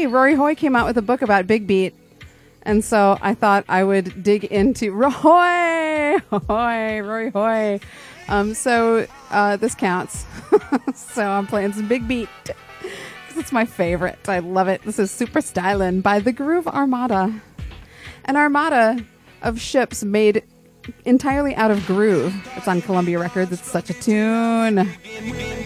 Rory 0.06 0.34
Hoy 0.34 0.54
came 0.54 0.76
out 0.76 0.86
with 0.86 0.96
a 0.98 1.02
book 1.02 1.22
about 1.22 1.46
Big 1.46 1.66
Beat. 1.66 1.94
And 2.62 2.84
so 2.84 3.16
I 3.22 3.34
thought 3.34 3.64
I 3.68 3.84
would 3.84 4.22
dig 4.22 4.44
into 4.44 4.92
Roy, 4.92 6.18
Hoy, 6.30 7.00
Rory 7.00 7.30
Hoy. 7.30 7.80
Um, 8.28 8.54
so 8.54 9.06
uh, 9.30 9.56
this 9.56 9.74
counts. 9.74 10.26
so 10.94 11.24
I'm 11.24 11.46
playing 11.46 11.74
some 11.74 11.86
Big 11.86 12.08
Beat. 12.08 12.28
It's 13.36 13.52
my 13.52 13.64
favorite. 13.66 14.28
I 14.28 14.38
love 14.38 14.66
it. 14.68 14.82
This 14.82 14.98
is 14.98 15.10
Super 15.10 15.40
Stylin' 15.40 16.02
by 16.02 16.20
the 16.20 16.32
Groove 16.32 16.66
Armada. 16.66 17.40
An 18.24 18.36
armada 18.36 19.04
of 19.42 19.60
ships 19.60 20.02
made 20.02 20.42
entirely 21.04 21.54
out 21.54 21.70
of 21.70 21.84
groove. 21.86 22.34
It's 22.56 22.68
on 22.68 22.80
Columbia 22.80 23.18
Records. 23.18 23.52
It's 23.52 23.70
such 23.70 23.90
a 23.90 23.94
tune. 23.94 24.90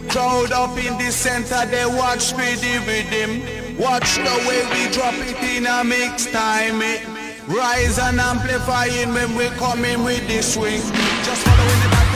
Crowd 0.08 0.52
up 0.52 0.76
in 0.78 0.98
the 0.98 1.10
center, 1.10 1.64
they 1.70 1.86
watch 1.86 2.34
me 2.36 2.54
the 2.56 2.82
rhythm. 2.86 3.69
Watch 3.80 4.16
the 4.16 4.36
way 4.46 4.60
we 4.72 4.92
drop 4.92 5.14
it 5.14 5.40
in 5.56 5.64
a 5.64 5.82
mix 5.82 6.26
time. 6.30 6.82
It 6.82 7.00
rise 7.48 7.98
and 7.98 8.20
amplifying 8.20 9.14
when 9.14 9.34
we 9.36 9.46
come 9.56 9.86
in 9.86 10.04
with 10.04 10.20
the 10.28 10.42
swing. 10.42 10.82
Just 11.24 11.42
following 11.46 11.80
the 11.80 11.88
pattern 11.88 12.09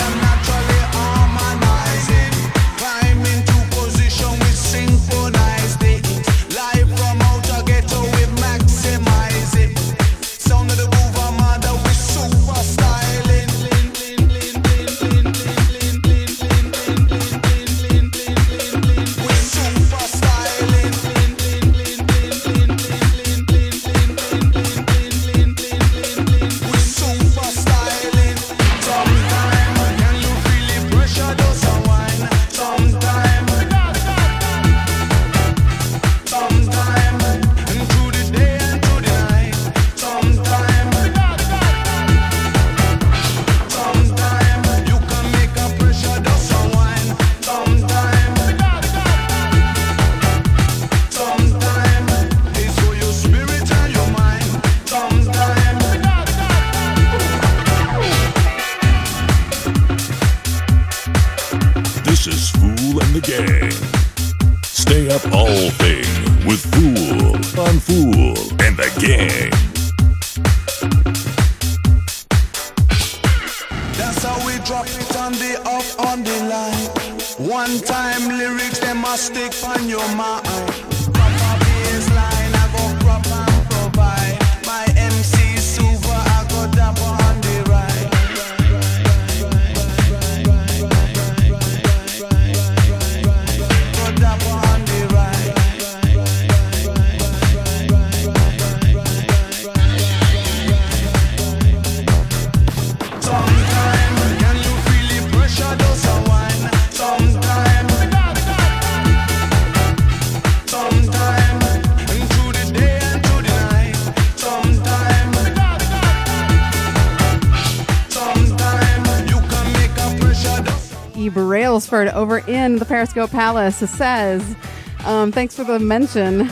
Over 122.08 122.38
in 122.38 122.76
the 122.76 122.84
Periscope 122.84 123.30
Palace 123.30 123.76
says, 123.76 124.56
um, 125.04 125.32
thanks 125.32 125.54
for 125.54 125.64
the 125.64 125.78
mention. 125.78 126.50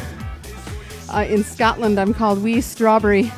Uh, 1.08 1.26
in 1.28 1.44
Scotland, 1.44 1.98
I'm 1.98 2.14
called 2.14 2.42
Wee 2.42 2.60
Strawberry. 2.60 3.32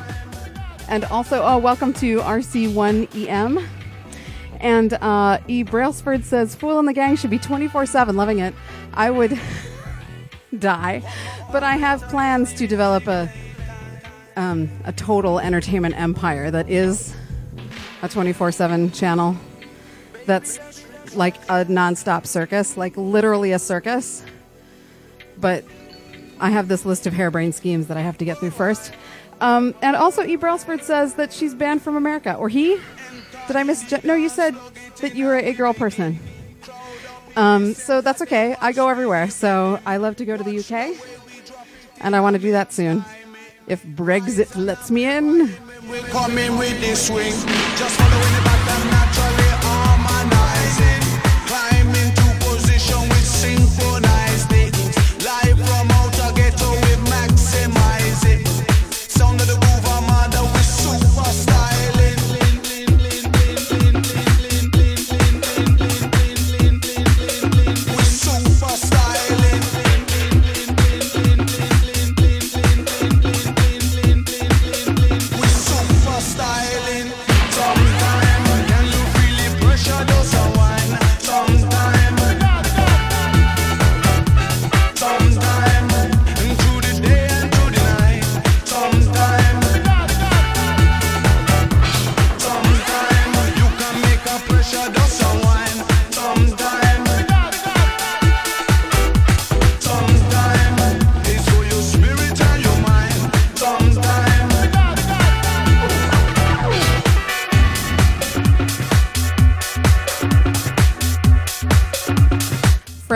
And 0.87 1.03
also, 1.05 1.41
oh, 1.43 1.57
welcome 1.57 1.93
to 1.93 2.19
RC1EM. 2.19 3.67
And 4.59 4.93
uh, 4.93 5.39
E. 5.47 5.63
Brailsford 5.63 6.23
says, 6.23 6.55
Phoole 6.55 6.79
in 6.79 6.85
the 6.85 6.93
Gang 6.93 7.15
should 7.15 7.31
be 7.31 7.39
24 7.39 7.85
7. 7.85 8.15
Loving 8.15 8.39
it. 8.39 8.53
I 8.93 9.09
would 9.09 9.39
die. 10.59 11.01
But 11.51 11.63
I 11.63 11.75
have 11.75 12.01
plans 12.09 12.53
to 12.53 12.67
develop 12.67 13.07
a, 13.07 13.31
um, 14.35 14.69
a 14.85 14.93
total 14.93 15.39
entertainment 15.39 15.99
empire 15.99 16.51
that 16.51 16.69
is 16.69 17.15
a 18.01 18.09
24 18.09 18.51
7 18.51 18.91
channel 18.91 19.35
that's 20.25 20.59
like 21.15 21.35
a 21.45 21.65
nonstop 21.65 22.25
circus, 22.25 22.77
like 22.77 22.95
literally 22.97 23.51
a 23.51 23.59
circus. 23.59 24.23
But 25.37 25.63
I 26.39 26.49
have 26.49 26.67
this 26.67 26.85
list 26.85 27.07
of 27.07 27.13
harebrained 27.13 27.55
schemes 27.55 27.87
that 27.87 27.97
I 27.97 28.01
have 28.01 28.17
to 28.19 28.25
get 28.25 28.37
through 28.37 28.51
first. 28.51 28.91
Um, 29.41 29.75
and 29.81 29.95
also, 29.95 30.23
E. 30.23 30.35
Brailsford 30.35 30.83
says 30.83 31.15
that 31.15 31.33
she's 31.33 31.53
banned 31.53 31.81
from 31.81 31.95
America. 31.95 32.35
Or 32.35 32.49
he? 32.49 32.79
Did 33.47 33.55
I 33.55 33.63
miss? 33.63 34.03
No, 34.03 34.15
you 34.15 34.29
said 34.29 34.55
that 35.01 35.15
you 35.15 35.25
were 35.25 35.35
a 35.35 35.53
girl 35.53 35.73
person. 35.73 36.19
Um, 37.35 37.73
so 37.73 38.01
that's 38.01 38.21
okay. 38.21 38.55
I 38.61 38.71
go 38.71 38.89
everywhere. 38.89 39.29
So 39.29 39.79
I 39.85 39.97
love 39.97 40.15
to 40.17 40.25
go 40.25 40.37
to 40.37 40.43
the 40.43 40.59
UK. 40.59 40.95
And 41.99 42.15
I 42.15 42.21
want 42.21 42.35
to 42.35 42.41
do 42.41 42.51
that 42.51 42.73
soon. 42.73 43.03
If 43.67 43.83
Brexit 43.83 44.55
lets 44.55 44.91
me 44.91 45.05
in. 45.05 45.53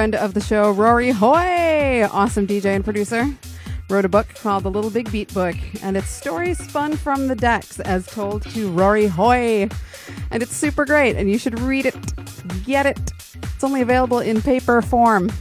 Friend 0.10 0.24
of 0.24 0.34
the 0.34 0.42
show, 0.42 0.72
Rory 0.72 1.12
Hoy, 1.12 2.04
awesome 2.12 2.48
DJ 2.48 2.76
and 2.76 2.84
producer, 2.84 3.28
wrote 3.92 4.06
a 4.06 4.10
book 4.10 4.28
called 4.42 4.64
The 4.64 4.72
Little 4.72 4.90
Big 4.90 5.12
Beat 5.12 5.32
Book, 5.36 5.56
and 5.84 5.96
it's 5.96 6.10
stories 6.10 6.58
spun 6.58 6.98
from 6.98 7.28
the 7.28 7.36
decks 7.36 7.80
as 7.82 8.08
told 8.08 8.42
to 8.54 8.72
Rory 8.72 9.06
Hoy. 9.06 9.70
And 10.32 10.42
it's 10.42 10.56
super 10.56 10.84
great, 10.84 11.16
and 11.16 11.30
you 11.30 11.38
should 11.38 11.60
read 11.60 11.86
it, 11.86 11.96
get 12.66 12.88
it. 12.88 13.12
It's 13.44 13.64
only 13.64 13.82
available 13.82 14.18
in 14.18 14.42
paper 14.42 14.82
form. 14.82 15.32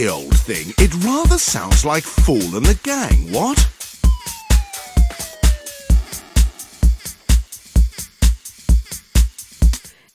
Say, 0.00 0.08
old 0.08 0.40
thing, 0.40 0.72
it 0.78 0.94
rather 1.04 1.36
sounds 1.36 1.84
like 1.84 2.04
Phoole 2.04 2.56
and 2.56 2.64
the 2.64 2.78
Gang, 2.82 3.30
what? 3.30 3.58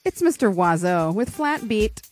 It's 0.04 0.20
Mr. 0.22 0.52
Oizo 0.52 1.14
with 1.14 1.30
Flat 1.30 1.68
Beat. 1.68 2.02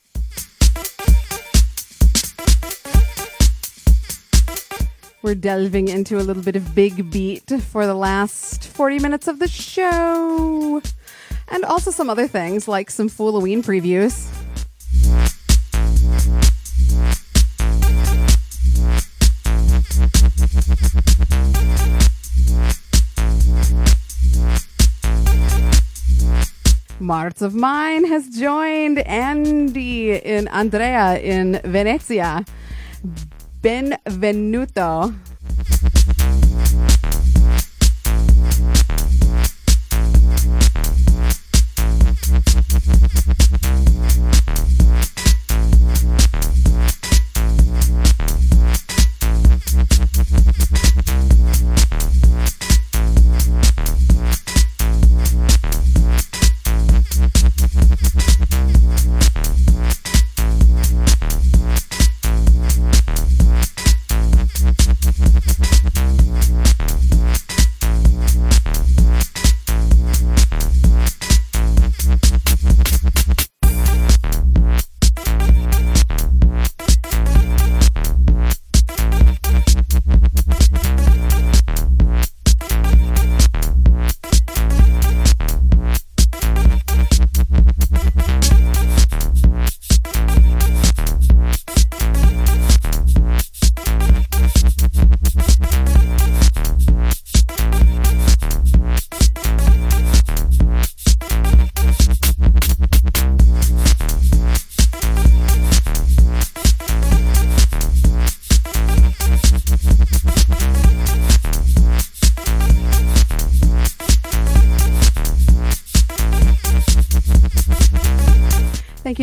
We're 5.23 5.35
delving 5.35 5.89
into 5.89 6.19
a 6.19 6.23
little 6.23 6.45
bit 6.45 6.55
of 6.55 6.77
big 6.77 7.11
beat 7.11 7.51
for 7.73 7.87
the 7.87 7.95
last 7.95 8.69
40 8.69 9.01
minutes 9.01 9.27
of 9.27 9.41
the 9.41 9.49
show. 9.49 10.81
And 11.49 11.65
also 11.65 11.91
some 11.91 12.09
other 12.09 12.29
things 12.29 12.69
like 12.69 12.89
some 12.89 13.09
Phooleoween 13.09 13.65
previews. 13.65 14.31
Marts 26.99 27.43
of 27.43 27.55
Mine 27.55 28.07
has 28.07 28.31
joined 28.31 28.99
Andy 29.01 30.13
in 30.17 30.49
Andrea 30.49 31.19
in 31.19 31.61
Venezia. 31.65 32.47
Benvenuto. 33.61 35.15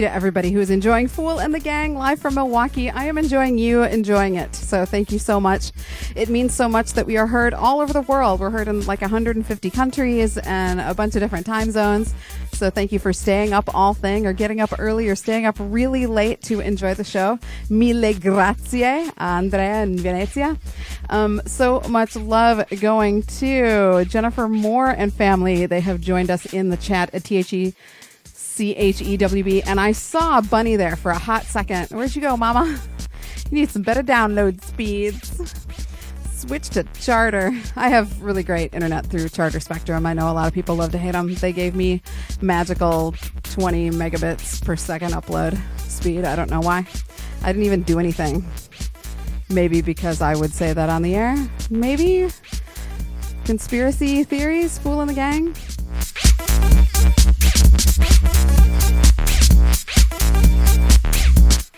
You 0.02 0.08
to 0.08 0.14
everybody 0.16 0.50
who 0.50 0.60
is 0.60 0.72
enjoying 0.72 1.08
Phoole 1.08 1.40
and 1.40 1.54
the 1.54 1.60
Gang 1.60 1.94
live 1.94 2.20
from 2.20 2.34
Milwaukee. 2.34 2.90
I 2.90 3.06
am 3.06 3.20
enjoying 3.20 3.60
you 3.60 3.84
enjoying 3.84 4.34
it. 4.34 4.56
So 4.56 4.84
thank 4.84 5.12
you 5.12 5.20
so 5.20 5.40
much. 5.40 5.72
It 6.16 6.28
means 6.28 6.56
so 6.56 6.68
much 6.68 6.94
that 6.94 7.06
we 7.06 7.18
are 7.18 7.28
heard 7.28 7.54
all 7.54 7.82
over 7.82 7.94
the 7.94 8.02
world. 8.02 8.40
We're 8.40 8.50
heard 8.50 8.68
in 8.68 8.84
like 8.88 9.02
150 9.02 9.70
countries 9.70 10.40
and 10.40 10.82
a 10.82 10.96
bunch 10.96 11.16
of 11.16 11.22
different 11.22 11.46
time 11.46 11.70
zones. 11.70 12.16
So 12.54 12.72
thank 12.72 12.92
you 12.92 12.98
for 12.98 13.14
staying 13.14 13.54
up 13.54 13.70
all 13.76 13.94
thing 13.94 14.26
or 14.26 14.34
getting 14.34 14.60
up 14.60 14.74
early 14.80 15.08
or 15.08 15.16
staying 15.16 15.46
up 15.46 15.58
really 15.60 16.08
late 16.08 16.42
to 16.44 16.62
enjoy 16.62 16.96
the 16.96 17.04
show. 17.04 17.38
Mille 17.70 18.16
grazie, 18.16 19.08
Andrea 19.18 19.84
in 19.84 20.00
Venezia. 20.00 20.58
Um, 21.10 21.44
so 21.46 21.82
much 21.82 22.16
love 22.16 22.68
going 22.80 23.22
to 23.24 24.06
Jennifer 24.06 24.48
Moore 24.48 24.90
and 24.90 25.14
family. 25.14 25.68
They 25.68 25.82
have 25.82 26.02
joined 26.02 26.32
us 26.32 26.52
in 26.52 26.70
the 26.70 26.78
chat 26.78 27.14
at 27.14 27.26
THE 27.26 27.74
C 28.62 28.76
H 28.76 29.02
E 29.02 29.18
W 29.18 29.44
B, 29.44 29.64
and 29.64 29.80
I 29.80 29.92
saw 29.92 30.38
a 30.38 30.42
Bunny 30.44 30.76
there 30.76 30.96
for 30.96 31.10
a 31.10 31.18
hot 31.18 31.46
second. 31.46 31.88
Where'd 31.90 32.16
you 32.16 32.22
go, 32.22 32.38
Mama? 32.38 32.80
You 33.50 33.58
need 33.58 33.70
some 33.70 33.82
better 33.82 34.02
download 34.02 34.64
speeds. 34.64 35.66
Switch 36.32 36.70
to 36.70 36.84
Charter. 36.94 37.52
I 37.76 37.90
have 37.90 38.22
really 38.22 38.44
great 38.44 38.74
internet 38.74 39.08
through 39.08 39.28
Charter 39.28 39.60
Spectrum. 39.60 40.06
I 40.06 40.14
know 40.14 40.32
a 40.32 40.32
lot 40.32 40.48
of 40.48 40.54
people 40.54 40.76
love 40.76 40.92
to 40.92 40.98
hate 40.98 41.12
them. 41.12 41.34
They 41.34 41.52
gave 41.52 41.76
me 41.76 42.02
magical 42.40 43.14
20 43.44 43.90
megabits 43.90 44.64
per 44.64 44.78
second 44.78 45.12
upload 45.12 45.60
speed. 45.80 46.24
I 46.24 46.38
don't 46.38 46.50
know 46.50 46.62
why. 46.62 46.86
I 47.44 47.48
didn't 47.52 47.66
even 47.66 47.82
do 47.82 48.00
anything. 48.00 48.46
Maybe 49.50 49.82
because 49.82 50.22
I 50.22 50.36
would 50.36 50.54
say 50.54 50.72
that 50.72 50.90
on 50.90 51.02
the 51.02 51.16
air. 51.16 51.36
Maybe 51.70 52.30
conspiracy 53.44 54.24
theories, 54.24 54.78
phoole 54.78 55.02
in 55.02 55.08
the 55.08 55.14
gang. 55.14 55.54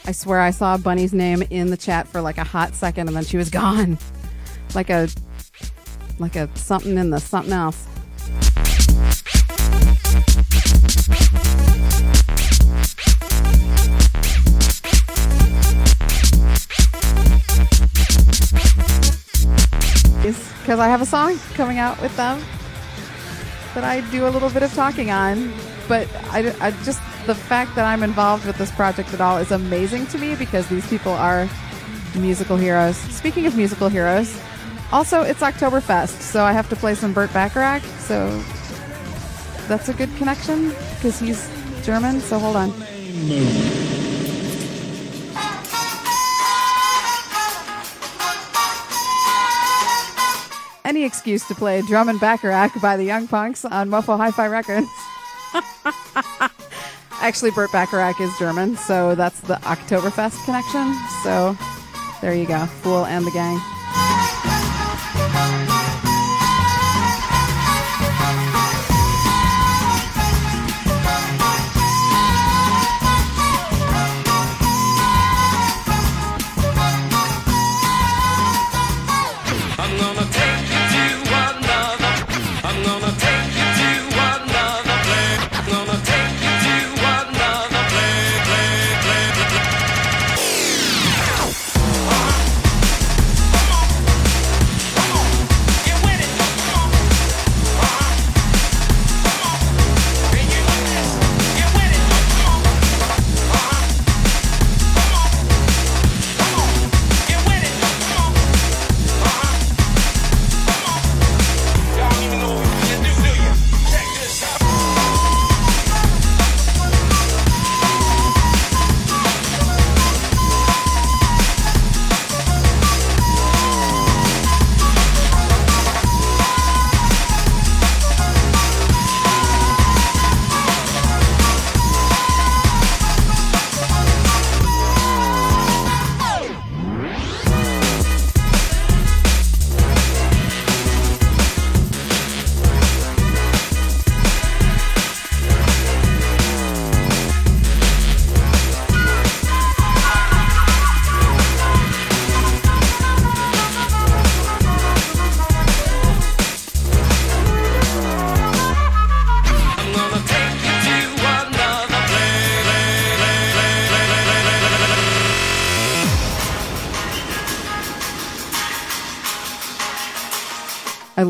I 0.05 0.11
swear 0.11 0.41
I 0.41 0.51
saw 0.51 0.77
Bunny's 0.77 1.13
name 1.13 1.43
in 1.49 1.69
the 1.69 1.77
chat 1.77 2.07
for 2.07 2.21
like 2.21 2.37
a 2.37 2.43
hot 2.43 2.75
second 2.75 3.07
and 3.07 3.15
then 3.15 3.23
she 3.23 3.37
was 3.37 3.49
gone. 3.49 3.97
Like 4.75 4.89
a 4.89 5.07
like 6.19 6.35
a 6.35 6.49
something 6.55 6.97
in 6.97 7.09
the 7.09 7.19
something 7.19 7.53
else. 7.53 7.87
Because 20.63 20.79
I 20.79 20.87
have 20.87 21.01
a 21.01 21.05
song 21.05 21.37
coming 21.55 21.77
out 21.77 22.01
with 22.01 22.15
them 22.15 22.41
that 23.73 23.83
I 23.83 23.99
do 24.11 24.25
a 24.25 24.29
little 24.29 24.49
bit 24.49 24.63
of 24.63 24.73
talking 24.73 25.11
on. 25.11 25.51
But 25.87 26.07
I, 26.31 26.55
I 26.61 26.71
just, 26.83 27.01
the 27.25 27.35
fact 27.35 27.75
that 27.75 27.85
I'm 27.85 28.03
involved 28.03 28.45
with 28.45 28.57
this 28.57 28.71
project 28.71 29.13
at 29.13 29.21
all 29.21 29.37
is 29.37 29.51
amazing 29.51 30.07
to 30.07 30.17
me 30.17 30.35
because 30.35 30.67
these 30.67 30.87
people 30.87 31.11
are 31.11 31.47
musical 32.15 32.57
heroes. 32.57 32.95
Speaking 32.95 33.45
of 33.45 33.55
musical 33.55 33.89
heroes, 33.89 34.39
also 34.91 35.21
it's 35.21 35.41
Oktoberfest, 35.41 36.21
so 36.21 36.43
I 36.43 36.51
have 36.51 36.69
to 36.69 36.75
play 36.75 36.95
some 36.95 37.13
Burt 37.13 37.33
Bacharach. 37.33 37.83
So 37.99 38.29
that's 39.67 39.89
a 39.89 39.93
good 39.93 40.15
connection 40.17 40.69
because 40.69 41.19
he's 41.19 41.49
German. 41.83 42.21
So 42.21 42.39
hold 42.39 42.55
on. 42.55 42.71
Any 50.85 51.03
excuse 51.05 51.47
to 51.47 51.55
play 51.55 51.81
Drum 51.81 52.09
and 52.09 52.19
Bacharach 52.19 52.79
by 52.81 52.97
the 52.97 53.03
Young 53.03 53.27
Punks 53.27 53.65
on 53.65 53.89
Mofo 53.89 54.17
Hi-Fi 54.17 54.47
Records. 54.47 54.87
Actually, 57.21 57.51
Burt 57.51 57.71
Bacharach 57.71 58.19
is 58.19 58.37
German, 58.37 58.75
so 58.75 59.15
that's 59.15 59.39
the 59.41 59.55
Oktoberfest 59.55 60.43
connection. 60.45 60.93
So 61.23 61.57
there 62.21 62.33
you 62.33 62.45
go, 62.45 62.65
Phoole 62.65 63.05
and 63.05 63.25
the 63.25 63.31
gang. 63.31 63.59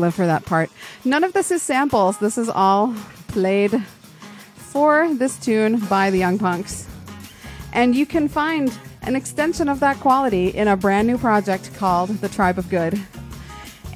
Live 0.04 0.14
for 0.14 0.26
that 0.26 0.44
part. 0.44 0.70
None 1.04 1.24
of 1.24 1.32
this 1.32 1.50
is 1.50 1.62
samples. 1.62 2.18
This 2.18 2.36
is 2.38 2.48
all 2.48 2.94
played 3.28 3.82
for 4.56 5.12
this 5.14 5.38
tune 5.38 5.78
by 5.80 6.10
the 6.10 6.18
Young 6.18 6.38
Punks. 6.38 6.86
And 7.72 7.94
you 7.94 8.06
can 8.06 8.28
find 8.28 8.76
an 9.02 9.16
extension 9.16 9.68
of 9.68 9.80
that 9.80 9.98
quality 10.00 10.48
in 10.48 10.68
a 10.68 10.76
brand 10.76 11.06
new 11.06 11.18
project 11.18 11.74
called 11.74 12.10
The 12.10 12.28
Tribe 12.28 12.58
of 12.58 12.68
Good. 12.68 13.00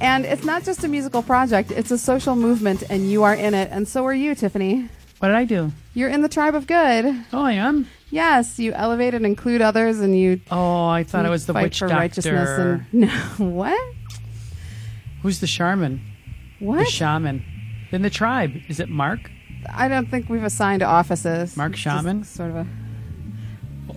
And 0.01 0.25
it's 0.25 0.45
not 0.45 0.65
just 0.65 0.85
a 0.85 0.89
musical 0.89 1.23
project, 1.23 1.71
it's 1.73 1.91
a 1.91 1.99
social 1.99 2.37
movement, 2.37 2.85
and 2.89 3.11
you 3.11 3.25
are 3.25 3.35
in 3.35 3.53
it. 3.55 3.69
And 3.71 3.87
so 3.87 4.07
are 4.07 4.15
you, 4.15 4.35
Tiffany. 4.35 4.89
What 5.19 5.29
did 5.29 5.37
I 5.37 5.45
do? 5.45 5.73
You're 5.95 6.09
in 6.09 6.23
the 6.23 6.29
Tribe 6.29 6.55
of 6.55 6.67
Good. 6.67 7.05
Oh, 7.33 7.43
I 7.43 7.53
am? 7.53 7.89
Yes, 8.11 8.59
you 8.59 8.73
elevate 8.73 9.15
and 9.15 9.27
include 9.27 9.61
others, 9.61 10.01
and 10.01 10.17
you. 10.17 10.41
Oh, 10.51 10.87
I 10.87 11.03
thought 11.03 11.27
it 11.27 11.31
was 11.31 11.47
the 11.47 11.53
witch 11.53 11.81
for 11.81 11.89
doctor. 11.89 12.01
righteousness. 12.01 12.49
And, 12.59 12.87
no, 12.93 13.09
what? 13.39 13.95
Who's 15.23 15.41
the 15.41 15.47
shaman? 15.47 16.01
What? 16.61 16.79
The 16.79 16.85
shaman. 16.87 17.45
In 17.91 18.03
the 18.03 18.11
tribe. 18.11 18.53
Is 18.69 18.81
it 18.81 18.89
Mark? 18.89 19.31
I 19.75 19.89
don't 19.89 20.09
think 20.09 20.29
we've 20.29 20.45
assigned 20.45 20.83
offices. 20.83 21.57
Mark 21.57 21.73
It's 21.73 21.81
Shaman? 21.81 22.25
Sort 22.25 22.51
of 22.51 22.57
a. 22.57 22.67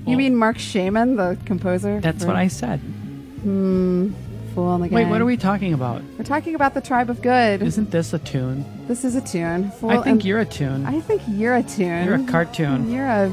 You 0.08 0.18
mean 0.18 0.36
Marc 0.36 0.58
Shaiman, 0.58 1.16
the 1.18 1.38
composer? 1.46 2.00
That's 2.02 2.24
for- 2.24 2.28
what 2.30 2.36
I 2.36 2.48
said. 2.48 2.80
Hmm. 2.80 4.12
Phoole 4.56 4.68
on 4.68 4.82
the 4.82 4.88
Wait, 4.90 5.06
what 5.06 5.22
are 5.22 5.26
we 5.26 5.38
talking 5.38 5.74
about? 5.74 6.02
We're 6.18 6.26
talking 6.26 6.56
about 6.56 6.74
the 6.74 6.82
Tribe 6.82 7.10
of 7.10 7.22
Good. 7.22 7.62
Isn't 7.62 7.90
this 7.92 8.12
a 8.14 8.20
tune? 8.20 8.66
This 8.88 9.06
is 9.06 9.16
a 9.16 9.22
tune. 9.22 9.72
Phoole 9.72 9.92
I 9.92 10.02
think 10.02 10.26
you're 10.26 10.40
a 10.40 10.46
tune. 10.46 10.86
I 10.86 11.00
think 11.00 11.22
you're 11.28 11.56
a 11.56 11.64
tune. 11.64 12.06
You're 12.06 12.16
a 12.16 12.24
cartoon. 12.26 12.92
You're 12.92 13.08
a 13.08 13.32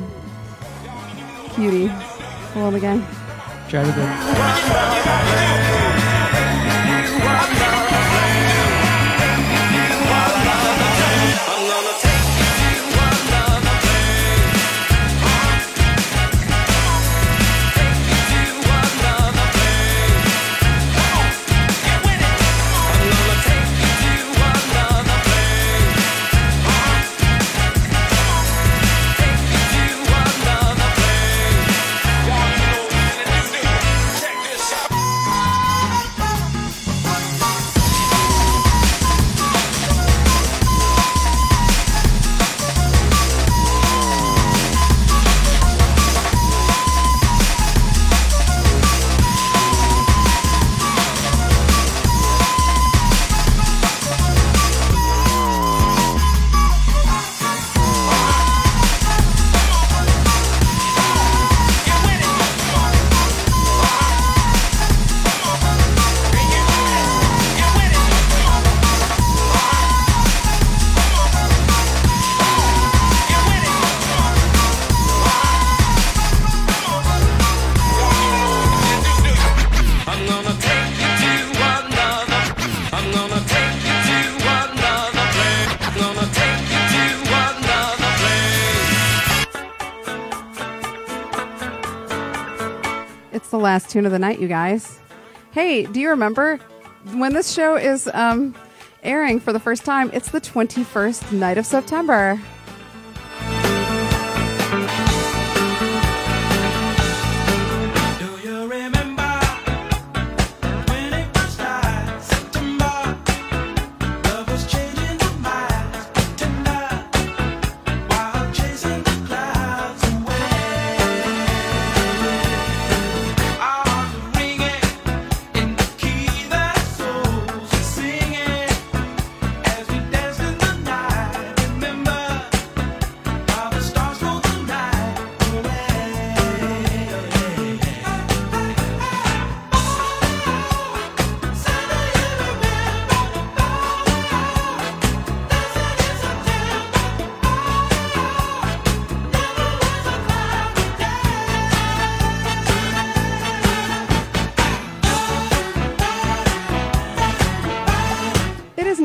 cutie. 1.54 1.88
Phoole 2.52 2.64
on 2.64 2.72
the 2.72 2.80
Gang. 2.80 3.04
Try 3.68 3.82
to 3.82 3.90
go. 5.82 5.84
Last 93.78 93.90
tune 93.92 94.06
of 94.06 94.10
the 94.10 94.18
night, 94.18 94.40
you 94.40 94.48
guys. 94.48 94.98
Hey, 95.52 95.84
do 95.84 96.00
you 96.00 96.10
remember 96.10 96.56
when 97.12 97.32
this 97.32 97.52
show 97.52 97.76
is 97.76 98.10
um, 98.12 98.52
airing 99.04 99.38
for 99.38 99.52
the 99.52 99.60
first 99.60 99.84
time? 99.84 100.10
It's 100.12 100.32
the 100.32 100.40
21st 100.40 101.30
night 101.30 101.58
of 101.58 101.64
September. 101.64 102.40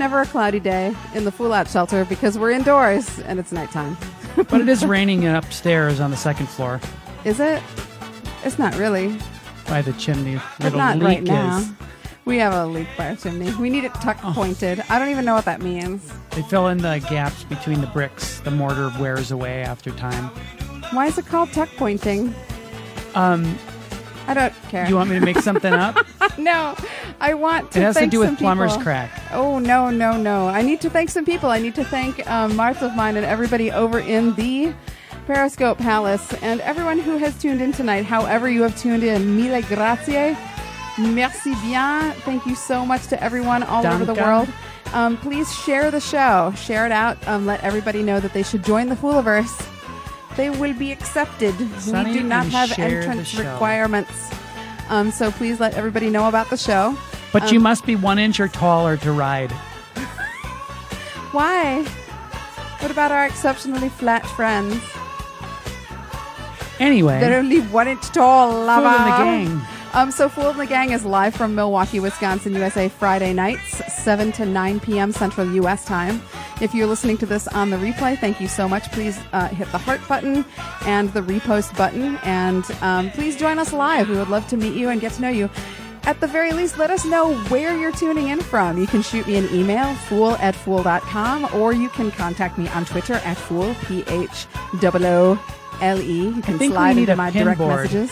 Never 0.04 0.20
a 0.20 0.26
cloudy 0.26 0.60
day 0.60 0.94
in 1.16 1.24
the 1.24 1.32
Phoole 1.32 1.54
Out 1.54 1.70
shelter 1.70 2.04
because 2.04 2.38
we're 2.38 2.52
indoors 2.52 3.20
and 3.20 3.40
it's 3.40 3.54
nighttime. 3.54 3.96
But 4.36 4.60
it 4.60 4.68
is 4.68 4.86
raining 4.86 5.26
upstairs 5.26 6.02
on 6.02 6.12
the 6.12 6.18
second 6.18 6.48
floor 6.48 6.82
Is 7.24 7.40
it? 7.40 7.64
It's 8.44 8.60
not 8.60 8.76
really. 8.76 9.18
by 9.66 9.82
the 9.82 9.94
chimney. 9.94 10.36
Where 10.36 10.72
But 10.72 10.76
not 10.76 10.98
leak 10.98 11.06
right 11.20 11.24
now. 11.24 11.60
is. 11.60 11.72
We 12.26 12.38
have 12.40 12.54
a 12.54 12.66
leak 12.66 12.88
by 12.98 13.12
our 13.12 13.16
chimney. 13.16 13.54
We 13.56 13.70
need 13.70 13.86
it 13.86 13.94
tuck 13.94 14.18
Oh. 14.26 14.34
pointed. 14.36 14.84
I 14.90 15.00
don't 15.00 15.08
even 15.08 15.24
know 15.24 15.36
what 15.36 15.46
that 15.46 15.62
means. 15.62 16.12
They 16.32 16.42
fill 16.42 16.68
in 16.68 16.80
the 16.80 17.02
gaps 17.10 17.46
between 17.46 17.80
the 17.80 17.88
bricks. 17.88 18.42
The 18.42 18.52
mortar 18.52 18.92
wears 19.00 19.32
away 19.32 19.62
after 19.64 19.90
time. 19.92 20.26
Why 20.92 21.06
is 21.06 21.18
it 21.18 21.28
called 21.28 21.54
tuck 21.54 21.70
pointing? 21.78 22.36
Um, 23.16 23.58
I 24.28 24.34
don't 24.34 24.54
care. 24.70 24.88
you 24.88 24.96
want 24.96 25.10
me 25.10 25.20
to 25.20 25.26
make 25.26 25.38
something 25.40 25.74
up? 25.74 25.98
no, 26.38 26.76
I 27.20 27.34
want 27.34 27.72
to. 27.72 27.80
It 27.80 27.84
has 27.84 27.98
to 27.98 28.08
do 28.08 28.20
with 28.20 28.38
plumber's 28.38 28.72
people. 28.72 28.84
crack. 28.84 29.12
Oh 29.32 29.60
no, 29.60 29.90
no, 29.90 30.18
no! 30.18 30.48
I 30.48 30.62
need 30.62 30.82
to 30.82 30.90
thank 30.90 31.10
some 31.10 31.26
people. 31.26 31.50
I 31.50 31.60
need 31.60 31.76
to 31.76 31.84
thank 31.84 32.26
um, 32.30 32.56
Martha 32.56 32.86
of 32.86 32.96
mine 32.96 33.18
and 33.18 33.26
everybody 33.26 33.72
over 33.72 34.00
in 34.00 34.34
the 34.36 34.74
Periscope 35.28 35.78
Palace 35.78 36.34
and 36.42 36.62
everyone 36.62 37.00
who 37.00 37.18
has 37.18 37.38
tuned 37.40 37.62
in 37.62 37.72
tonight. 37.72 38.06
However, 38.06 38.50
you 38.50 38.62
have 38.64 38.78
tuned 38.78 39.04
in, 39.04 39.36
mille 39.36 39.62
grazie, 39.64 40.38
merci 40.98 41.54
bien. 41.62 42.12
Thank 42.22 42.46
you 42.46 42.56
so 42.56 42.86
much 42.86 43.08
to 43.08 43.22
everyone 43.24 43.64
all 43.64 43.86
over 43.86 44.06
the 44.06 44.14
world. 44.14 44.50
Um, 44.94 45.18
please 45.18 45.52
share 45.54 45.90
the 45.92 46.00
show, 46.00 46.54
share 46.56 46.86
it 46.86 46.92
out. 46.92 47.18
Um, 47.28 47.46
let 47.46 47.64
everybody 47.64 48.04
know 48.04 48.20
that 48.20 48.34
they 48.34 48.44
should 48.44 48.64
join 48.64 48.90
the 48.90 48.96
Phooliverse. 48.96 49.73
They 50.36 50.50
will 50.50 50.74
be 50.74 50.92
accepted. 50.92 51.54
Sonny, 51.80 52.12
we 52.12 52.20
do 52.20 52.24
not 52.24 52.48
have 52.48 52.78
entrance 52.80 53.36
requirements. 53.36 54.12
Um, 54.90 55.12
so 55.12 55.32
please 55.32 55.60
let 55.60 55.76
everybody 55.76 56.10
know 56.10 56.28
about 56.28 56.50
the 56.50 56.58
show. 56.58 56.98
But 57.32 57.44
Um, 57.44 57.54
you 57.54 57.60
must 57.60 57.86
be 57.86 57.96
one 57.96 58.20
inch 58.20 58.40
or 58.40 58.48
taller 58.48 58.98
to 58.98 59.12
ride. 59.12 59.52
Why? 61.32 61.84
What 62.80 62.92
about 62.92 63.12
our 63.12 63.26
exceptionally 63.26 63.90
flat 63.90 64.26
friends? 64.26 64.76
Anyway, 66.80 67.20
They're 67.20 67.40
only 67.40 67.62
one 67.62 67.88
inch 67.88 68.08
tall. 68.10 68.52
Lava. 68.66 68.90
Phoole 68.90 68.98
in 68.98 69.04
the 69.06 69.18
Gang. 69.60 69.62
Um, 69.96 70.10
so 70.10 70.28
Phoole 70.28 70.50
in 70.50 70.58
the 70.58 70.66
Gang 70.66 70.90
is 70.90 71.06
live 71.06 71.36
from 71.36 71.54
Milwaukee, 71.54 72.00
Wisconsin, 72.00 72.54
USA, 72.54 72.90
Friday 72.90 73.32
nights, 73.32 73.80
7 73.94 74.32
to 74.34 74.46
9 74.46 74.80
p.m. 74.80 75.12
Central 75.12 75.54
U.S. 75.54 75.86
time. 75.86 76.20
If 76.62 76.74
you're 76.74 76.88
listening 76.88 77.18
to 77.20 77.28
this 77.28 77.48
on 77.50 77.70
the 77.70 77.78
replay, 77.78 78.18
thank 78.18 78.42
you 78.42 78.48
so 78.48 78.68
much. 78.68 78.92
Please 78.92 79.20
uh, 79.34 79.50
hit 79.50 79.72
the 79.72 79.78
heart 79.78 80.02
button 80.08 80.46
and 80.88 81.14
the 81.14 81.22
repost 81.22 81.78
button, 81.78 82.18
and 82.24 82.66
um, 82.82 83.12
please 83.12 83.36
join 83.36 83.60
us 83.60 83.72
live. 83.72 84.10
We 84.10 84.18
would 84.18 84.30
love 84.30 84.48
to 84.48 84.58
meet 84.58 84.74
you 84.74 84.90
and 84.90 85.00
get 85.00 85.12
to 85.14 85.22
know 85.22 85.30
you. 85.30 85.48
At 86.06 86.20
the 86.20 86.28
very 86.28 86.54
least, 86.54 86.80
let 86.80 86.90
us 86.90 87.06
know 87.06 87.36
where 87.50 87.78
you're 87.78 87.92
tuning 87.92 88.30
in 88.30 88.42
from. 88.42 88.80
You 88.80 88.88
can 88.88 89.04
shoot 89.04 89.28
me 89.28 89.36
an 89.36 89.48
email, 89.54 89.94
phoole 89.94 90.36
at 90.38 90.56
phoole.com, 90.56 91.54
or 91.54 91.72
you 91.72 91.90
can 91.90 92.10
contact 92.10 92.58
me 92.58 92.68
on 92.70 92.86
Twitter 92.86 93.14
at 93.14 93.38
phoole, 93.38 93.76
P-H 93.86 94.48
O 94.84 95.40
L-E. 95.82 96.28
You 96.30 96.42
can 96.42 96.58
slide 96.58 96.98
into 96.98 97.16
my 97.16 97.30
direct 97.30 97.60
board. 97.60 97.84
messages. 97.84 98.12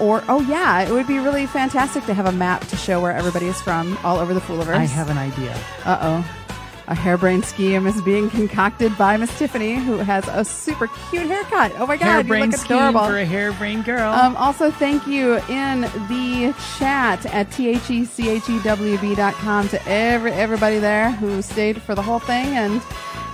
Or, 0.00 0.22
oh 0.28 0.40
yeah, 0.42 0.82
it 0.82 0.90
would 0.90 1.06
be 1.06 1.18
really 1.18 1.46
fantastic 1.46 2.04
to 2.06 2.14
have 2.14 2.26
a 2.26 2.32
map 2.32 2.66
to 2.68 2.76
show 2.76 3.00
where 3.00 3.12
everybody 3.12 3.46
is 3.46 3.60
from 3.60 3.96
all 4.04 4.18
over 4.18 4.34
the 4.34 4.40
Phooliverse. 4.40 4.74
I 4.74 4.84
have 4.84 5.10
an 5.10 5.18
idea. 5.18 5.52
Uh 5.84 5.98
oh. 6.00 6.40
A 6.86 6.94
harebrained 6.94 7.46
scheme 7.46 7.86
is 7.86 8.02
being 8.02 8.28
concocted 8.28 8.96
by 8.98 9.16
Miss 9.16 9.38
Tiffany, 9.38 9.76
who 9.76 9.96
has 9.98 10.28
a 10.28 10.44
super 10.44 10.88
cute 11.08 11.26
haircut. 11.26 11.72
Oh 11.78 11.86
my 11.86 11.96
god, 11.96 12.28
you 12.28 12.34
look 12.34 12.52
scheme 12.52 12.76
adorable. 12.76 13.06
for 13.06 13.16
a 13.16 13.24
hairbrained 13.24 13.86
girl. 13.86 14.12
Um, 14.12 14.36
also, 14.36 14.70
thank 14.70 15.06
you 15.06 15.36
in 15.48 15.80
the 16.08 16.54
chat 16.76 17.24
at 17.26 17.58
E 17.58 17.74
thechechewb.com 17.76 19.68
to 19.68 19.88
every 19.88 20.32
everybody 20.32 20.78
there 20.78 21.10
who 21.12 21.40
stayed 21.40 21.80
for 21.80 21.94
the 21.94 22.02
whole 22.02 22.18
thing 22.18 22.48
and 22.48 22.82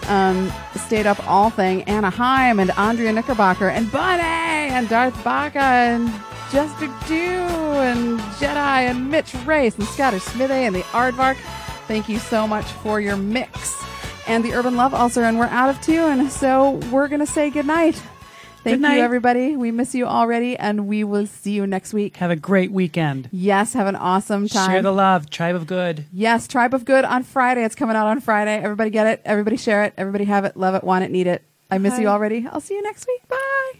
um, 0.06 0.52
stayed 0.86 1.06
up 1.06 1.18
all 1.28 1.50
thing. 1.50 1.82
Anaheim 1.84 2.60
and 2.60 2.70
Andrea 2.72 3.12
Knickerbocker 3.12 3.68
and 3.68 3.90
Bunny 3.90 4.22
and 4.22 4.88
Darth 4.88 5.24
Baca 5.24 5.58
and 5.58 6.08
Jester 6.50 6.86
Dew 7.06 7.16
and 7.16 8.18
Jedi 8.38 8.56
and 8.90 9.10
Mitch 9.10 9.32
Race 9.46 9.76
and 9.78 9.86
Scottish 9.86 10.24
Smithy 10.24 10.52
and 10.52 10.74
the 10.74 10.82
Aardvark. 10.82 11.36
Thank 11.86 12.08
you 12.08 12.18
so 12.18 12.46
much 12.46 12.64
for 12.64 13.00
your 13.00 13.16
mix. 13.16 13.80
And 14.26 14.44
the 14.44 14.52
Urban 14.54 14.76
Love 14.76 14.92
Ulcer, 14.92 15.22
and 15.22 15.38
we're 15.38 15.46
out 15.46 15.70
of 15.70 15.80
tune, 15.80 16.28
so 16.30 16.72
we're 16.92 17.08
going 17.08 17.20
to 17.20 17.26
say 17.26 17.50
goodnight. 17.50 17.94
Thank 18.62 18.74
Good 18.74 18.80
night. 18.80 18.96
you, 18.96 19.02
everybody. 19.02 19.56
We 19.56 19.70
miss 19.70 19.94
you 19.94 20.06
already, 20.06 20.56
and 20.56 20.86
we 20.86 21.02
will 21.04 21.26
see 21.26 21.52
you 21.52 21.66
next 21.66 21.94
week. 21.94 22.16
Have 22.18 22.30
a 22.30 22.36
great 22.36 22.70
weekend. 22.70 23.28
Yes, 23.32 23.72
have 23.72 23.86
an 23.86 23.96
awesome 23.96 24.46
time. 24.48 24.70
Share 24.70 24.82
the 24.82 24.92
love. 24.92 25.30
Tribe 25.30 25.54
of 25.56 25.66
Good. 25.66 26.04
Yes, 26.12 26.46
Tribe 26.46 26.74
of 26.74 26.84
Good 26.84 27.04
on 27.04 27.22
Friday. 27.22 27.64
It's 27.64 27.74
coming 27.74 27.96
out 27.96 28.06
on 28.06 28.20
Friday. 28.20 28.56
Everybody 28.62 28.90
get 28.90 29.06
it. 29.06 29.22
Everybody 29.24 29.56
share 29.56 29.84
it. 29.84 29.94
Everybody 29.96 30.24
have 30.24 30.44
it. 30.44 30.56
Love 30.56 30.74
it. 30.74 30.84
Want 30.84 31.04
it. 31.04 31.10
Need 31.10 31.26
it. 31.26 31.42
I 31.70 31.78
miss 31.78 31.94
Bye. 31.94 32.00
you 32.02 32.08
already. 32.08 32.46
I'll 32.52 32.60
see 32.60 32.74
you 32.74 32.82
next 32.82 33.06
week. 33.06 33.26
Bye. 33.28 33.72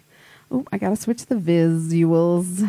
Oh, 0.50 0.64
I 0.72 0.78
gotta 0.78 0.96
switch 0.96 1.26
the 1.26 1.36
visuals. 1.36 2.68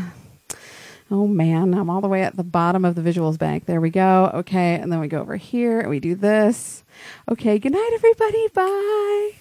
Oh 1.09 1.27
man, 1.27 1.73
I'm 1.73 1.89
all 1.89 1.99
the 1.99 2.07
way 2.07 2.23
at 2.23 2.37
the 2.37 2.43
bottom 2.43 2.85
of 2.85 2.95
the 2.95 3.01
visuals 3.01 3.37
bank. 3.37 3.65
There 3.65 3.81
we 3.81 3.89
go. 3.89 4.31
Okay, 4.33 4.75
and 4.75 4.91
then 4.91 4.99
we 4.99 5.07
go 5.07 5.19
over 5.19 5.35
here 5.35 5.81
and 5.81 5.89
we 5.89 5.99
do 5.99 6.15
this. 6.15 6.83
Okay, 7.29 7.59
good 7.59 7.73
night, 7.73 7.91
everybody. 7.93 8.47
Bye. 8.53 9.40